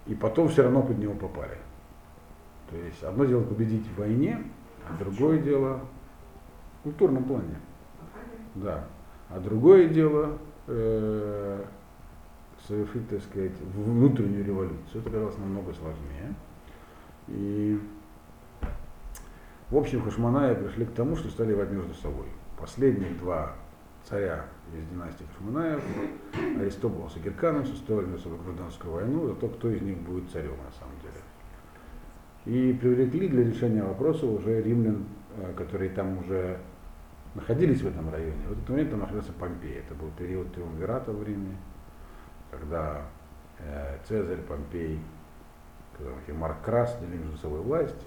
и 0.06 0.14
потом 0.14 0.48
все 0.48 0.62
равно 0.62 0.82
под 0.82 0.98
него 0.98 1.14
попали. 1.14 1.56
То 2.70 2.76
есть 2.76 3.02
одно 3.02 3.24
дело 3.24 3.42
победить 3.42 3.86
в 3.86 3.98
войне, 3.98 4.42
а 4.88 4.96
другое 4.98 5.38
дело 5.38 5.80
культурном 6.82 7.24
плане. 7.24 7.56
Да. 8.54 8.84
А 9.28 9.40
другое 9.40 9.88
дело 9.88 10.38
э, 10.66 11.64
совершить, 12.66 13.08
так 13.08 13.22
сказать, 13.22 13.52
внутреннюю 13.74 14.44
революцию. 14.44 15.00
Это 15.00 15.08
оказалось 15.08 15.38
намного 15.38 15.72
сложнее. 15.72 16.34
И 17.28 17.80
в 19.72 19.76
общем, 19.78 20.02
Хашманаи 20.02 20.54
пришли 20.54 20.84
к 20.84 20.90
тому, 20.90 21.16
что 21.16 21.30
стали 21.30 21.54
воевать 21.54 21.70
между 21.70 21.94
собой. 21.94 22.26
Последние 22.60 23.08
два 23.14 23.54
царя 24.04 24.44
из 24.76 24.86
династии 24.92 25.24
Хашманаев, 25.32 25.82
Аристобулос 26.60 27.16
и 27.16 27.20
Герканус, 27.20 27.70
устроили 27.70 28.04
между 28.04 28.24
собой 28.24 28.40
гражданскую 28.44 28.92
войну 28.92 29.28
за 29.28 29.34
то, 29.34 29.48
кто 29.48 29.70
из 29.70 29.80
них 29.80 29.96
будет 29.96 30.30
царем 30.30 30.50
на 30.50 30.72
самом 30.78 30.94
деле. 31.00 31.14
И 32.44 32.74
привлекли 32.74 33.28
для 33.28 33.44
решения 33.44 33.82
вопроса 33.82 34.26
уже 34.26 34.60
римлян, 34.60 35.06
э, 35.38 35.54
которые 35.56 35.88
там 35.88 36.18
уже 36.18 36.58
находились 37.34 37.80
в 37.80 37.86
этом 37.86 38.10
районе. 38.10 38.42
В 38.48 38.52
этот 38.52 38.68
момент 38.68 38.90
там 38.90 39.00
находился 39.00 39.32
Помпей. 39.32 39.78
Это 39.78 39.94
был 39.94 40.10
период 40.18 40.52
триумвирата 40.54 41.12
в 41.12 41.22
Риме, 41.22 41.56
когда 42.50 43.02
э, 43.58 43.98
Цезарь, 44.06 44.40
Помпей, 44.42 45.00
вообще 45.98 46.32
Марк 46.32 46.62
Крас 46.64 46.98
делили 47.00 47.18
между 47.18 47.38
собой 47.38 47.60
власть. 47.60 48.06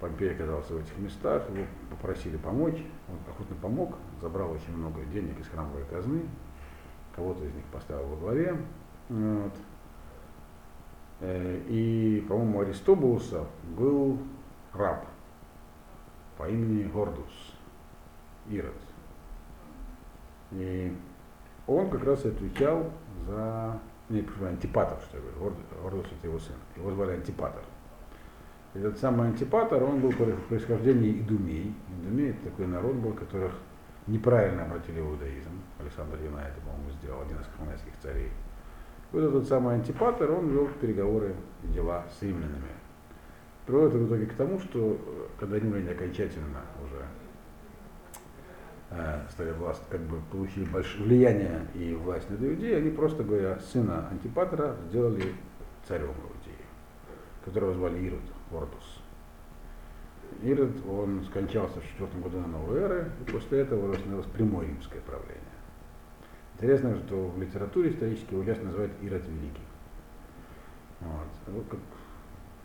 Помпей 0.00 0.32
оказался 0.32 0.74
в 0.74 0.78
этих 0.78 0.96
местах, 0.98 1.42
его 1.50 1.66
попросили 1.90 2.38
помочь, 2.38 2.82
он 3.08 3.16
охотно 3.28 3.54
помог, 3.60 3.96
забрал 4.22 4.50
очень 4.50 4.74
много 4.74 5.02
денег 5.12 5.38
из 5.38 5.48
храмовой 5.48 5.84
казны, 5.90 6.22
кого-то 7.14 7.44
из 7.44 7.54
них 7.54 7.64
поставил 7.66 8.06
во 8.06 8.16
главе. 8.16 8.56
Вот. 9.10 9.52
Э, 11.20 11.60
И, 11.68 12.24
по-моему, 12.28 12.60
Аристобулуса 12.60 13.46
был 13.76 14.18
раб 14.72 15.04
по 16.38 16.48
имени 16.48 16.84
Гордус, 16.84 17.54
Ирод. 18.50 18.74
И 20.52 20.92
он 21.66 21.90
как 21.90 22.04
раз 22.04 22.24
отвечал 22.24 22.90
за... 23.26 23.78
Не, 24.08 24.22
прошу, 24.22 24.46
Антипатор, 24.46 24.98
что 25.08 25.18
я 25.18 25.22
говорю. 25.22 25.54
Гордус 25.82 26.06
это 26.18 26.26
его 26.26 26.38
сын. 26.38 26.56
Его 26.76 26.90
звали 26.90 27.12
Антипатор. 27.12 27.62
Этот 28.74 28.98
самый 28.98 29.28
Антипатор, 29.28 29.82
он 29.82 30.00
был 30.00 30.12
по 30.12 30.24
происхождению 30.48 31.20
идумей. 31.20 31.74
Идумей 32.00 32.30
это 32.30 32.50
такой 32.50 32.66
народ 32.66 32.96
был, 32.96 33.12
которых 33.12 33.52
неправильно 34.06 34.64
обратили 34.64 35.00
в 35.00 35.10
иудаизм. 35.10 35.50
Александр 35.78 36.18
Юнай 36.22 36.48
это, 36.48 36.60
по-моему, 36.60 36.90
сделал, 37.00 37.22
один 37.22 37.38
из 37.38 37.46
ханайских 37.56 37.92
царей. 38.02 38.30
Вот 39.12 39.24
этот 39.24 39.48
самый 39.48 39.74
Антипатор, 39.76 40.30
он 40.30 40.48
вел 40.48 40.68
переговоры 40.80 41.34
и 41.64 41.68
дела 41.68 42.04
с 42.16 42.22
римлянами. 42.22 42.70
Приводит 43.66 43.94
в 43.94 44.06
итоге 44.06 44.26
к 44.26 44.34
тому, 44.34 44.58
что 44.60 44.98
э, 45.00 45.26
когда 45.38 45.58
римляне 45.58 45.90
окончательно 45.90 46.60
уже 46.84 47.04
э, 48.90 49.20
стали 49.30 49.52
власть, 49.52 49.82
как 49.88 50.00
бы 50.00 50.20
получили 50.30 50.64
большое 50.64 51.04
влияние 51.04 51.66
и 51.74 51.94
власть 51.94 52.28
над 52.30 52.42
Иудеей, 52.42 52.78
они 52.78 52.90
просто, 52.90 53.22
говоря, 53.22 53.58
сына 53.58 54.08
Антипатора 54.10 54.76
сделали 54.88 55.34
царем 55.86 56.08
Иудеи, 56.08 56.64
которого 57.44 57.74
звали 57.74 57.98
Ирод, 58.04 58.20
Ордус. 58.52 59.02
Ирод, 60.42 60.70
он 60.88 61.24
скончался 61.24 61.80
в 61.80 61.84
четвертом 61.84 62.22
году 62.22 62.38
на 62.40 62.46
новой 62.46 62.80
эры, 62.80 63.10
и 63.20 63.30
после 63.30 63.60
этого 63.60 63.90
установилось 63.90 64.26
прямое 64.26 64.66
римское 64.66 65.00
правление. 65.02 65.40
Интересно, 66.54 66.96
что 66.96 67.28
в 67.28 67.40
литературе 67.40 67.90
исторически 67.90 68.34
его 68.34 68.44
часто 68.44 68.64
называют 68.64 68.92
Ирод 69.02 69.22
Великий. 69.26 69.64
Вот. 71.00 71.28
Ну, 71.46 71.62
как 71.62 71.80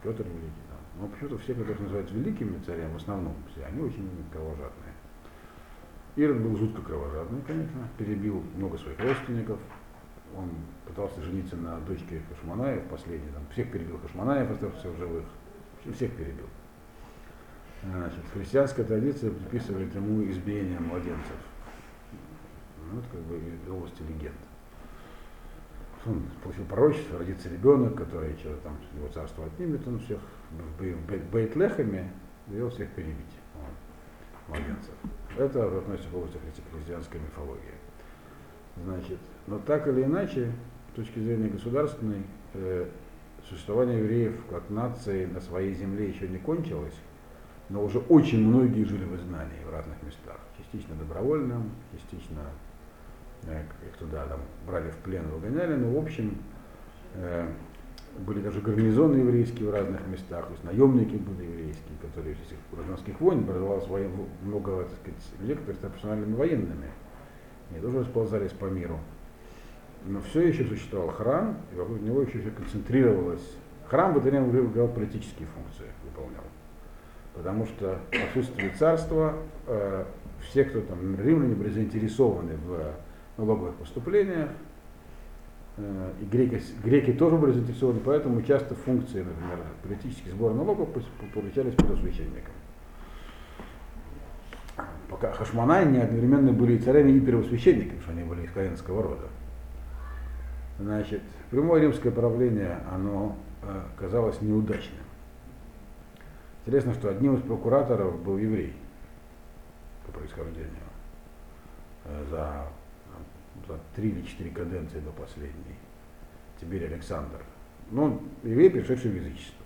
Петр 0.03 0.23
Великий. 0.23 0.61
Да. 0.69 1.01
Но 1.01 1.07
почему-то 1.07 1.37
все, 1.39 1.53
которых 1.53 1.79
называют 1.79 2.11
великими 2.11 2.59
царями, 2.59 2.93
в 2.93 2.97
основном 2.97 3.35
все, 3.51 3.65
они 3.65 3.81
очень 3.81 4.07
кровожадные. 4.31 4.84
Ирод 6.15 6.37
был 6.37 6.55
жутко 6.55 6.81
кровожадный, 6.81 7.41
конечно, 7.45 7.87
перебил 7.97 8.41
много 8.55 8.77
своих 8.77 8.97
родственников. 8.99 9.59
Он 10.35 10.49
пытался 10.87 11.21
жениться 11.21 11.57
на 11.57 11.77
дочке 11.81 12.21
Хашманаев, 12.29 12.83
последний, 12.85 13.29
там, 13.33 13.43
всех 13.51 13.71
перебил 13.71 13.99
Хашманаев, 13.99 14.49
оставшихся 14.51 14.89
в 14.91 14.97
живых. 14.97 15.25
Всех 15.93 16.11
перебил. 16.13 16.47
Значит, 17.83 18.21
христианская 18.33 18.83
традиция 18.83 19.31
приписывает 19.31 19.93
ему 19.93 20.23
избиение 20.23 20.79
младенцев. 20.79 21.37
Ну, 22.91 22.99
это 22.99 23.07
как 23.09 23.21
бы 23.21 23.35
из 23.37 23.69
области 23.69 24.01
легенд. 24.01 24.35
Он 26.05 26.23
получил 26.43 26.65
пророчество, 26.65 27.19
родится 27.19 27.49
ребенок, 27.49 27.95
который 27.95 28.35
что-то 28.37 28.57
там 28.63 28.77
его 28.95 29.07
царство 29.09 29.45
отнимет, 29.45 29.87
он 29.87 29.99
всех 29.99 30.19
в 30.51 30.81
Бей- 30.81 30.93
в 30.93 31.31
Бейтлехеме 31.31 32.11
велел 32.47 32.69
всех 32.69 32.89
перебить. 32.91 33.35
Вот, 33.55 34.57
младенцев. 34.57 34.93
Это 35.37 35.77
относится 35.79 36.09
к 36.09 36.15
области 36.15 36.37
христи- 36.37 36.63
христианской 36.71 37.19
мифологии. 37.19 37.75
Значит, 38.83 39.19
но 39.47 39.59
так 39.59 39.87
или 39.87 40.03
иначе, 40.03 40.51
с 40.91 40.95
точки 40.95 41.19
зрения 41.19 41.49
государственной, 41.49 42.23
э, 42.53 42.87
существование 43.47 43.99
евреев 43.99 44.33
как 44.49 44.69
нации 44.69 45.25
на 45.25 45.39
своей 45.39 45.73
земле 45.73 46.09
еще 46.09 46.27
не 46.27 46.37
кончилось, 46.37 46.95
но 47.69 47.83
уже 47.83 47.99
очень 47.99 48.45
многие 48.47 48.83
жили 48.83 49.03
в 49.03 49.15
изгнании 49.15 49.63
в 49.65 49.71
разных 49.71 50.01
местах. 50.03 50.37
Частично 50.57 50.95
добровольным, 50.95 51.71
частично 51.91 52.41
э, 53.43 53.63
их 53.87 53.97
туда 53.97 54.25
там, 54.25 54.39
брали 54.67 54.89
в 54.91 54.97
плен, 54.97 55.27
выгоняли, 55.29 55.75
но 55.75 55.89
в 55.89 56.03
общем 56.03 56.37
э, 57.15 57.47
были 58.19 58.41
даже 58.41 58.61
гарнизоны 58.61 59.17
еврейские 59.17 59.69
в 59.69 59.73
разных 59.73 60.05
местах, 60.07 60.45
то 60.45 60.51
есть 60.51 60.63
наемники 60.63 61.15
были 61.15 61.47
еврейские, 61.47 61.97
которые 62.01 62.33
из 62.33 62.39
этих 62.39 62.57
гражданских 62.71 63.19
войн 63.19 63.39
образовалось 63.39 63.87
воен- 63.87 64.27
много 64.43 64.83
так 64.83 64.97
сказать, 64.99 65.41
людей, 65.41 65.55
которые 65.55 65.75
стали 65.75 65.91
профессиональными 65.91 66.35
военными. 66.35 66.89
Они 67.71 67.79
тоже 67.81 67.99
расползались 67.99 68.51
по 68.51 68.65
миру. 68.65 68.99
Но 70.05 70.21
все 70.21 70.47
еще 70.47 70.65
существовал 70.65 71.09
храм, 71.09 71.57
и 71.73 71.75
вокруг 71.75 71.99
него 72.01 72.21
еще 72.21 72.39
все 72.39 72.51
концентрировалось. 72.51 73.57
Храм 73.87 74.13
в 74.13 74.17
это 74.17 74.29
время 74.29 74.47
играл 74.49 74.87
политические 74.87 75.47
функции, 75.47 75.91
выполнял. 76.03 76.43
Потому 77.33 77.65
что 77.65 77.99
отсутствие 78.11 78.71
царства 78.77 79.35
э, 79.67 80.05
все, 80.41 80.63
кто 80.63 80.81
там, 80.81 81.19
римляне 81.19 81.55
были 81.55 81.69
заинтересованы 81.69 82.55
в 82.65 82.93
налоговых 83.37 83.75
поступлениях, 83.75 84.49
и 85.77 86.25
греки, 86.25 86.61
греки 86.83 87.11
тоже 87.11 87.35
были 87.35 87.51
заинтересованы, 87.51 87.99
поэтому 87.99 88.41
часто 88.43 88.75
функции, 88.75 89.23
например, 89.23 89.59
политический 89.83 90.29
сбор 90.29 90.53
налогов 90.53 90.89
пос- 90.89 91.31
поручались 91.33 91.75
первосвященникам. 91.75 92.53
Пока 95.09 95.33
Хашманай 95.33 95.85
не 95.85 95.99
одновременно 95.99 96.53
были 96.53 96.73
и 96.73 96.79
царями, 96.79 97.11
и 97.11 97.19
первосвященниками, 97.19 97.99
что 97.99 98.11
они 98.11 98.23
были 98.23 98.45
из 98.45 98.51
коинского 98.51 99.03
рода. 99.03 99.27
Значит, 100.79 101.21
прямое 101.51 101.81
римское 101.81 102.11
правление, 102.11 102.79
оно 102.91 103.37
э, 103.61 103.81
казалось 103.97 104.41
неудачным. 104.41 105.03
Интересно, 106.65 106.93
что 106.93 107.09
одним 107.09 107.35
из 107.35 107.41
прокураторов 107.41 108.21
был 108.23 108.37
еврей 108.37 108.73
по 110.05 110.11
происхождению 110.13 110.69
э, 112.05 112.25
за 112.29 112.65
три 113.95 114.09
или 114.09 114.21
четыре 114.21 114.51
каденции 114.51 114.99
до 114.99 115.11
последней. 115.11 115.75
Тиберий 116.59 116.87
Александр. 116.87 117.41
Ну, 117.91 118.21
еврей, 118.43 118.69
пришедший 118.69 119.11
в 119.11 119.15
язычество, 119.15 119.65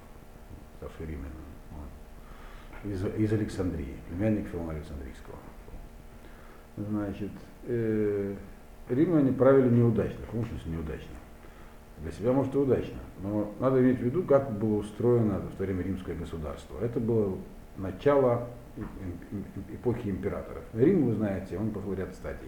ставший 0.77 1.05
римляном. 1.05 1.31
Вот. 1.71 2.91
Из, 2.91 3.05
из 3.05 3.33
Александрии, 3.33 3.95
племянник 4.09 4.47
Филона 4.49 4.73
Александрийского. 4.73 5.35
Значит, 6.77 7.31
э, 7.65 8.35
римляне 8.89 9.31
правили 9.31 9.69
неудачно, 9.69 10.19
в 10.31 10.67
неудачно? 10.67 11.15
Для 11.99 12.11
себя, 12.11 12.31
может, 12.31 12.55
и 12.55 12.57
удачно, 12.57 12.99
но 13.21 13.53
надо 13.59 13.81
иметь 13.81 13.99
в 13.99 14.03
виду, 14.03 14.23
как 14.23 14.57
было 14.57 14.77
устроено 14.77 15.39
в 15.39 15.57
то 15.57 15.63
время 15.63 15.83
римское 15.83 16.15
государство. 16.15 16.79
Это 16.81 16.99
было 16.99 17.37
начало 17.75 18.47
эпохи 19.73 20.09
императоров. 20.09 20.63
Рим, 20.73 21.07
вы 21.07 21.15
знаете, 21.15 21.57
он 21.57 21.71
пошел 21.71 21.93
ряд 21.93 22.13
стадий. 22.15 22.47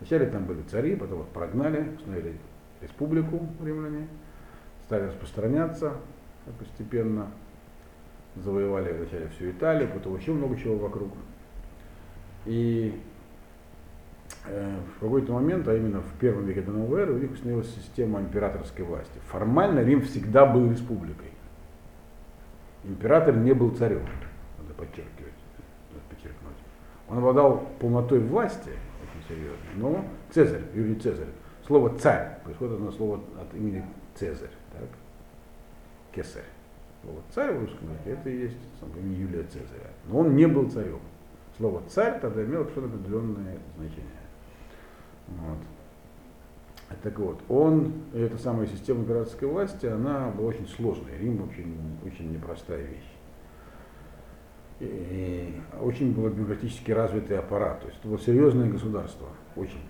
Вначале 0.00 0.26
там 0.26 0.44
были 0.44 0.62
цари, 0.62 0.96
потом 0.96 1.22
их 1.22 1.28
прогнали, 1.28 1.94
установили 1.96 2.34
республику 2.80 3.46
римляне, 3.62 4.08
стали 4.86 5.04
распространяться 5.04 5.94
постепенно, 6.58 7.28
завоевали 8.36 8.92
вначале 8.92 9.28
всю 9.28 9.50
Италию, 9.50 9.88
потом 9.92 10.16
еще 10.16 10.32
много 10.32 10.56
чего 10.56 10.76
вокруг. 10.76 11.10
И 12.46 13.00
э, 14.46 14.76
в 14.96 15.00
какой-то 15.00 15.32
момент, 15.32 15.66
а 15.68 15.74
именно 15.74 16.00
в 16.00 16.12
первом 16.20 16.44
веке 16.44 16.60
до 16.60 16.72
новой 16.72 17.02
эры, 17.02 17.14
у 17.14 17.18
них 17.18 17.32
установилась 17.32 17.74
система 17.74 18.20
императорской 18.20 18.84
власти. 18.84 19.18
Формально 19.28 19.80
Рим 19.80 20.02
всегда 20.02 20.44
был 20.44 20.70
республикой. 20.70 21.28
Император 22.84 23.36
не 23.36 23.54
был 23.54 23.70
царем, 23.70 24.02
надо 24.58 24.74
подчеркивать, 24.74 25.32
надо 25.90 26.04
подчеркнуть. 26.10 26.56
Он 27.08 27.18
обладал 27.18 27.66
полнотой 27.80 28.18
власти, 28.18 28.72
серьезно, 29.28 29.58
но 29.76 30.04
Цезарь, 30.30 30.62
Юлий 30.74 30.96
Цезарь, 30.96 31.28
слово 31.66 31.96
царь 31.98 32.38
происходит 32.44 32.80
от 32.80 32.94
слова 32.94 33.20
от 33.40 33.54
имени 33.54 33.84
Цезарь, 34.14 34.50
так? 34.72 34.88
Кесарь. 36.12 36.44
Слово 37.02 37.20
царь 37.34 37.54
в 37.54 37.60
русском 37.60 37.90
языке 37.90 38.10
это 38.10 38.30
и 38.30 38.38
есть 38.42 38.56
сам 38.80 38.90
имя 38.98 39.14
Юлия 39.14 39.42
Цезаря. 39.44 39.90
Но 40.06 40.20
он 40.20 40.34
не 40.34 40.46
был 40.46 40.70
царем. 40.70 41.00
Слово 41.56 41.82
царь 41.88 42.18
тогда 42.20 42.42
имело 42.44 42.64
абсолютно 42.64 42.96
определенное 42.96 43.58
значение. 43.76 44.10
Вот. 45.28 45.58
Так 47.02 47.18
вот, 47.18 47.40
он, 47.48 47.92
эта 48.12 48.38
самая 48.38 48.66
система 48.66 49.00
императорской 49.00 49.48
власти, 49.48 49.86
она 49.86 50.30
была 50.30 50.48
очень 50.48 50.68
сложной. 50.68 51.16
Рим 51.18 51.42
очень, 51.48 51.76
очень 52.04 52.32
непростая 52.32 52.82
вещь. 52.82 53.13
И 54.80 55.54
очень 55.80 56.12
был 56.12 56.28
бюрократически 56.28 56.90
развитый 56.90 57.38
аппарат. 57.38 57.80
То 57.80 57.86
есть 57.86 57.98
это 58.00 58.08
было 58.08 58.18
серьезное 58.18 58.68
государство. 58.68 59.28
Очень. 59.56 59.82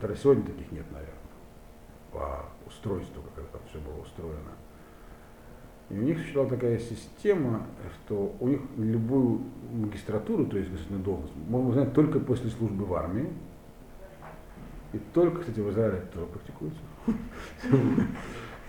Даже 0.00 0.16
сегодня 0.16 0.44
таких 0.44 0.70
нет, 0.72 0.84
наверное, 0.90 1.14
по 2.12 2.44
устройству, 2.66 3.22
как 3.22 3.44
это 3.44 3.58
все 3.68 3.78
было 3.78 4.00
устроено. 4.00 4.52
И 5.90 5.98
у 5.98 6.02
них 6.02 6.18
существовала 6.18 6.54
такая 6.54 6.78
система, 6.78 7.66
что 8.04 8.34
у 8.40 8.48
них 8.48 8.60
любую 8.78 9.42
магистратуру, 9.72 10.46
то 10.46 10.56
есть 10.56 10.70
государственную 10.70 11.04
должность, 11.04 11.34
можно 11.48 11.68
узнать 11.68 11.92
только 11.92 12.18
после 12.18 12.50
службы 12.50 12.84
в 12.84 12.94
армии. 12.94 13.28
И 14.92 14.98
только, 15.12 15.40
кстати, 15.40 15.60
в 15.60 15.70
Израиле 15.70 15.98
это 15.98 16.24
практикуется. 16.26 16.80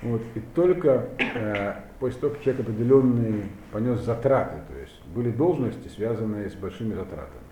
Вот, 0.01 0.21
и 0.35 0.41
только 0.53 1.07
э, 1.17 1.75
после 1.97 2.19
того, 2.19 2.33
как 2.33 2.43
человек 2.43 2.67
определенные 2.67 3.45
понес 3.71 4.01
затраты, 4.01 4.57
то 4.67 4.77
были 5.13 5.31
должности, 5.31 5.87
связанные 5.87 6.49
с 6.49 6.53
большими 6.55 6.93
затратами. 6.93 7.43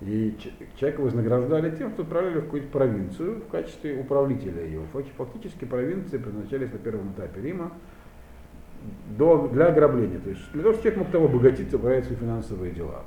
И 0.00 0.36
человека 0.76 1.00
вознаграждали 1.00 1.74
тем, 1.74 1.90
что 1.90 2.02
отправляли 2.02 2.38
в 2.38 2.44
какую-то 2.44 2.68
провинцию 2.68 3.40
в 3.40 3.48
качестве 3.48 4.00
управлителя 4.00 4.64
ее. 4.64 4.82
Фактически 5.16 5.64
провинции 5.64 6.18
предназначались 6.18 6.72
на 6.72 6.78
первом 6.78 7.12
этапе 7.12 7.40
Рима 7.40 7.72
до, 9.16 9.48
для 9.48 9.66
ограбления. 9.66 10.20
То 10.20 10.30
есть 10.30 10.42
для 10.52 10.62
того, 10.62 10.74
чтобы 10.74 10.82
человек 10.84 10.98
мог 10.98 11.10
там 11.10 11.24
обогатиться, 11.24 11.76
управлять 11.76 12.04
свои 12.04 12.16
финансовые 12.16 12.72
дела. 12.72 13.02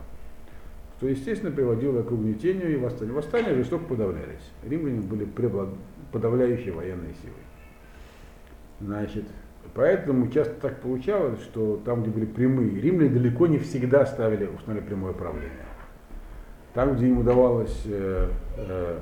Что, 0.98 1.08
естественно, 1.08 1.52
приводило 1.52 2.04
к 2.04 2.12
угнетению 2.12 2.74
и 2.74 2.76
восстанию. 2.76 3.16
Восстания 3.16 3.56
жестоко 3.56 3.86
подавлялись. 3.86 4.52
Римляне 4.64 5.02
были 5.02 5.28
подавляющей 6.12 6.72
военной 6.72 7.16
силой. 7.22 7.46
Значит, 8.82 9.26
поэтому 9.74 10.30
часто 10.30 10.53
так 10.55 10.82
получалось, 10.82 11.41
что 11.41 11.82
там, 11.86 12.01
где 12.03 12.11
были 12.11 12.26
прямые, 12.26 12.80
римляне 12.82 13.09
далеко 13.09 13.47
не 13.47 13.57
всегда 13.57 14.05
ставили, 14.05 14.45
установили 14.45 14.86
прямое 14.86 15.13
правление. 15.13 15.65
Там, 16.74 16.95
где 16.95 17.07
им 17.07 17.19
удавалось 17.19 17.82
э, 17.86 18.30
э, 18.57 18.99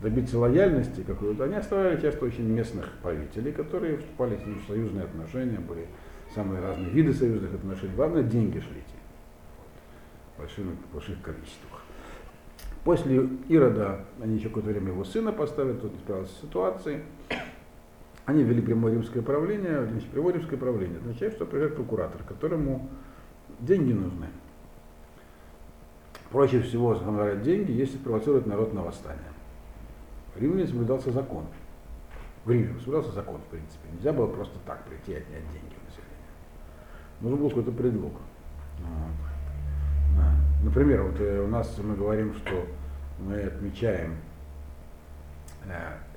добиться 0.00 0.38
лояльности 0.38 1.02
какой-то, 1.02 1.44
они 1.44 1.56
оставляли 1.56 2.00
часто 2.00 2.24
очень 2.24 2.48
местных 2.48 2.88
правителей, 3.02 3.52
которые 3.52 3.98
вступали 3.98 4.36
в 4.36 4.66
союзные 4.68 5.04
отношения, 5.04 5.58
были 5.58 5.86
самые 6.34 6.62
разные 6.62 6.90
виды 6.90 7.12
союзных 7.12 7.54
отношений. 7.54 7.92
Главное, 7.96 8.22
деньги 8.22 8.60
шли 8.60 8.82
в 10.36 10.40
больших, 10.40 10.64
больших 10.92 11.20
количествах. 11.22 11.80
После 12.84 13.28
Ирода 13.48 14.06
они 14.22 14.36
еще 14.36 14.48
какое-то 14.48 14.70
время 14.70 14.88
его 14.92 15.04
сына 15.04 15.32
поставили, 15.32 15.76
тот 15.76 15.92
не 15.92 15.98
справился 15.98 16.32
с 16.32 16.40
ситуацией. 16.40 17.00
Они 18.26 18.42
ввели 18.44 18.60
прямое 18.60 18.92
римское 18.92 19.22
правление, 19.22 19.88
прямое 20.12 20.34
римское 20.34 20.58
правление. 20.58 20.98
Означает, 20.98 21.34
что 21.34 21.46
приезжает 21.46 21.76
прокуратор, 21.76 22.22
которому 22.22 22.88
деньги 23.60 23.92
нужны 23.92 24.26
проще 26.30 26.62
всего 26.62 26.94
забирать 26.94 27.42
деньги, 27.42 27.72
если 27.72 27.98
провоцирует 27.98 28.46
народ 28.46 28.72
на 28.72 28.82
восстание. 28.82 29.20
В 30.34 30.40
Риме 30.40 30.66
соблюдался 30.66 31.10
закон. 31.10 31.44
В 32.44 32.50
Риме 32.50 32.78
соблюдался 32.78 33.12
закон, 33.12 33.40
в 33.40 33.50
принципе. 33.50 33.88
Нельзя 33.92 34.12
было 34.12 34.26
просто 34.26 34.58
так 34.64 34.84
прийти 34.84 35.12
и 35.12 35.16
отнять 35.16 35.42
деньги 35.52 35.74
у 35.74 35.84
населения. 35.84 36.20
Нужен 37.20 37.38
был 37.38 37.48
какой-то 37.48 37.72
предлог. 37.72 38.12
Например, 40.62 41.02
вот 41.02 41.18
э, 41.20 41.40
у 41.40 41.46
нас 41.48 41.78
мы 41.78 41.96
говорим, 41.96 42.34
что 42.34 42.66
мы 43.18 43.40
отмечаем 43.40 44.16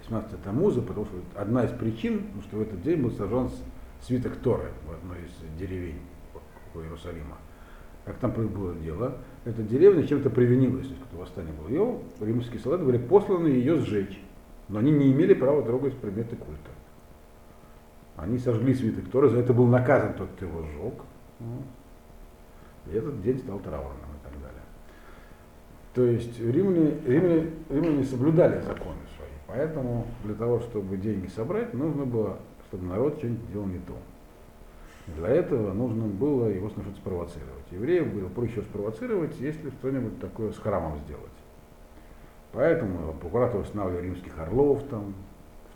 17 0.09 0.43
Тамуза, 0.43 0.81
потому 0.81 1.05
что 1.05 1.15
одна 1.35 1.63
из 1.63 1.71
причин, 1.71 2.27
что 2.47 2.57
в 2.57 2.61
этот 2.61 2.81
день 2.81 3.01
был 3.01 3.11
сожжен 3.11 3.49
свиток 4.01 4.35
Торы 4.37 4.71
в 4.87 4.93
одной 4.93 5.17
из 5.19 5.59
деревень 5.59 5.99
Иерусалима. 6.75 7.37
Как 8.05 8.17
там 8.17 8.31
было 8.31 8.75
дело, 8.75 9.17
эта 9.45 9.63
деревня 9.63 10.05
чем-то 10.05 10.29
привинилась, 10.29 10.87
то 10.87 10.93
есть 10.93 11.05
это 11.09 11.21
восстание 11.21 11.53
было. 11.53 11.69
Ее 11.69 11.99
римские 12.19 12.59
солдаты 12.59 12.83
были 12.83 12.97
посланы 12.97 13.47
ее 13.47 13.79
сжечь, 13.79 14.19
но 14.67 14.79
они 14.79 14.91
не 14.91 15.11
имели 15.11 15.33
права 15.33 15.61
трогать 15.63 15.95
предметы 15.95 16.35
культа. 16.35 16.71
Они 18.17 18.37
сожгли 18.37 18.73
свиток 18.73 19.09
Торы, 19.09 19.29
за 19.29 19.39
это 19.39 19.53
был 19.53 19.67
наказан 19.67 20.13
тот, 20.13 20.29
кто 20.35 20.45
его 20.45 20.63
сжег. 20.63 20.93
И 22.87 22.95
этот 22.95 23.21
день 23.21 23.39
стал 23.39 23.59
траурным 23.59 23.93
и 23.93 24.23
так 24.23 24.33
далее. 24.41 24.61
То 25.93 26.03
есть 26.03 26.37
римляне, 26.39 26.99
римляне, 27.05 27.51
римляне 27.69 28.03
соблюдали 28.03 28.61
законы 28.61 28.97
поэтому 29.53 30.07
для 30.23 30.33
того, 30.33 30.59
чтобы 30.59 30.97
деньги 30.97 31.27
собрать, 31.27 31.73
нужно 31.73 32.05
было, 32.05 32.37
чтобы 32.67 32.87
народ 32.87 33.17
что-нибудь 33.17 33.51
делал 33.51 33.67
не 33.67 33.79
то. 33.79 33.93
Для 35.15 35.29
этого 35.29 35.73
нужно 35.73 36.07
было 36.07 36.47
его 36.47 36.69
сначала 36.69 36.95
спровоцировать. 36.95 37.71
Евреев 37.71 38.13
было 38.13 38.29
проще 38.29 38.61
спровоцировать, 38.61 39.39
если 39.39 39.69
что-нибудь 39.69 40.19
такое 40.19 40.51
с 40.53 40.57
храмом 40.57 40.97
сделать. 40.99 41.23
Поэтому 42.53 43.13
прокуратор 43.13 43.61
устанавливал 43.61 44.01
римских 44.01 44.37
орлов, 44.39 44.83
там, 44.89 45.13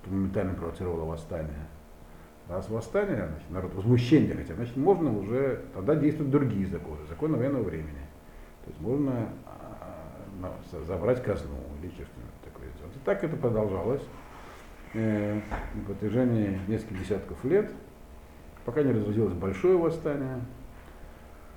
что 0.01 0.11
моментально 0.11 0.53
провоцировало 0.53 1.05
восстание. 1.05 1.67
Раз 2.47 2.69
восстание, 2.69 3.27
значит, 3.27 3.49
народ 3.49 3.75
возмущение 3.75 4.33
хотя, 4.33 4.55
значит, 4.55 4.77
можно 4.77 5.15
уже 5.15 5.61
тогда 5.73 5.95
действуют 5.95 6.31
другие 6.31 6.65
законы, 6.67 6.99
законы 7.09 7.37
военного 7.37 7.63
времени. 7.63 8.07
То 8.63 8.71
есть 8.71 8.81
можно 8.81 9.29
а, 9.45 10.55
забрать 10.85 11.21
казну 11.21 11.57
или 11.81 11.89
что-нибудь 11.89 12.41
такое 12.45 12.69
сделать. 12.77 12.95
И 12.95 12.96
так 13.07 13.23
это 13.23 13.37
продолжалось 13.37 14.03
э, 14.93 15.39
на 15.75 15.81
протяжении 15.85 16.59
нескольких 16.67 16.99
десятков 16.99 17.41
лет 17.45 17.71
пока 18.65 18.83
не 18.83 18.91
разразилось 18.91 19.33
большое 19.33 19.77
восстание. 19.77 20.41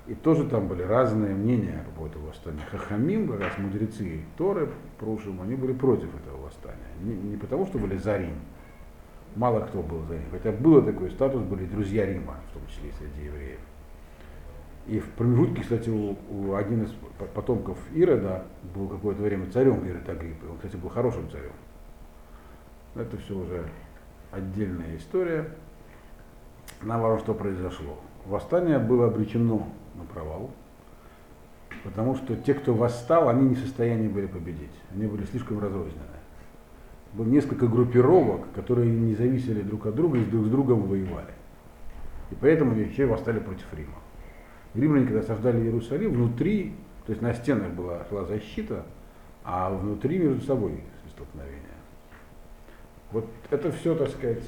И 0.07 0.15
тоже 0.15 0.47
там 0.47 0.69
были 0.69 0.81
разные 0.81 1.35
мнения 1.35 1.83
по 1.87 1.91
поводу 1.91 2.19
восстания. 2.21 2.61
Хахамим, 2.71 3.27
как 3.27 3.41
раз 3.41 3.57
мудрецы 3.57 4.21
Торы 4.37 4.69
прошлым, 4.97 5.41
они 5.41 5.55
были 5.55 5.73
против 5.73 6.07
этого 6.15 6.41
восстания. 6.45 6.77
Не, 7.01 7.15
не 7.15 7.35
потому, 7.35 7.67
что 7.67 7.79
были 7.79 7.97
за 7.97 8.15
Рим. 8.15 8.35
Мало 9.35 9.59
кто 9.59 9.81
был 9.83 10.03
за 10.03 10.13
Рим. 10.13 10.27
Хотя 10.31 10.53
было 10.53 10.81
такой 10.81 11.11
статус, 11.11 11.41
были 11.43 11.65
друзья 11.65 12.05
Рима, 12.05 12.37
в 12.49 12.53
том 12.53 12.65
числе 12.69 12.91
среди 12.97 13.25
евреев. 13.25 13.59
И 14.87 14.99
в 14.99 15.09
промежутке, 15.11 15.61
кстати, 15.61 15.89
у, 15.89 16.17
у 16.29 16.55
один 16.55 16.83
из 16.83 16.91
потомков 17.35 17.77
Ирода 17.93 18.45
был 18.73 18.87
какое-то 18.87 19.21
время 19.21 19.49
царем 19.51 19.85
Ирод 19.85 20.07
Агриппы. 20.09 20.47
Он, 20.47 20.57
кстати, 20.57 20.75
был 20.75 20.89
хорошим 20.89 21.29
царем. 21.29 21.51
Это 22.95 23.17
все 23.17 23.37
уже 23.37 23.65
отдельная 24.31 24.97
история. 24.97 25.49
Нам 26.81 27.19
что 27.19 27.33
произошло. 27.33 27.99
Восстание 28.25 28.79
было 28.79 29.07
обречено 29.07 29.67
на 29.95 30.03
провал, 30.03 30.51
потому 31.83 32.15
что 32.15 32.35
те, 32.35 32.53
кто 32.53 32.73
восстал, 32.73 33.29
они 33.29 33.49
не 33.49 33.55
в 33.55 33.59
состоянии 33.59 34.07
были 34.07 34.25
победить. 34.25 34.71
Они 34.93 35.05
были 35.05 35.25
слишком 35.25 35.59
разрознены. 35.59 36.01
Было 37.13 37.25
несколько 37.25 37.67
группировок, 37.67 38.51
которые 38.53 38.89
не 38.89 39.15
зависели 39.15 39.61
друг 39.61 39.85
от 39.85 39.95
друга 39.95 40.17
и 40.17 40.25
друг 40.25 40.45
с 40.45 40.49
другом 40.49 40.83
воевали. 40.83 41.33
И 42.31 42.35
поэтому 42.39 42.73
вообще 42.73 43.05
восстали 43.05 43.39
против 43.39 43.65
Рима. 43.73 44.00
Римляне, 44.73 45.05
когда 45.05 45.19
осаждали 45.21 45.61
Иерусалим, 45.61 46.13
внутри, 46.13 46.73
то 47.05 47.11
есть 47.11 47.21
на 47.21 47.33
стенах 47.33 47.71
была, 47.71 48.05
шла 48.09 48.25
защита, 48.25 48.85
а 49.43 49.69
внутри 49.69 50.17
между 50.19 50.41
собой 50.41 50.83
столкновения. 51.09 51.59
Вот 53.11 53.25
это 53.49 53.71
все, 53.71 53.95
так 53.95 54.09
сказать, 54.09 54.43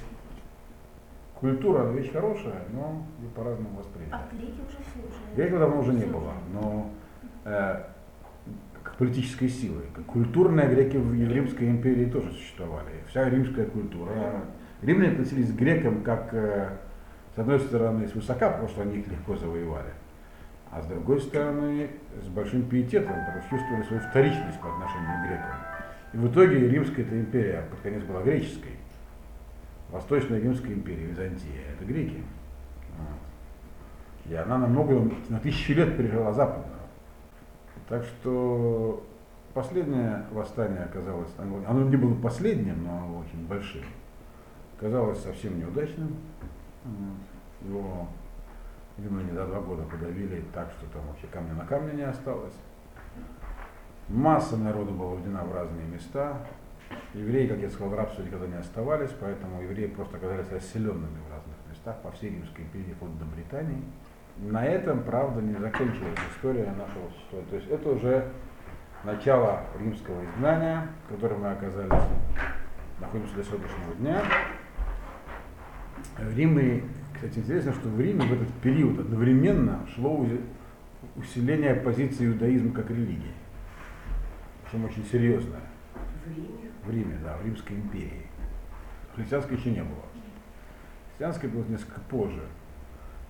культура, 1.35 1.81
она 1.81 1.91
вещь 1.91 2.11
хорошая, 2.11 2.63
но 2.71 3.05
по-разному 3.35 3.77
воспринята. 3.77 4.21
А 4.21 4.35
греки 4.35 4.61
уже 4.61 4.77
все 4.77 4.99
уже. 4.99 5.35
Греков 5.35 5.59
давно 5.59 5.79
уже 5.81 5.93
не 5.93 6.05
было, 6.05 6.33
но 6.53 6.89
э, 7.43 7.83
как 8.81 8.95
политической 8.95 9.49
силы. 9.49 9.81
Как 9.93 10.05
культурные 10.05 10.69
греки 10.69 10.95
в 10.95 11.13
Римской 11.13 11.69
империи 11.69 12.05
тоже 12.05 12.31
существовали. 12.31 12.87
Вся 13.09 13.29
римская 13.29 13.65
культура. 13.65 14.11
Римляне 14.81 15.13
относились 15.13 15.51
к 15.51 15.55
грекам 15.55 16.01
как, 16.03 16.33
э, 16.33 16.69
с 17.35 17.39
одной 17.39 17.59
стороны, 17.59 18.07
свысока, 18.07 18.49
потому 18.49 18.69
что 18.69 18.81
они 18.81 18.99
их 18.99 19.07
легко 19.07 19.35
завоевали, 19.35 19.91
а 20.75 20.81
с 20.81 20.87
другой 20.87 21.21
стороны, 21.21 21.89
с 22.21 22.27
большим 22.27 22.63
пиететом, 22.67 23.15
потому 23.25 23.41
что 23.41 23.49
чувствовали 23.51 23.83
свою 23.83 24.01
вторичность 24.01 24.59
по 24.59 24.73
отношению 24.73 25.19
к 25.19 25.27
грекам. 25.27 25.55
И 26.13 26.17
в 26.17 26.31
итоге 26.31 26.69
Римская 26.69 27.05
эта 27.05 27.19
империя 27.19 27.63
под 27.69 27.79
конец 27.81 28.03
была 28.03 28.21
греческой. 28.23 28.71
Восточная 29.91 30.39
Римская 30.39 30.73
империя, 30.73 31.05
Византия, 31.05 31.61
это 31.75 31.85
греки. 31.85 32.23
И 34.25 34.33
она 34.33 34.57
на 34.57 34.67
много, 34.67 35.11
на 35.29 35.39
тысячи 35.39 35.73
лет 35.73 35.95
пережила 35.97 36.31
западную. 36.33 36.79
Так 37.89 38.03
что 38.03 39.05
последнее 39.53 40.25
восстание 40.31 40.83
оказалось, 40.85 41.29
оно 41.37 41.83
не 41.83 41.97
было 41.97 42.15
последним, 42.15 42.83
но 42.83 43.19
очень 43.19 43.45
большим, 43.47 43.83
оказалось 44.77 45.21
совсем 45.21 45.59
неудачным. 45.59 46.15
Вот. 46.83 47.69
Его 47.69 48.07
римляне 48.97 49.33
за 49.33 49.45
два 49.45 49.59
года 49.59 49.83
подавили 49.83 50.43
так, 50.53 50.71
что 50.71 50.85
там 50.91 51.07
вообще 51.07 51.27
камня 51.27 51.53
на 51.53 51.65
камне 51.65 51.93
не 51.93 52.03
осталось. 52.03 52.53
Масса 54.09 54.57
народу 54.57 54.91
была 54.91 55.11
уведена 55.11 55.43
в 55.43 55.53
разные 55.53 55.85
места. 55.87 56.37
Евреи, 57.13 57.47
как 57.47 57.59
я 57.59 57.69
сказал, 57.69 57.89
в 57.89 57.95
рабстве 57.95 58.25
никогда 58.25 58.47
не 58.47 58.57
оставались, 58.57 59.11
поэтому 59.19 59.61
евреи 59.61 59.87
просто 59.87 60.17
оказались 60.17 60.51
расселенными 60.51 61.17
в 61.27 61.31
разных 61.31 61.55
местах 61.69 61.97
по 62.01 62.11
всей 62.11 62.31
Римской 62.31 62.65
империи, 62.65 62.93
вплоть 62.93 63.17
до 63.17 63.25
Британии. 63.25 63.81
На 64.37 64.65
этом, 64.65 65.03
правда, 65.03 65.41
не 65.41 65.53
закончилась 65.53 66.19
история 66.35 66.71
нашего 66.71 67.09
существования. 67.09 67.49
То 67.49 67.55
есть 67.55 67.69
это 67.69 67.89
уже 67.89 68.31
начало 69.03 69.63
римского 69.79 70.23
изгнания, 70.25 70.87
в 71.07 71.15
котором 71.15 71.41
мы 71.41 71.51
оказались, 71.51 72.03
находимся 72.99 73.35
до 73.35 73.43
сегодняшнего 73.43 73.95
дня. 73.95 74.21
В 76.17 76.37
Риме, 76.37 76.83
кстати, 77.23 77.39
интересно, 77.39 77.71
что 77.73 77.87
в 77.87 78.01
Риме 78.01 78.25
в 78.25 78.33
этот 78.33 78.51
период 78.55 78.99
одновременно 78.99 79.87
шло 79.95 80.27
усиление 81.15 81.73
позиции 81.75 82.27
иудаизма 82.27 82.73
как 82.73 82.89
религии. 82.89 83.31
Причем 84.65 84.83
очень 84.85 85.05
серьезное. 85.05 85.61
В 86.25 86.29
Риме. 86.29 86.71
В 86.83 86.89
Риме, 86.89 87.17
да, 87.23 87.37
в 87.37 87.45
Римской 87.45 87.77
империи. 87.77 88.25
Христианской 89.15 89.55
еще 89.55 89.71
не 89.71 89.83
было. 89.83 90.03
Христианской 91.11 91.47
было 91.49 91.63
несколько 91.69 92.01
позже. 92.01 92.43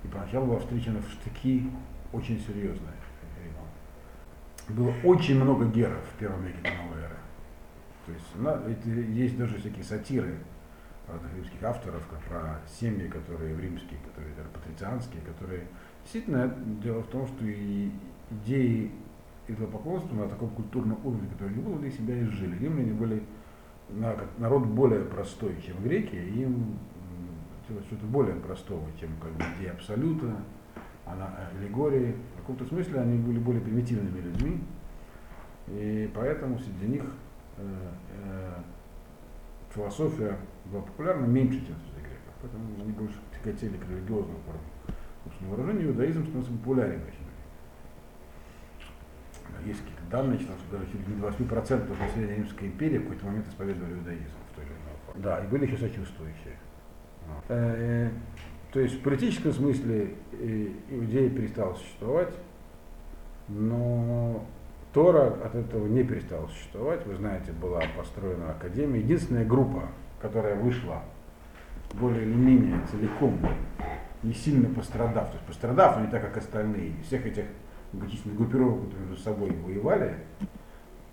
И 0.03 0.07
поначалу 0.07 0.47
была 0.47 0.59
встречена 0.59 0.99
в 0.99 1.09
штыки 1.11 1.69
очень 2.13 2.39
серьезная. 2.39 2.93
Было 4.69 4.93
очень 5.03 5.35
много 5.35 5.65
геров 5.65 5.99
в 6.15 6.17
первом 6.19 6.43
веке 6.45 6.57
до 6.63 6.69
новой 6.83 7.03
эры. 7.03 7.17
То 8.05 8.11
есть 8.13 8.35
на- 8.37 8.71
это 8.71 8.89
есть 8.89 9.37
даже 9.37 9.57
всякие 9.57 9.83
сатиры 9.83 10.37
разных 11.07 11.33
римских 11.35 11.61
авторов 11.63 12.03
про 12.29 12.59
семьи, 12.67 13.07
которые 13.07 13.55
в 13.55 13.59
римские, 13.59 13.99
которые 13.99 14.33
патрицианские, 14.53 15.21
которые 15.21 15.67
действительно 16.03 16.53
дело 16.81 17.01
в 17.03 17.07
том, 17.07 17.27
что 17.27 17.45
и 17.45 17.91
идеи 18.31 18.91
идолопоклонства 19.47 20.15
на 20.15 20.29
таком 20.29 20.49
культурном 20.51 20.97
уровне, 21.03 21.27
который 21.29 21.55
не 21.55 21.61
было, 21.61 21.77
они 21.77 21.91
себя 21.91 22.21
изжили. 22.23 22.57
Римляне 22.57 22.93
были 22.93 23.23
на- 23.89 24.15
народ 24.37 24.65
более 24.65 25.01
простой, 25.01 25.55
чем 25.61 25.81
греки, 25.83 26.15
и 26.15 26.43
им 26.43 26.77
хотелось 27.61 27.85
что-то 27.87 28.05
более 28.05 28.35
простого, 28.35 28.85
чем 28.99 29.09
как 29.21 29.31
бы 29.33 29.43
идея 29.57 29.71
абсолюта, 29.73 30.37
она, 31.05 31.29
аллегории. 31.57 32.15
В 32.35 32.39
каком-то 32.41 32.65
смысле 32.65 33.01
они 33.01 33.17
были 33.17 33.39
более 33.39 33.61
примитивными 33.61 34.19
людьми, 34.21 34.63
и 35.67 36.09
поэтому 36.13 36.59
среди 36.59 36.87
них 36.87 37.03
э, 37.57 37.89
э, 38.23 38.53
философия 39.73 40.37
была 40.65 40.81
популярна 40.81 41.25
меньше, 41.25 41.59
чем 41.65 41.75
среди 41.75 42.07
греков. 42.07 42.33
Поэтому 42.41 42.63
они 42.81 42.91
больше 42.91 43.15
тяготели 43.33 43.77
к 43.77 43.89
религиозному 43.89 44.39
форме 44.45 44.61
собственного 45.23 45.55
выражения. 45.55 45.85
Иудаизм 45.85 46.23
становится 46.23 46.51
популярен 46.51 47.01
очень. 47.01 47.23
Есть 49.65 49.79
какие-то 49.79 50.03
данные, 50.11 50.39
что 50.39 50.51
даже 50.71 50.85
чуть 50.87 51.07
ли 51.07 51.15
не 51.15 51.21
28% 51.21 51.99
населения 51.99 52.35
Римской 52.35 52.67
империи 52.67 52.97
в 52.97 53.03
какой-то 53.03 53.25
момент 53.25 53.47
исповедовали 53.47 53.93
иудаизм 53.93 54.35
в 54.51 54.55
той 54.55 54.65
или 54.65 54.71
иной 54.71 54.97
форме. 55.05 55.23
Да, 55.23 55.39
и 55.39 55.47
были 55.47 55.65
еще 55.65 55.77
сочувствующие. 55.77 56.57
Вот. 57.27 57.43
Э, 57.47 58.09
То 58.73 58.79
есть 58.81 58.95
в 58.95 59.01
политическом 59.03 59.53
смысле 59.53 60.15
э, 60.33 60.67
Иудея 60.89 61.29
перестала 61.29 61.75
существовать, 61.75 62.33
но 63.47 64.45
Тора 64.93 65.33
от 65.43 65.55
этого 65.55 65.87
не 65.87 66.03
перестала 66.03 66.47
существовать. 66.47 67.05
Вы 67.07 67.15
знаете, 67.15 67.51
была 67.51 67.81
построена 67.97 68.51
академия. 68.51 68.99
Единственная 68.99 69.45
группа, 69.45 69.89
которая 70.21 70.55
вышла 70.55 71.01
более 71.93 72.23
или 72.23 72.33
менее 72.33 72.79
целиком, 72.91 73.39
не 74.21 74.33
сильно 74.33 74.69
пострадав, 74.69 75.27
то 75.29 75.33
есть 75.33 75.45
пострадав, 75.45 75.97
но 75.97 76.05
не 76.05 76.11
так, 76.11 76.21
как 76.21 76.37
остальные, 76.37 76.93
всех 77.03 77.25
этих 77.25 77.45
многочисленных 77.91 78.37
группировок, 78.37 78.85
которые 78.85 79.07
между 79.07 79.23
собой 79.23 79.51
воевали, 79.51 80.15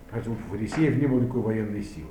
хотя 0.09 0.29
у 0.29 0.35
фарисеев 0.35 0.97
не 0.97 1.07
было 1.07 1.19
никакой 1.19 1.41
военной 1.41 1.83
силы. 1.83 2.09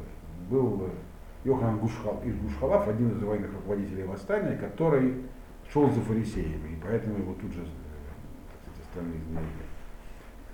Был 0.51 0.83
э, 0.87 1.49
Йохан 1.49 1.79
Гушхал, 1.79 2.21
из 2.25 2.37
Гушхалав, 2.37 2.89
один 2.89 3.11
из 3.11 3.23
военных 3.23 3.53
руководителей 3.53 4.05
восстания, 4.05 4.57
который 4.57 5.23
шел 5.73 5.89
за 5.91 6.01
фарисеями, 6.01 6.75
и 6.75 6.79
поэтому 6.83 7.19
его 7.19 7.35
тут 7.35 7.53
же 7.53 7.63
э, 7.63 7.65
сказать, 8.63 8.89
остальные 8.89 9.21
знали. 9.31 9.47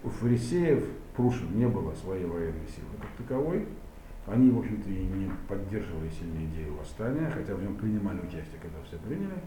У 0.05 0.09
фарисеев 0.09 0.85
Прушин 1.17 1.59
не 1.59 1.67
было 1.67 1.95
своей 1.95 2.27
военной 2.27 2.67
силы 2.67 2.89
как 3.01 3.11
таковой. 3.27 3.67
Они, 4.27 4.51
в 4.51 4.59
общем-то, 4.59 4.91
и 4.91 5.07
не 5.07 5.31
поддерживали 5.49 6.11
сильно 6.11 6.45
идею 6.47 6.75
восстания, 6.75 7.31
хотя 7.31 7.55
в 7.55 7.62
нем 7.62 7.77
принимали 7.77 8.19
участие, 8.19 8.61
когда 8.61 8.77
все 8.87 8.99
приняли. 8.99 9.41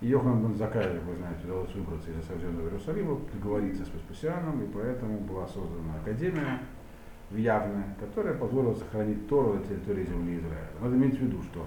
И 0.00 0.08
Йохан 0.08 0.40
бен 0.40 0.54
Закаеву, 0.56 1.10
вы 1.10 1.16
знаете, 1.16 1.44
удалось 1.44 1.74
выбраться 1.74 2.10
из 2.10 2.18
осажденного 2.18 2.66
Иерусалима, 2.66 3.18
договориться 3.32 3.84
с 3.84 3.92
Веспасианом, 3.92 4.62
и 4.62 4.66
поэтому 4.66 5.18
была 5.18 5.46
создана 5.46 5.96
академия 6.00 6.60
явная, 7.30 7.96
которая 7.98 8.34
позволила 8.34 8.74
сохранить 8.74 9.28
Тору 9.28 9.54
на 9.54 9.62
территории 9.62 10.04
земли 10.04 10.38
Израиля. 10.38 10.70
Надо 10.80 10.96
иметь 10.96 11.18
в 11.18 11.22
виду, 11.22 11.42
что 11.42 11.66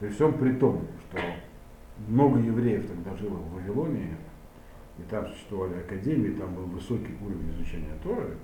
при 0.00 0.08
всем 0.08 0.34
при 0.34 0.52
том, 0.52 0.86
что 1.08 1.18
много 2.06 2.38
евреев 2.38 2.86
тогда 2.86 3.16
жило 3.16 3.36
в 3.36 3.54
Вавилонии, 3.54 4.16
и 4.98 5.02
там 5.02 5.26
существовали 5.28 5.80
академии, 5.80 6.30
там 6.30 6.54
был 6.54 6.64
высокий 6.64 7.16
уровень 7.20 7.50
изучения 7.50 7.94
Торы, 8.02 8.36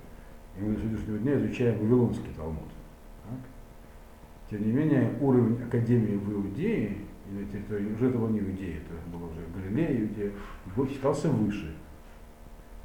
и 0.56 0.60
мы 0.60 0.74
до 0.74 0.80
сегодняшнего 0.80 1.18
дня 1.18 1.38
изучаем 1.38 1.78
Вавилонский 1.78 2.32
Талмуд. 2.36 2.68
Так? 3.24 3.38
Тем 4.50 4.66
не 4.66 4.72
менее, 4.72 5.12
уровень 5.20 5.62
академии 5.62 6.16
в 6.16 6.32
Иудее, 6.32 6.98
и 7.26 7.32
на 7.32 7.44
территории, 7.46 7.92
уже 7.92 8.08
это 8.08 8.18
была 8.18 8.30
не 8.30 8.40
Иудея, 8.40 8.76
это 8.76 9.16
было 9.16 9.26
уже 9.30 9.40
Галилея, 9.54 10.02
Иудея, 10.02 10.32
был, 10.76 10.86
считался 10.86 11.28
выше. 11.28 11.74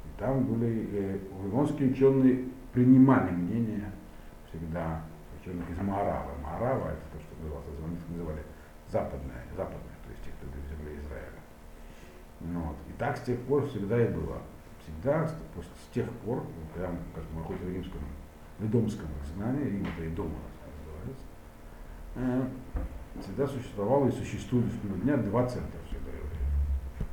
И 0.04 0.18
там 0.18 0.44
были 0.44 0.88
э, 0.92 1.18
вавилонские 1.32 1.90
ученые 1.90 2.44
принимали 2.72 3.30
мнение 3.32 3.92
всегда 4.48 5.02
ученых 5.40 5.70
из 5.70 5.78
Маарава. 5.78 6.30
Маарава 6.42 6.88
это 6.88 7.02
то, 7.12 7.20
что 7.20 7.34
называлось, 7.42 7.66
называли 8.08 8.42
западное, 8.88 9.44
западное, 9.56 9.96
то 10.04 10.10
есть 10.10 10.24
те, 10.24 10.30
кто 10.38 10.46
были 10.46 10.62
в 10.62 10.78
земле 10.78 10.98
Израиля. 11.00 11.40
Ну, 12.40 12.60
вот. 12.60 12.76
И 12.88 12.92
так 12.98 13.16
с 13.16 13.22
тех 13.22 13.38
пор 13.40 13.68
всегда 13.68 14.02
и 14.02 14.08
было. 14.08 14.38
Всегда, 14.90 15.30
после- 15.54 15.70
с 15.70 15.94
тех 15.94 16.10
пор, 16.24 16.38
ну, 16.38 16.74
прям 16.74 16.98
как 17.14 17.24
мы 17.32 17.40
находимся 17.40 17.66
в 17.66 17.72
римском, 17.72 18.00
ведомском 18.58 19.06
изгнании, 19.24 19.64
Рим 19.64 19.86
это 19.86 20.04
и 20.04 20.08
дома 20.10 20.34
называется, 20.84 21.24
э, 22.16 23.20
всегда 23.22 23.46
существовало 23.46 24.08
и 24.08 24.12
существует 24.12 24.66
до 24.82 24.94
дня 24.98 25.16
два 25.16 25.46
центра 25.46 25.78
всегда 25.86 26.10
евреев. 26.10 27.08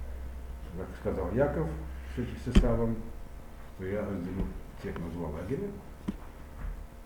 Как 0.77 0.87
сказал 0.99 1.31
Яков 1.33 1.69
с 2.15 2.19
этим 2.19 2.37
составом, 2.43 2.95
что 3.75 3.85
я 3.85 4.01
разделю 4.01 4.45
тех 4.81 4.97
на 4.99 5.09
два 5.11 5.29
лагеря. 5.29 5.69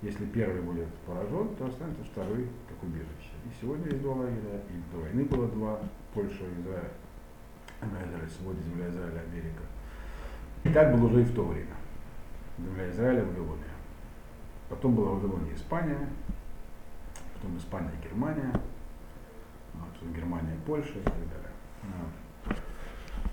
Если 0.01 0.25
первый 0.25 0.61
будет 0.61 0.87
поражен, 1.05 1.55
то 1.55 1.67
останется 1.67 2.03
второй 2.05 2.47
как 2.67 2.81
убежище. 2.81 3.33
И 3.45 3.49
сегодня 3.61 3.85
есть 3.87 4.01
два 4.01 4.15
лагеря, 4.15 4.61
и 4.69 4.95
до 4.95 5.01
войны 5.01 5.25
было 5.25 5.47
два, 5.49 5.79
Польша 6.13 6.43
и 6.43 6.61
Израиль. 6.61 6.91
Израиль, 7.81 8.29
сегодня 8.39 8.61
земля 8.63 8.89
Израиля, 8.89 9.19
Америка. 9.19 9.61
И 10.63 10.69
так 10.69 10.95
было 10.95 11.07
уже 11.07 11.21
и 11.21 11.25
в 11.25 11.33
то 11.33 11.43
время. 11.43 11.75
Земля 12.57 12.89
Израиля, 12.91 13.23
Вавилония. 13.23 13.63
Потом 14.69 14.95
была 14.95 15.11
Вавилония, 15.11 15.53
Испания, 15.55 16.07
потом 17.35 17.57
Испания, 17.57 17.91
Германия, 18.03 18.53
потом 19.73 20.13
Германия, 20.13 20.55
Польша 20.65 20.99
и 20.99 21.03
так 21.03 21.13
далее. 21.13 21.51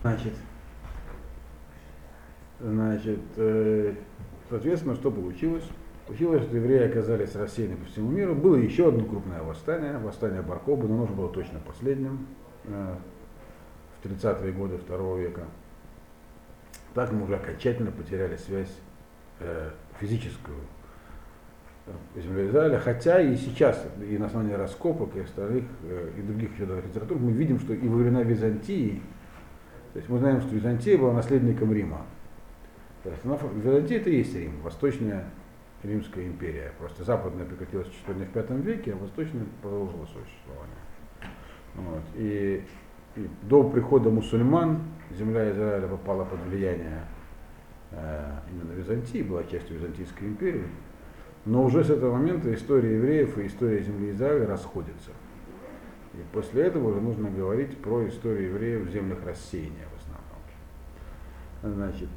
Значит, 0.03 0.35
значит, 2.61 3.20
э, 3.37 3.95
соответственно, 4.49 4.95
что 4.95 5.11
получилось? 5.11 5.64
Получилось, 6.07 6.43
что 6.45 6.57
евреи 6.57 6.89
оказались 6.89 7.35
рассеяны 7.35 7.76
по 7.76 7.85
всему 7.85 8.11
миру. 8.11 8.35
Было 8.35 8.57
еще 8.57 8.89
одно 8.89 9.05
крупное 9.05 9.43
восстание, 9.43 9.99
восстание 9.99 10.41
Баркоба, 10.41 10.87
но 10.87 10.95
оно 10.95 11.05
уже 11.05 11.12
было 11.12 11.29
точно 11.29 11.59
последним, 11.61 12.26
э, 12.64 12.95
в 14.03 14.07
30-е 14.07 14.53
годы 14.53 14.79
второго 14.79 15.18
века. 15.18 15.43
Так 16.95 17.12
мы 17.12 17.24
уже 17.24 17.36
окончательно 17.36 17.91
потеряли 17.91 18.36
связь 18.36 18.74
э, 19.41 19.70
физическую 20.01 20.59
э, 21.86 22.20
землей 22.20 22.49
Израиля, 22.49 22.78
хотя 22.78 23.20
и 23.20 23.36
сейчас, 23.36 23.84
и 24.01 24.18
на 24.18 24.26
основании 24.26 24.55
раскопок 24.55 25.14
и 25.16 25.20
остальных, 25.20 25.64
э, 25.84 26.11
и 26.18 26.22
других 26.22 26.55
еще 26.55 26.64
литератур, 26.64 27.18
мы 27.18 27.32
видим, 27.32 27.59
что 27.61 27.74
и 27.74 27.89
во 27.89 27.97
времена 27.97 28.22
Византии, 28.22 29.03
то 29.93 29.99
есть 29.99 30.09
мы 30.09 30.18
знаем, 30.18 30.41
что 30.41 30.55
Византия 30.55 30.99
была 30.99 31.12
наследником 31.12 31.72
Рима. 31.72 32.07
То 33.03 33.11
есть 33.11 33.22
Византия 33.24 33.99
это 33.99 34.11
и 34.11 34.18
есть 34.18 34.34
Рим, 34.34 34.61
восточная 34.62 35.24
Римская 35.82 36.26
империя. 36.26 36.72
Просто 36.78 37.05
западная 37.05 37.47
прекратилась 37.47 37.86
не 38.09 38.24
в 38.24 38.34
V 38.34 38.57
веке, 38.62 38.93
а 38.93 38.97
восточная 38.97 39.45
продолжила 39.62 40.05
свое 40.07 40.26
существование. 40.26 40.76
Вот. 41.76 42.03
И, 42.16 42.64
и 43.16 43.28
до 43.43 43.62
прихода 43.62 44.11
мусульман 44.11 44.80
земля 45.17 45.51
Израиля 45.51 45.89
попала 45.89 46.25
под 46.25 46.41
влияние 46.41 47.05
э, 47.93 48.31
именно 48.51 48.73
Византии, 48.73 49.23
была 49.23 49.45
частью 49.45 49.77
Византийской 49.77 50.29
империи. 50.29 50.67
Но 51.45 51.65
уже 51.65 51.85
с 51.85 51.91
этого 51.91 52.13
момента 52.13 52.53
история 52.55 52.97
евреев 52.97 53.39
и 53.39 53.47
история 53.47 53.83
земли 53.83 54.11
Израиля 54.11 54.47
расходятся. 54.47 55.11
И 56.15 56.19
после 56.33 56.65
этого 56.65 56.89
уже 56.89 57.01
нужно 57.01 57.31
говорить 57.31 57.79
про 57.79 58.07
историю 58.09 58.51
евреев 58.51 58.87
в 58.87 58.91
землях 58.91 59.19
рассеяния 59.25 59.87
в 59.93 60.01
основном. 60.01 61.77
Значит, 61.77 62.09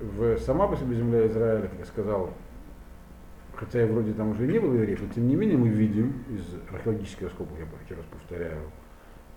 в, 0.00 0.38
сама 0.38 0.68
по 0.68 0.76
себе 0.76 0.96
земля 0.96 1.26
Израиля, 1.26 1.68
как 1.68 1.78
я 1.78 1.84
сказал, 1.84 2.32
хотя 3.54 3.82
и 3.82 3.86
вроде 3.86 4.12
там 4.14 4.30
уже 4.30 4.46
не 4.46 4.58
было 4.58 4.74
евреев, 4.74 5.02
но 5.02 5.12
тем 5.12 5.28
не 5.28 5.34
менее 5.34 5.58
мы 5.58 5.68
видим 5.68 6.24
из 6.30 6.54
археологических 6.72 7.28
раскопок, 7.28 7.58
я 7.58 7.66
еще 7.84 7.94
раз 7.94 8.06
повторяю, 8.10 8.62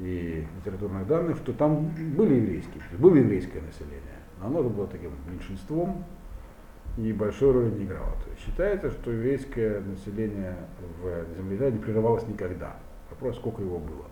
и 0.03 0.45
литературных 0.57 1.07
данных, 1.07 1.37
что 1.37 1.53
там 1.53 1.91
были 2.15 2.35
еврейские, 2.35 2.81
было 2.97 3.15
еврейское 3.15 3.61
население, 3.61 4.19
но 4.39 4.47
оно 4.47 4.63
было 4.63 4.87
таким 4.87 5.11
меньшинством 5.27 6.03
и 6.97 7.11
большой 7.13 7.53
роли 7.53 7.69
не 7.71 7.85
играло. 7.85 8.11
То 8.23 8.29
есть 8.31 8.45
считается, 8.45 8.91
что 8.91 9.11
еврейское 9.11 9.79
население 9.81 10.55
в 11.01 11.35
земле 11.35 11.71
не 11.71 11.79
прерывалось 11.79 12.27
никогда. 12.27 12.75
Вопрос, 13.09 13.37
сколько 13.37 13.61
его 13.61 13.79
было. 13.79 14.05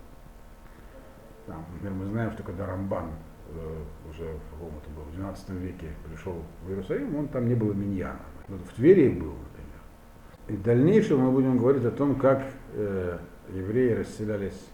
Там, 1.46 1.64
например, 1.74 1.94
мы 1.94 2.06
знаем, 2.06 2.32
что 2.32 2.42
когда 2.42 2.66
Рамбан 2.66 3.10
э, 3.50 4.10
уже 4.10 4.24
в, 4.24 4.52
каком 4.52 4.78
это 4.78 4.90
было, 4.94 5.04
в 5.04 5.14
12 5.14 5.50
веке 5.50 5.88
пришел 6.08 6.36
в 6.64 6.70
Иерусалим, 6.70 7.16
он 7.16 7.28
там 7.28 7.48
не 7.48 7.54
было 7.54 7.72
миньяна. 7.72 8.20
Но 8.48 8.56
в 8.58 8.72
Твери 8.74 9.08
был, 9.08 9.32
например. 9.32 10.48
И 10.48 10.52
в 10.52 10.62
дальнейшем 10.62 11.20
мы 11.20 11.30
будем 11.32 11.58
говорить 11.58 11.84
о 11.84 11.90
том, 11.90 12.14
как 12.14 12.44
э, 12.74 13.18
евреи 13.52 13.94
расселялись 13.94 14.71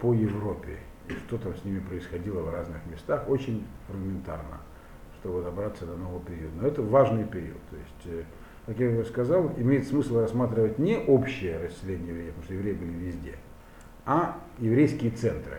по 0.00 0.12
Европе 0.12 0.78
и 1.08 1.12
что 1.12 1.38
там 1.38 1.54
с 1.54 1.64
ними 1.64 1.80
происходило 1.80 2.40
в 2.40 2.50
разных 2.50 2.84
местах, 2.86 3.28
очень 3.28 3.64
фрагментарно, 3.88 4.60
чтобы 5.20 5.42
добраться 5.42 5.86
до 5.86 5.96
нового 5.96 6.20
периода. 6.20 6.52
Но 6.60 6.68
это 6.68 6.82
важный 6.82 7.24
период. 7.24 7.58
То 7.70 7.76
есть, 7.76 8.18
э, 8.20 8.24
как 8.66 8.78
я 8.78 8.88
уже 8.90 9.04
сказал, 9.04 9.52
имеет 9.56 9.86
смысл 9.86 10.20
рассматривать 10.20 10.78
не 10.78 10.98
общее 10.98 11.58
расселение 11.58 12.08
евреев, 12.08 12.30
потому 12.30 12.44
что 12.44 12.54
евреи 12.54 12.72
были 12.72 12.90
везде, 12.90 13.34
а 14.04 14.38
еврейские 14.58 15.12
центры. 15.12 15.58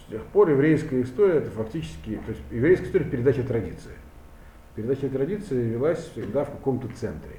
С 0.00 0.10
тех 0.10 0.24
пор 0.26 0.50
еврейская 0.50 1.02
история 1.02 1.38
это 1.38 1.50
фактически, 1.50 2.20
то 2.24 2.30
есть 2.30 2.42
еврейская 2.50 2.86
история 2.86 3.04
передача 3.04 3.42
традиции. 3.42 3.92
Передача 4.74 5.08
традиции 5.08 5.60
велась 5.60 5.98
всегда 5.98 6.44
в 6.44 6.52
каком-то 6.52 6.88
центре. 6.94 7.36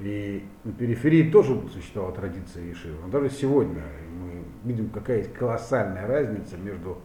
И 0.00 0.44
на 0.64 0.72
периферии 0.72 1.30
тоже 1.30 1.60
существовала 1.72 2.14
традиция 2.14 2.64
Ешивы. 2.64 2.96
Но 3.02 3.08
даже 3.08 3.28
сегодня 3.28 3.82
мы 4.18 4.44
видим, 4.64 4.88
какая 4.88 5.18
есть 5.18 5.34
колоссальная 5.34 6.06
разница 6.06 6.56
между 6.56 6.98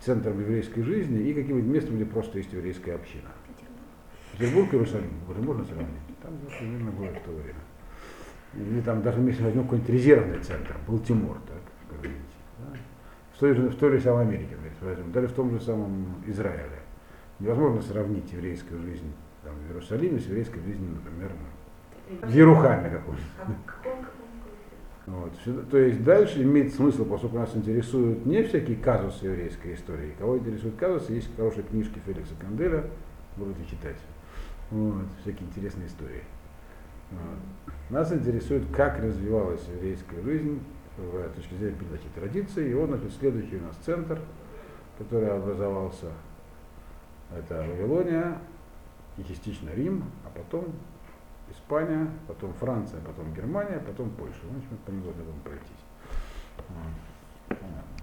центром 0.00 0.40
еврейской 0.40 0.82
жизни 0.82 1.20
и 1.20 1.34
каким-нибудь 1.34 1.70
местом, 1.70 1.96
где 1.96 2.04
просто 2.04 2.38
есть 2.38 2.52
еврейская 2.52 2.94
община. 2.94 3.28
Петербург 4.32 4.72
и 4.72 4.76
Иерусалим, 4.76 5.10
уже 5.28 5.40
можно 5.40 5.64
сравнить. 5.64 5.88
Там 6.22 6.32
же 6.40 6.56
примерно 6.58 6.90
было 6.90 7.06
в 7.06 7.20
то 7.20 7.30
время. 7.30 7.54
Или 8.54 8.80
там 8.80 9.02
даже 9.02 9.20
если 9.20 9.44
возьмем 9.44 9.64
какой-нибудь 9.64 9.90
резервный 9.90 10.38
центр, 10.40 10.76
Тимур, 11.06 11.38
так, 11.46 11.60
говорите, 11.90 12.20
да? 12.58 12.78
в, 13.34 13.38
той 13.38 13.54
же, 13.54 13.68
в 13.68 13.76
той 13.76 13.92
же 13.92 14.00
самой 14.00 14.22
Америке, 14.22 14.56
возьмем, 14.80 15.12
даже 15.12 15.28
в 15.28 15.32
том 15.32 15.50
же 15.50 15.60
самом 15.60 16.22
Израиле. 16.26 16.80
Невозможно 17.38 17.82
сравнить 17.82 18.32
еврейскую 18.32 18.80
жизнь 18.80 19.12
там, 19.44 19.54
в 19.54 19.68
Иерусалиме 19.68 20.18
с 20.18 20.26
еврейской 20.26 20.60
жизнью, 20.60 20.90
например, 20.94 21.30
в 22.22 22.30
Ерухаме 22.30 22.90
какой-то. 22.90 23.22
Вот. 25.06 25.32
То 25.70 25.78
есть 25.78 26.04
дальше 26.04 26.42
имеет 26.42 26.74
смысл, 26.74 27.04
поскольку 27.06 27.36
нас 27.36 27.56
интересуют 27.56 28.26
не 28.26 28.42
всякие 28.42 28.76
казусы 28.76 29.26
еврейской 29.26 29.74
истории. 29.74 30.14
Кого 30.18 30.38
интересуют 30.38 30.76
казусы, 30.76 31.12
есть 31.12 31.34
хорошие 31.34 31.64
книжки 31.64 31.98
Феликса 32.04 32.34
Канделя, 32.38 32.84
будете 33.36 33.64
читать. 33.64 33.96
Вот, 34.70 35.06
всякие 35.22 35.48
интересные 35.48 35.86
истории. 35.86 36.22
Вот. 37.10 37.74
Нас 37.88 38.12
интересует, 38.12 38.64
как 38.74 39.00
развивалась 39.02 39.66
еврейская 39.74 40.20
жизнь 40.20 40.60
с 40.98 41.34
точки 41.36 41.54
зрения 41.54 41.76
передачи 41.76 42.08
традиций. 42.14 42.70
И 42.70 42.74
вот, 42.74 42.90
значит, 42.90 43.12
следующий 43.18 43.56
у 43.56 43.62
нас 43.62 43.76
центр, 43.76 44.20
который 44.98 45.30
образовался, 45.30 46.08
это 47.34 47.64
Вавилония, 47.66 48.36
и 49.16 49.24
частично 49.24 49.70
Рим, 49.70 50.04
а 50.26 50.38
потом 50.38 50.66
Испания, 51.50 52.10
потом 52.26 52.52
Франция, 52.54 53.00
потом 53.00 53.32
Германия, 53.34 53.78
потом 53.86 54.10
Польша. 54.10 54.40
Значит, 54.50 54.70
мы 54.70 54.76
по 54.78 54.90
нему 54.90 55.04
должны 55.04 55.22
будем 55.24 55.40
пройтись. 55.40 55.84
Понятно. 57.48 57.97